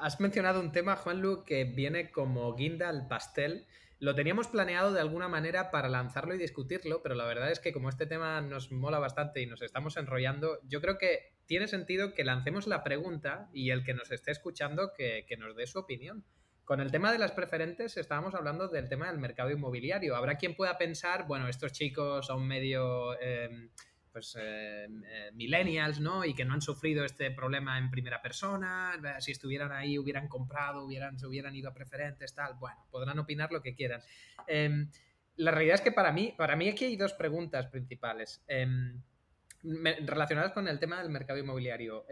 Has 0.00 0.18
mencionado 0.20 0.60
un 0.60 0.72
tema, 0.72 0.96
Juanlu, 0.96 1.44
que 1.44 1.64
viene 1.64 2.10
como 2.10 2.54
guinda 2.54 2.88
al 2.88 3.06
pastel. 3.06 3.66
Lo 4.00 4.14
teníamos 4.14 4.48
planeado 4.48 4.92
de 4.92 5.00
alguna 5.00 5.28
manera 5.28 5.70
para 5.70 5.88
lanzarlo 5.88 6.34
y 6.34 6.38
discutirlo, 6.38 7.02
pero 7.02 7.14
la 7.14 7.26
verdad 7.26 7.50
es 7.50 7.60
que 7.60 7.72
como 7.72 7.88
este 7.88 8.06
tema 8.06 8.40
nos 8.40 8.70
mola 8.70 8.98
bastante 8.98 9.40
y 9.40 9.46
nos 9.46 9.62
estamos 9.62 9.96
enrollando, 9.96 10.58
yo 10.68 10.80
creo 10.80 10.98
que 10.98 11.34
tiene 11.46 11.66
sentido 11.66 12.14
que 12.14 12.24
lancemos 12.24 12.66
la 12.66 12.84
pregunta 12.84 13.48
y 13.52 13.70
el 13.70 13.84
que 13.84 13.94
nos 13.94 14.10
esté 14.10 14.30
escuchando 14.30 14.92
que, 14.96 15.24
nos 15.38 15.56
dé 15.56 15.66
su 15.66 15.78
opinión. 15.78 16.24
Con 16.64 16.80
el 16.80 16.90
tema 16.92 17.10
de 17.10 17.18
las 17.18 17.32
preferentes 17.32 17.96
estábamos 17.96 18.34
hablando 18.34 18.68
del 18.68 18.88
tema 18.88 19.10
del 19.10 19.18
mercado 19.18 19.50
inmobiliario. 19.50 20.14
Habrá 20.14 20.36
quien 20.36 20.54
pueda 20.54 20.76
pensar, 20.76 21.26
bueno, 21.26 21.48
estos 21.48 21.72
chicos 21.72 22.26
son 22.26 22.46
medio... 22.46 23.18
Em, 23.20 23.70
pues, 24.18 24.36
eh, 24.36 24.84
eh, 24.84 25.30
millennials, 25.34 26.00
¿no? 26.00 26.24
Y 26.24 26.34
que 26.34 26.44
no 26.44 26.54
han 26.54 26.60
sufrido 26.60 27.04
este 27.04 27.30
problema 27.30 27.78
en 27.78 27.88
primera 27.88 28.20
persona, 28.20 28.94
eh, 28.96 29.20
si 29.20 29.30
estuvieran 29.30 29.70
ahí 29.70 29.96
hubieran 29.96 30.26
comprado, 30.26 30.84
hubieran, 30.84 31.16
se 31.20 31.28
hubieran 31.28 31.54
ido 31.54 31.68
a 31.68 31.72
preferentes, 31.72 32.34
tal, 32.34 32.54
bueno, 32.54 32.84
podrán 32.90 33.16
opinar 33.20 33.52
lo 33.52 33.62
que 33.62 33.76
quieran. 33.76 34.00
Em, 34.48 34.90
la 35.36 35.52
realidad 35.52 35.76
es 35.76 35.82
que 35.82 35.92
para 35.92 36.10
mí, 36.10 36.34
para 36.36 36.56
mí 36.56 36.68
aquí 36.68 36.86
hay 36.86 36.96
dos 36.96 37.12
preguntas 37.12 37.66
principales 37.68 38.42
em, 38.48 39.00
relacionadas 39.62 40.50
con 40.50 40.66
el 40.66 40.80
tema 40.80 41.00
del 41.00 41.10
mercado 41.10 41.38
inmobiliario. 41.38 42.04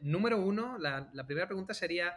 número 0.00 0.40
uno, 0.40 0.78
la, 0.78 1.10
la 1.12 1.26
primera 1.26 1.46
pregunta 1.46 1.74
sería, 1.74 2.16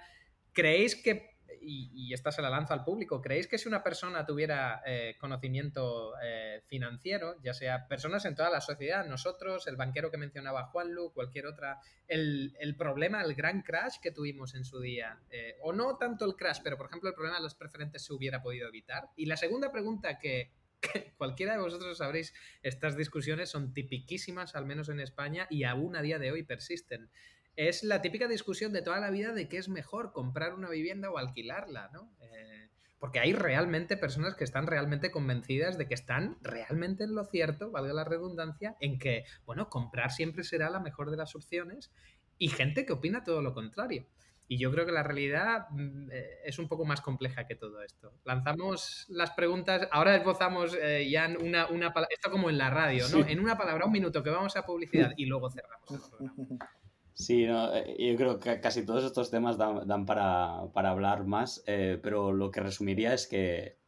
¿creéis 0.54 0.96
que 0.96 1.35
y, 1.66 2.14
esta 2.14 2.32
se 2.32 2.42
la 2.42 2.50
lanza 2.50 2.74
al 2.74 2.84
público, 2.84 3.22
¿creéis 3.22 3.48
que 3.48 3.58
si 3.58 3.68
una 3.68 3.84
persona 3.84 4.26
tuviera 4.26 4.82
eh, 4.86 5.16
conocimiento 5.20 6.14
eh, 6.24 6.62
financiero, 6.68 7.36
ya 7.42 7.54
sea 7.54 7.88
personas 7.88 8.26
en 8.26 8.36
toda 8.36 8.50
la 8.50 8.62
sociedad, 8.62 9.06
nosotros, 9.06 9.68
el 9.68 9.76
banquero 9.76 10.12
que 10.12 10.18
mencionaba 10.18 10.68
Juanlu, 10.68 11.12
cualquier 11.14 11.48
otra, 11.48 11.80
el, 12.08 12.76
problema, 12.78 13.22
el 13.22 13.34
gran 13.34 13.62
crash 13.62 13.96
que 14.02 14.12
tuvimos 14.12 14.56
en 14.56 14.64
su 14.64 14.80
día, 14.80 15.20
eh, 15.30 15.58
o 15.62 15.74
no 15.74 15.98
tanto 15.98 16.26
el 16.26 16.36
crash, 16.36 16.60
pero 16.64 16.78
por 16.78 16.88
ejemplo 16.88 17.10
el 17.10 17.16
problema 17.16 17.38
de 17.38 17.44
las 17.44 17.56
preferentes 17.56 18.06
se 18.06 18.14
hubiera 18.14 18.42
podido 18.42 18.68
evitar? 18.68 19.10
Y 19.16 19.26
la 19.26 19.38
segunda 19.38 19.72
pregunta 19.72 20.20
que, 20.20 20.52
que 20.80 21.14
cualquiera 21.18 21.54
de 21.54 21.62
vosotros 21.62 21.98
sabréis, 21.98 22.34
estas 22.62 22.96
discusiones 22.96 23.50
son 23.50 23.74
tipiquísimas, 23.74 24.56
al 24.56 24.66
menos 24.66 24.90
en 24.90 25.00
España, 25.00 25.48
y 25.50 25.64
aún 25.64 25.96
a 25.96 26.02
día 26.02 26.20
de 26.20 26.32
hoy 26.32 26.44
persisten 26.44 27.10
es 27.56 27.84
la 27.84 28.02
típica 28.02 28.28
discusión 28.28 28.74
de 28.74 28.82
toda 28.82 29.00
la 29.00 29.10
vida 29.10 29.34
de 29.34 29.48
qué 29.48 29.58
es 29.58 29.70
mejor, 29.70 30.12
comprar 30.12 30.54
una 30.54 30.70
vivienda 30.70 31.10
o 31.10 31.18
alquilarla, 31.18 31.90
¿no? 31.94 32.12
Eh, 32.22 32.70
porque 33.00 33.20
hay 33.20 33.34
realmente 33.34 33.98
personas 33.98 34.36
que 34.36 34.44
están 34.44 34.68
realmente 34.68 35.12
convencidas 35.12 35.78
de 35.78 35.88
que 35.88 35.94
están 35.94 36.38
realmente 36.42 37.04
en 37.04 37.14
lo 37.14 37.24
cierto, 37.26 37.72
valga 37.72 37.94
la 37.94 38.04
redundancia, 38.04 38.76
en 38.80 38.98
que, 38.98 39.26
bueno, 39.46 39.70
comprar 39.70 40.12
siempre 40.12 40.44
será 40.44 40.70
la 40.70 40.80
mejor 40.80 41.12
de 41.12 41.18
las 41.18 41.36
opciones 41.36 41.92
y 42.38 42.50
gente 42.50 42.86
que 42.86 42.94
opina 42.94 43.24
todo 43.24 43.42
lo 43.42 43.54
contrario. 43.54 44.08
Y 44.48 44.60
yo 44.60 44.72
creo 44.72 44.86
que 44.86 44.92
la 44.92 45.02
realidad 45.02 45.68
mm, 45.72 46.12
eh, 46.12 46.40
es 46.46 46.60
un 46.60 46.68
poco 46.68 46.86
más 46.86 47.02
compleja 47.02 47.48
que 47.48 47.56
todo 47.56 47.82
esto. 47.82 48.14
Lanzamos 48.24 49.06
las 49.10 49.32
preguntas, 49.32 49.88
ahora 49.92 50.16
esbozamos 50.16 50.78
eh, 50.80 51.10
ya 51.10 51.28
una, 51.40 51.68
una 51.68 51.94
palabra, 51.94 52.14
esto 52.14 52.30
como 52.30 52.50
en 52.50 52.58
la 52.58 52.70
radio, 52.70 53.08
¿no? 53.10 53.26
En 53.28 53.40
una 53.40 53.58
palabra, 53.58 53.86
un 53.86 53.92
minuto, 53.92 54.24
que 54.24 54.30
vamos 54.30 54.56
a 54.56 54.66
publicidad 54.66 55.14
y 55.18 55.26
luego 55.26 55.50
cerramos 55.50 55.92
el 55.92 56.00
programa. 56.00 56.70
Sí, 57.16 57.46
eh, 57.48 57.96
yo 57.98 58.16
creo 58.16 58.40
que 58.40 58.60
casi 58.60 58.86
todos 58.86 59.04
estos 59.04 59.32
temas 59.32 59.58
dan, 59.58 60.06
para, 60.06 60.60
hablar 60.60 61.26
más, 61.26 61.64
eh, 61.66 61.98
pero 62.04 62.32
lo 62.32 62.52
que 62.52 62.60
resumiría 62.60 63.14
es 63.14 63.26
que, 63.26 63.80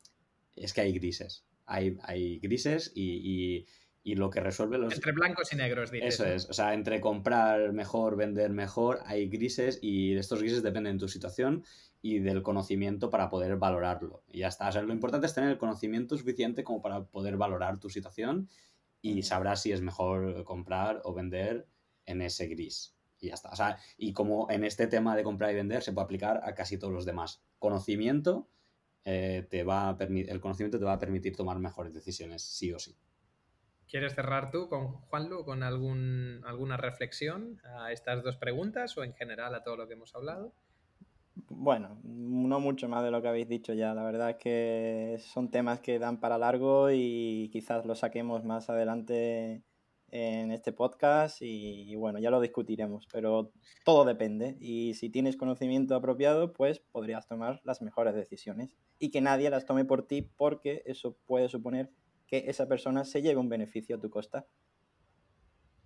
es 0.55 0.73
que 0.73 0.81
hay 0.81 0.93
grises. 0.93 1.45
Hay, 1.65 1.97
hay 2.03 2.39
grises 2.39 2.91
y, 2.95 3.67
y 4.07 4.15
lo 4.15 4.29
que 4.29 4.39
resuelve 4.39 4.77
los... 4.77 4.93
Entre 4.93 5.11
blancos 5.11 5.51
y 5.51 5.57
negros, 5.57 5.91
dices. 5.91 6.13
Eso 6.13 6.25
es, 6.25 6.49
o 6.49 6.53
sea, 6.53 6.73
entre 6.73 7.01
comprar 7.01 7.73
mejor, 7.73 8.15
vender 8.15 8.51
mejor, 8.51 9.01
hay 9.05 9.27
grises 9.27 9.79
y 9.81 10.15
estos 10.15 10.39
grises 10.39 10.63
dependen 10.63 10.95
de 10.95 11.01
tu 11.01 11.09
situación 11.09 11.65
y 12.01 12.19
del 12.19 12.41
conocimiento 12.41 13.09
para 13.09 13.27
poder 13.27 13.57
valorarlo. 13.57 14.23
Y 14.31 14.39
ya 14.39 14.47
está, 14.47 14.69
o 14.69 14.71
sea, 14.71 14.81
lo 14.81 14.93
importante 14.93 15.27
es 15.27 15.33
tener 15.33 15.49
el 15.49 15.57
conocimiento 15.57 16.15
suficiente 16.15 16.63
como 16.63 16.81
para 16.81 17.03
poder 17.03 17.35
valorar 17.35 17.81
tu 17.81 17.89
situación 17.89 18.47
y 19.01 19.23
sabrás 19.23 19.63
si 19.63 19.73
es 19.73 19.81
mejor 19.81 20.45
comprar 20.45 21.01
o 21.03 21.13
vender 21.13 21.67
en 22.05 22.21
ese 22.21 22.47
gris. 22.47 22.96
Y 23.19 23.27
ya 23.27 23.33
está. 23.33 23.49
O 23.49 23.55
sea, 23.55 23.77
y 23.97 24.13
como 24.13 24.49
en 24.51 24.63
este 24.63 24.87
tema 24.87 25.15
de 25.15 25.23
comprar 25.23 25.51
y 25.51 25.55
vender 25.55 25.81
se 25.81 25.93
puede 25.93 26.05
aplicar 26.05 26.41
a 26.43 26.53
casi 26.53 26.77
todos 26.77 26.93
los 26.93 27.05
demás. 27.05 27.41
Conocimiento, 27.59 28.47
eh, 29.05 29.47
te 29.49 29.63
va 29.63 29.89
a 29.89 29.97
el 29.99 30.41
conocimiento 30.41 30.79
te 30.79 30.85
va 30.85 30.93
a 30.93 30.99
permitir 30.99 31.35
tomar 31.35 31.59
mejores 31.59 31.93
decisiones, 31.93 32.43
sí 32.43 32.73
o 32.73 32.79
sí. 32.79 32.95
¿Quieres 33.89 34.15
cerrar 34.15 34.51
tú 34.51 34.67
con 34.67 34.91
Juanlu 34.91 35.45
con 35.45 35.63
algún, 35.63 36.41
alguna 36.45 36.75
reflexión 36.75 37.61
a 37.63 37.93
estas 37.93 38.21
dos 38.21 38.35
preguntas 38.35 38.97
o 38.97 39.03
en 39.05 39.13
general 39.13 39.55
a 39.55 39.63
todo 39.63 39.77
lo 39.77 39.87
que 39.87 39.93
hemos 39.93 40.13
hablado? 40.13 40.53
Bueno, 41.49 41.99
no 42.03 42.59
mucho 42.59 42.89
más 42.89 43.03
de 43.03 43.11
lo 43.11 43.21
que 43.21 43.29
habéis 43.29 43.47
dicho 43.47 43.73
ya. 43.73 43.93
La 43.93 44.03
verdad 44.03 44.31
es 44.31 44.35
que 44.37 45.17
son 45.19 45.49
temas 45.51 45.79
que 45.79 45.99
dan 45.99 46.19
para 46.19 46.37
largo 46.37 46.89
y 46.91 47.49
quizás 47.53 47.85
los 47.85 47.99
saquemos 47.99 48.43
más 48.43 48.69
adelante 48.69 49.63
en 50.09 50.51
este 50.51 50.71
podcast 50.71 51.41
y, 51.41 51.95
bueno, 51.95 52.19
ya 52.19 52.31
lo 52.31 52.39
discutiremos, 52.39 53.07
pero 53.11 53.51
todo 53.83 54.05
depende 54.05 54.57
y 54.59 54.93
si 54.93 55.09
tienes 55.09 55.37
conocimiento 55.37 55.95
apropiado, 55.95 56.53
pues 56.53 56.79
podrías 56.79 57.27
tomar 57.27 57.61
las 57.63 57.81
mejores 57.81 58.15
decisiones 58.15 58.77
y 58.99 59.11
que 59.11 59.21
nadie 59.21 59.49
las 59.49 59.65
tome 59.65 59.85
por 59.85 60.07
ti 60.07 60.21
porque 60.21 60.83
eso 60.85 61.17
puede 61.25 61.49
suponer 61.49 61.91
que 62.27 62.45
esa 62.47 62.67
persona 62.67 63.05
se 63.05 63.21
lleve 63.21 63.39
un 63.39 63.49
beneficio 63.49 63.95
a 63.95 63.99
tu 63.99 64.09
costa. 64.09 64.45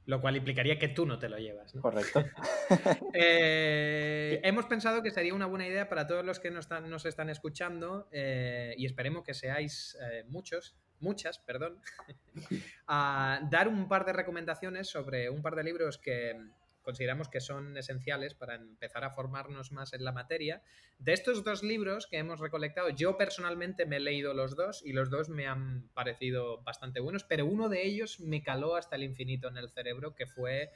Lo 0.05 0.19
cual 0.19 0.35
implicaría 0.35 0.79
que 0.79 0.87
tú 0.87 1.05
no 1.05 1.19
te 1.19 1.29
lo 1.29 1.37
llevas. 1.37 1.73
Correcto. 1.73 2.23
Eh, 3.13 4.39
hemos 4.43 4.65
pensado 4.65 5.03
que 5.03 5.11
sería 5.11 5.33
una 5.33 5.45
buena 5.45 5.67
idea 5.67 5.89
para 5.89 6.07
todos 6.07 6.23
los 6.23 6.39
que 6.39 6.49
nos 6.51 7.05
están, 7.05 7.29
escuchando 7.29 8.07
eh, 8.13 8.73
y 8.77 8.85
esperemos 8.85 9.23
que 9.25 9.33
seáis 9.33 9.97
eh, 10.01 10.23
muchos, 10.29 10.77
muchas, 11.01 11.39
perdón, 11.39 11.81
a 12.87 13.41
dar 13.51 13.67
un 13.67 13.89
par 13.89 14.05
de 14.05 14.13
recomendaciones 14.13 14.87
sobre 14.87 15.29
un 15.29 15.41
par 15.41 15.55
de 15.55 15.63
libros 15.65 15.97
que, 15.97 16.39
consideramos 16.81 17.29
que 17.29 17.39
son 17.39 17.77
esenciales 17.77 18.33
para 18.33 18.55
empezar 18.55 19.03
a 19.03 19.11
formarnos 19.11 19.71
más 19.71 19.93
en 19.93 20.03
la 20.03 20.11
materia. 20.11 20.61
De 20.99 21.13
estos 21.13 21.43
dos 21.43 21.63
libros 21.63 22.07
que 22.07 22.17
hemos 22.17 22.39
recolectado, 22.39 22.89
yo 22.89 23.17
personalmente 23.17 23.85
me 23.85 23.97
he 23.97 23.99
leído 23.99 24.33
los 24.33 24.55
dos 24.55 24.81
y 24.85 24.93
los 24.93 25.09
dos 25.09 25.29
me 25.29 25.47
han 25.47 25.89
parecido 25.93 26.61
bastante 26.63 26.99
buenos, 26.99 27.23
pero 27.23 27.45
uno 27.45 27.69
de 27.69 27.85
ellos 27.85 28.19
me 28.19 28.43
caló 28.43 28.75
hasta 28.75 28.95
el 28.95 29.03
infinito 29.03 29.47
en 29.47 29.57
el 29.57 29.69
cerebro, 29.69 30.15
que 30.15 30.25
fue, 30.25 30.71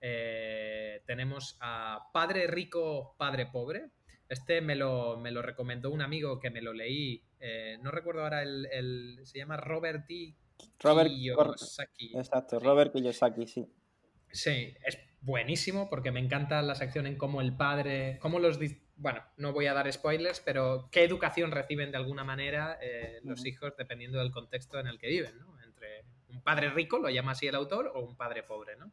eh, 0.00 1.02
tenemos 1.06 1.56
a 1.60 2.10
Padre 2.12 2.46
Rico, 2.46 3.14
Padre 3.18 3.46
Pobre. 3.46 3.90
Este 4.28 4.60
me 4.60 4.76
lo, 4.76 5.16
me 5.16 5.32
lo 5.32 5.42
recomendó 5.42 5.90
un 5.90 6.02
amigo 6.02 6.38
que 6.38 6.50
me 6.50 6.62
lo 6.62 6.72
leí, 6.72 7.24
eh, 7.40 7.78
no 7.82 7.90
recuerdo 7.90 8.22
ahora 8.22 8.42
el, 8.42 9.18
se 9.24 9.38
llama 9.38 9.56
Robert 9.56 10.06
T. 10.06 10.36
Robert 10.78 11.10
Kiyosaki. 11.10 12.12
Exacto, 12.14 12.60
Robert 12.60 12.92
Kiyosaki, 12.92 13.46
sí. 13.46 13.66
Sí, 14.30 14.74
es 14.84 14.98
buenísimo 15.20 15.88
porque 15.88 16.10
me 16.10 16.20
encanta 16.20 16.62
la 16.62 16.74
sección 16.74 17.06
en 17.06 17.16
cómo 17.16 17.40
el 17.40 17.56
padre, 17.56 18.18
cómo 18.20 18.38
los... 18.38 18.58
Bueno, 18.96 19.22
no 19.36 19.52
voy 19.52 19.66
a 19.66 19.72
dar 19.74 19.90
spoilers, 19.90 20.40
pero 20.40 20.88
qué 20.92 21.04
educación 21.04 21.50
reciben 21.50 21.90
de 21.90 21.96
alguna 21.96 22.24
manera 22.24 22.78
eh, 22.82 23.20
los 23.22 23.46
hijos 23.46 23.74
dependiendo 23.76 24.18
del 24.18 24.30
contexto 24.30 24.78
en 24.78 24.86
el 24.86 24.98
que 24.98 25.08
viven, 25.08 25.38
¿no? 25.38 25.58
Entre 25.62 26.04
un 26.28 26.42
padre 26.42 26.70
rico, 26.70 26.98
lo 26.98 27.08
llama 27.08 27.32
así 27.32 27.46
el 27.46 27.54
autor, 27.54 27.92
o 27.94 28.00
un 28.00 28.16
padre 28.16 28.42
pobre, 28.42 28.76
¿no? 28.76 28.92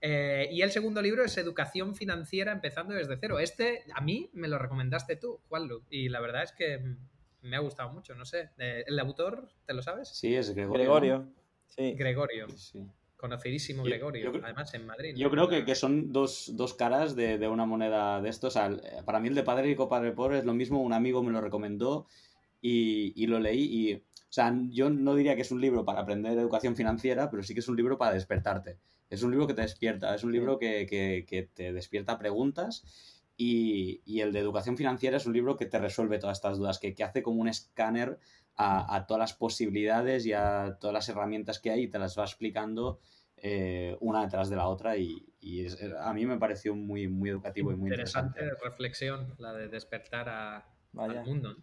Eh, 0.00 0.48
y 0.52 0.60
el 0.60 0.70
segundo 0.70 1.00
libro 1.00 1.24
es 1.24 1.36
Educación 1.38 1.94
Financiera 1.94 2.52
empezando 2.52 2.94
desde 2.94 3.16
cero. 3.18 3.38
Este 3.38 3.84
a 3.94 4.02
mí 4.02 4.30
me 4.34 4.48
lo 4.48 4.58
recomendaste 4.58 5.16
tú, 5.16 5.40
Juanlu, 5.48 5.84
y 5.88 6.10
la 6.10 6.20
verdad 6.20 6.42
es 6.42 6.52
que 6.52 6.96
me 7.40 7.56
ha 7.56 7.60
gustado 7.60 7.90
mucho, 7.90 8.14
no 8.14 8.24
sé. 8.24 8.50
Eh, 8.58 8.84
¿El 8.86 8.98
autor, 8.98 9.48
te 9.64 9.72
lo 9.72 9.82
sabes? 9.82 10.08
Sí, 10.10 10.34
es 10.34 10.54
Gregorio. 10.54 10.84
Gregorio. 10.84 11.32
Sí. 11.66 11.94
Gregorio. 11.94 12.48
Sí. 12.50 12.86
Conocidísimo 13.18 13.82
Gregorio, 13.82 14.32
además 14.44 14.72
en 14.74 14.86
Madrid. 14.86 15.14
Yo 15.16 15.28
creo 15.28 15.48
que, 15.48 15.64
que 15.64 15.74
son 15.74 16.12
dos, 16.12 16.52
dos 16.54 16.74
caras 16.74 17.16
de, 17.16 17.36
de, 17.36 17.48
una 17.48 17.66
moneda 17.66 18.22
de 18.22 18.28
estos. 18.28 18.56
para 19.04 19.18
mí 19.18 19.26
el 19.26 19.34
de 19.34 19.42
Padre 19.42 19.64
Rico, 19.64 19.88
Padre 19.88 20.12
Pobre 20.12 20.38
es 20.38 20.44
lo 20.44 20.54
mismo, 20.54 20.80
un 20.80 20.92
amigo 20.92 21.20
me 21.24 21.32
lo 21.32 21.40
recomendó 21.40 22.06
y, 22.60 23.12
y, 23.20 23.26
lo 23.26 23.40
leí 23.40 23.64
y... 23.64 23.94
O 23.94 24.30
sea, 24.30 24.56
yo 24.70 24.88
no 24.88 25.16
diría 25.16 25.34
que 25.34 25.42
es 25.42 25.50
un 25.50 25.60
libro 25.60 25.84
para 25.84 26.00
aprender 26.00 26.38
educación 26.38 26.76
financiera, 26.76 27.28
pero 27.28 27.42
sí 27.42 27.54
que 27.54 27.60
es 27.60 27.68
un 27.68 27.76
libro 27.76 27.98
para 27.98 28.14
despertarte. 28.14 28.78
Es 29.10 29.24
un 29.24 29.32
libro 29.32 29.48
que 29.48 29.54
te 29.54 29.62
despierta, 29.62 30.14
es 30.14 30.22
un 30.22 30.30
libro 30.30 30.56
que, 30.56 30.86
que, 30.86 31.24
que 31.26 31.42
te 31.42 31.72
despierta 31.72 32.20
preguntas 32.20 32.84
y, 33.36 34.00
y, 34.04 34.20
el 34.20 34.32
de 34.32 34.38
educación 34.38 34.76
financiera 34.76 35.16
es 35.16 35.26
un 35.26 35.32
libro 35.32 35.56
que 35.56 35.66
te 35.66 35.78
resuelve 35.80 36.18
todas 36.18 36.38
estas 36.38 36.58
dudas, 36.58 36.78
que, 36.78 36.94
que 36.94 37.02
hace 37.02 37.22
como 37.22 37.40
un 37.40 37.48
escáner 37.48 38.20
a, 38.60 39.06
todas 39.06 39.20
las 39.20 39.34
posibilidades 39.34 40.26
y 40.26 40.32
a 40.32 40.76
todas 40.80 40.92
las 40.92 41.08
herramientas 41.08 41.60
que 41.60 41.70
hay 41.70 41.84
y 41.84 41.88
te 41.88 41.98
las 41.98 42.18
va 42.18 42.24
explicando 42.24 42.98
eh, 43.36 43.96
una 44.00 44.22
detrás 44.22 44.50
de 44.50 44.56
la 44.56 44.66
otra 44.66 44.96
y, 44.96 45.24
a 46.00 46.12
mí 46.12 46.26
me 46.26 46.36
pareció 46.38 46.74
muy, 46.74 47.06
muy 47.06 47.30
educativo 47.30 47.72
y 47.72 47.76
muy 47.76 47.90
interesante. 47.90 48.40
Interesante 48.40 48.68
reflexión 48.68 49.34
la 49.38 49.54
de 49.54 49.68
despertar 49.68 50.28
a, 50.28 50.66
al 50.96 51.24
mundo. 51.24 51.56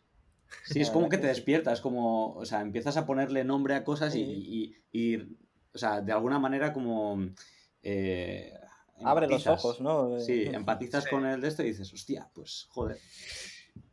Sí, 0.64 0.80
es 0.80 0.90
como 0.90 1.10
que 1.10 1.18
te 1.18 1.28
despierta, 1.28 1.74
es 1.74 1.82
como, 1.82 2.34
o 2.34 2.46
sea, 2.46 2.62
empiezas 2.62 2.96
a 2.96 3.06
ponerle 3.06 3.44
nombre 3.44 3.76
a 3.76 3.84
cosas 3.84 4.16
y, 4.16 4.74
o 5.74 5.78
sea, 5.78 6.02
de 6.02 6.14
alguna 6.14 6.40
manera 6.40 6.72
como... 6.72 7.30
Eh, 7.84 8.54
Abre 9.04 9.28
los 9.28 9.46
ojos, 9.46 9.82
¿no? 9.82 10.18
Sí, 10.22 10.46
empatizas 10.54 11.06
con 11.08 11.26
el 11.26 11.42
de 11.42 11.50
esto 11.50 11.64
y 11.64 11.68
dices, 11.68 11.92
hostia, 11.94 12.30
pues 12.34 12.68
joder. 12.70 12.98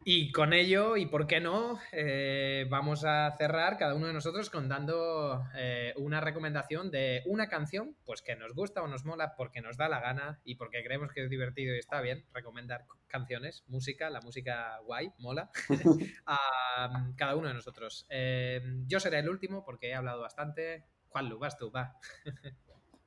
Y 0.05 0.33
con 0.33 0.53
ello, 0.53 0.97
y 0.97 1.07
por 1.07 1.29
qué 1.29 1.41
no, 1.41 1.79
eh, 1.93 2.67
vamos 2.69 3.05
a 3.05 3.37
cerrar 3.39 3.79
cada 3.79 3.95
uno 3.95 4.09
de 4.09 4.13
nosotros 4.13 4.51
contando 4.51 5.45
eh, 5.55 5.95
una 5.97 6.21
recomendación 6.21 6.91
de 6.91 7.23
una 7.27 7.49
canción, 7.49 7.97
pues 8.05 8.21
que 8.21 8.35
nos 8.35 8.53
gusta 8.53 8.83
o 8.83 8.89
nos 8.89 9.05
mola 9.05 9.35
porque 9.37 9.61
nos 9.61 9.77
da 9.77 9.89
la 9.89 10.01
gana 10.01 10.41
y 10.45 10.57
porque 10.57 10.83
creemos 10.83 11.13
que 11.13 11.23
es 11.23 11.31
divertido 11.31 11.75
y 11.75 11.79
está 11.79 12.01
bien 12.01 12.25
recomendar 12.33 12.85
canciones, 13.07 13.63
música, 13.69 14.11
la 14.11 14.21
música 14.21 14.79
guay, 14.85 15.13
mola, 15.19 15.51
a 16.27 17.11
cada 17.17 17.37
uno 17.37 17.49
de 17.49 17.55
nosotros. 17.55 18.07
Eh, 18.11 18.61
yo 18.87 18.99
seré 18.99 19.21
el 19.21 19.29
último 19.29 19.65
porque 19.65 19.91
he 19.91 19.95
hablado 19.95 20.23
bastante. 20.23 20.85
Juanlu, 21.11 21.39
vas 21.39 21.57
tú, 21.57 21.71
va. 21.71 21.97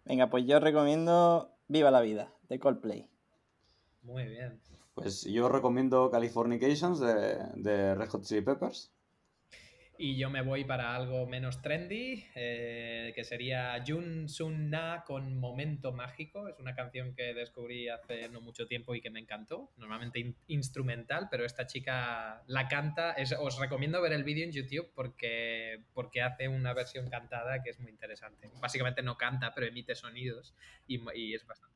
Venga, 0.05 0.29
pues 0.29 0.45
yo 0.45 0.59
recomiendo 0.59 1.57
Viva 1.67 1.91
la 1.91 2.01
Vida, 2.01 2.31
de 2.47 2.59
Coldplay. 2.59 3.09
Muy 4.03 4.25
bien. 4.27 4.61
Pues 4.95 5.25
yo 5.25 5.49
recomiendo 5.49 6.09
Californications 6.09 7.01
de, 7.01 7.37
de 7.55 7.95
Red 7.95 8.09
Hot 8.09 8.23
Chili 8.23 8.41
Peppers. 8.41 8.95
Y 9.97 10.17
yo 10.17 10.29
me 10.29 10.41
voy 10.41 10.65
para 10.65 10.93
algo 10.93 11.25
menos 11.25 11.61
trendy, 11.61 12.25
eh, 12.35 13.13
que 13.15 13.23
sería 13.23 13.81
Jun 13.85 14.27
Sun 14.27 14.69
Na 14.69 15.03
con 15.05 15.37
Momento 15.37 15.93
Mágico. 15.93 16.49
Es 16.49 16.59
una 16.59 16.75
canción 16.75 17.13
que 17.13 17.33
descubrí 17.33 17.87
hace 17.87 18.27
no 18.29 18.41
mucho 18.41 18.67
tiempo 18.67 18.93
y 18.93 19.01
que 19.01 19.09
me 19.09 19.19
encantó. 19.19 19.71
Normalmente 19.77 20.35
instrumental, 20.47 21.27
pero 21.29 21.45
esta 21.45 21.65
chica 21.65 22.43
la 22.47 22.67
canta. 22.67 23.15
os 23.39 23.57
recomiendo 23.57 24.01
ver 24.01 24.13
el 24.13 24.23
vídeo 24.23 24.43
en 24.43 24.51
YouTube 24.51 24.91
porque, 24.93 25.83
porque 25.93 26.21
hace 26.21 26.49
una 26.49 26.73
versión 26.73 27.09
cantada 27.09 27.63
que 27.63 27.69
es 27.69 27.79
muy 27.79 27.91
interesante. 27.91 28.49
Básicamente 28.61 29.01
no 29.01 29.17
canta, 29.17 29.53
pero 29.53 29.67
emite 29.67 29.95
sonidos 29.95 30.55
y, 30.87 31.01
y 31.17 31.33
es 31.33 31.45
bastante 31.47 31.74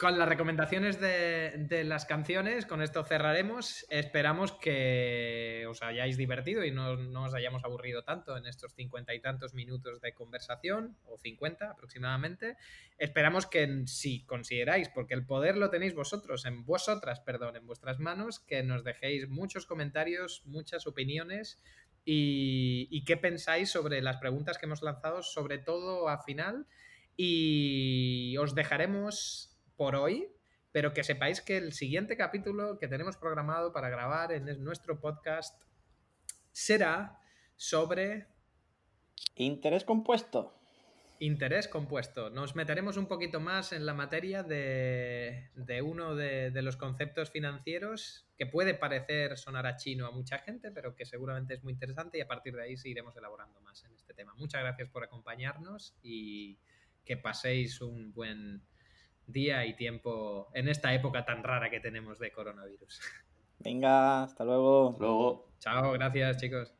con 0.00 0.18
las 0.18 0.30
recomendaciones 0.30 0.98
de, 0.98 1.84
las 1.84 2.06
canciones, 2.06 2.64
con 2.64 2.80
esto 2.80 3.04
cerraremos. 3.04 3.84
Esperamos 3.90 4.52
que 4.52 5.66
os 5.68 5.82
hayáis 5.82 6.16
divertido 6.16 6.64
y 6.64 6.70
no, 6.70 6.92
os 7.22 7.34
hayamos 7.34 7.64
aburrido 7.64 8.02
tanto 8.02 8.34
en 8.38 8.46
estos 8.46 8.72
cincuenta 8.72 9.14
y 9.14 9.20
tantos 9.20 9.52
minutos 9.52 10.00
de 10.00 10.14
conversación, 10.14 10.96
o 11.04 11.18
cincuenta 11.18 11.72
aproximadamente. 11.72 12.56
Esperamos 12.96 13.44
que 13.44 13.82
si 13.84 14.24
consideráis, 14.24 14.88
porque 14.88 15.12
el 15.12 15.26
poder 15.26 15.58
lo 15.58 15.68
tenéis 15.68 15.94
vosotros, 15.94 16.46
en 16.46 16.64
vosotras, 16.64 17.20
perdón, 17.20 17.56
en 17.56 17.66
vuestras 17.66 17.98
manos, 17.98 18.40
que 18.40 18.62
nos 18.62 18.84
dejéis 18.84 19.28
muchos 19.28 19.66
comentarios, 19.66 20.40
muchas 20.46 20.86
opiniones 20.86 21.60
y, 22.06 22.88
y 22.90 23.04
qué 23.04 23.18
pensáis 23.18 23.68
sobre 23.68 24.00
las 24.00 24.16
preguntas 24.16 24.56
que 24.56 24.64
hemos 24.64 24.80
lanzado, 24.80 25.22
sobre 25.22 25.58
todo 25.58 26.08
a 26.08 26.22
final. 26.22 26.66
Y 27.18 28.34
os 28.38 28.54
dejaremos 28.54 29.49
por 29.80 29.96
hoy, 29.96 30.28
pero 30.72 30.92
que 30.92 31.02
sepáis 31.02 31.40
que 31.40 31.56
el 31.56 31.72
siguiente 31.72 32.14
capítulo 32.14 32.78
que 32.78 32.86
tenemos 32.86 33.16
programado 33.16 33.72
para 33.72 33.88
grabar 33.88 34.30
en 34.30 34.62
nuestro 34.62 35.00
podcast 35.00 35.58
será 36.52 37.18
sobre... 37.56 38.26
Interés 39.36 39.84
compuesto. 39.84 40.54
interés 41.18 41.66
compuesto. 41.66 42.28
Nos 42.28 42.54
meteremos 42.56 42.98
un 42.98 43.06
poquito 43.06 43.40
más 43.40 43.72
en 43.72 43.86
la 43.86 43.94
materia 43.94 44.42
de, 44.42 45.48
uno 45.82 46.14
de, 46.14 46.52
los 46.60 46.76
conceptos 46.76 47.30
financieros 47.30 48.28
que 48.36 48.44
puede 48.44 48.74
parecer 48.74 49.38
sonar 49.38 49.66
a 49.66 49.76
chino 49.76 50.04
a 50.06 50.10
mucha 50.10 50.40
gente, 50.40 50.70
pero 50.72 50.94
que 50.94 51.06
seguramente 51.06 51.54
es 51.54 51.64
muy 51.64 51.72
interesante 51.72 52.18
y 52.18 52.20
a 52.20 52.28
partir 52.28 52.54
de 52.54 52.64
ahí 52.64 52.76
seguiremos 52.76 53.16
elaborando 53.16 53.62
más 53.62 53.82
en 53.84 53.94
este 53.94 54.12
tema. 54.12 54.34
Muchas 54.34 54.60
gracias 54.60 54.90
por 54.90 55.04
acompañarnos 55.04 55.96
y 56.02 56.58
que 57.02 57.16
paséis 57.16 57.80
un 57.80 58.12
buen 58.12 58.62
día 59.32 59.64
y 59.66 59.76
tiempo 59.76 60.48
en 60.54 60.68
esta 60.68 60.92
época 60.94 61.24
tan 61.24 61.42
rara 61.42 61.70
que 61.70 61.80
tenemos 61.80 62.18
de 62.18 62.30
coronavirus. 62.32 63.00
Venga, 63.58 64.24
hasta 64.24 64.44
luego. 64.44 64.90
Hasta 64.90 65.02
luego. 65.02 65.48
Chao, 65.58 65.92
gracias 65.92 66.38
chicos. 66.38 66.79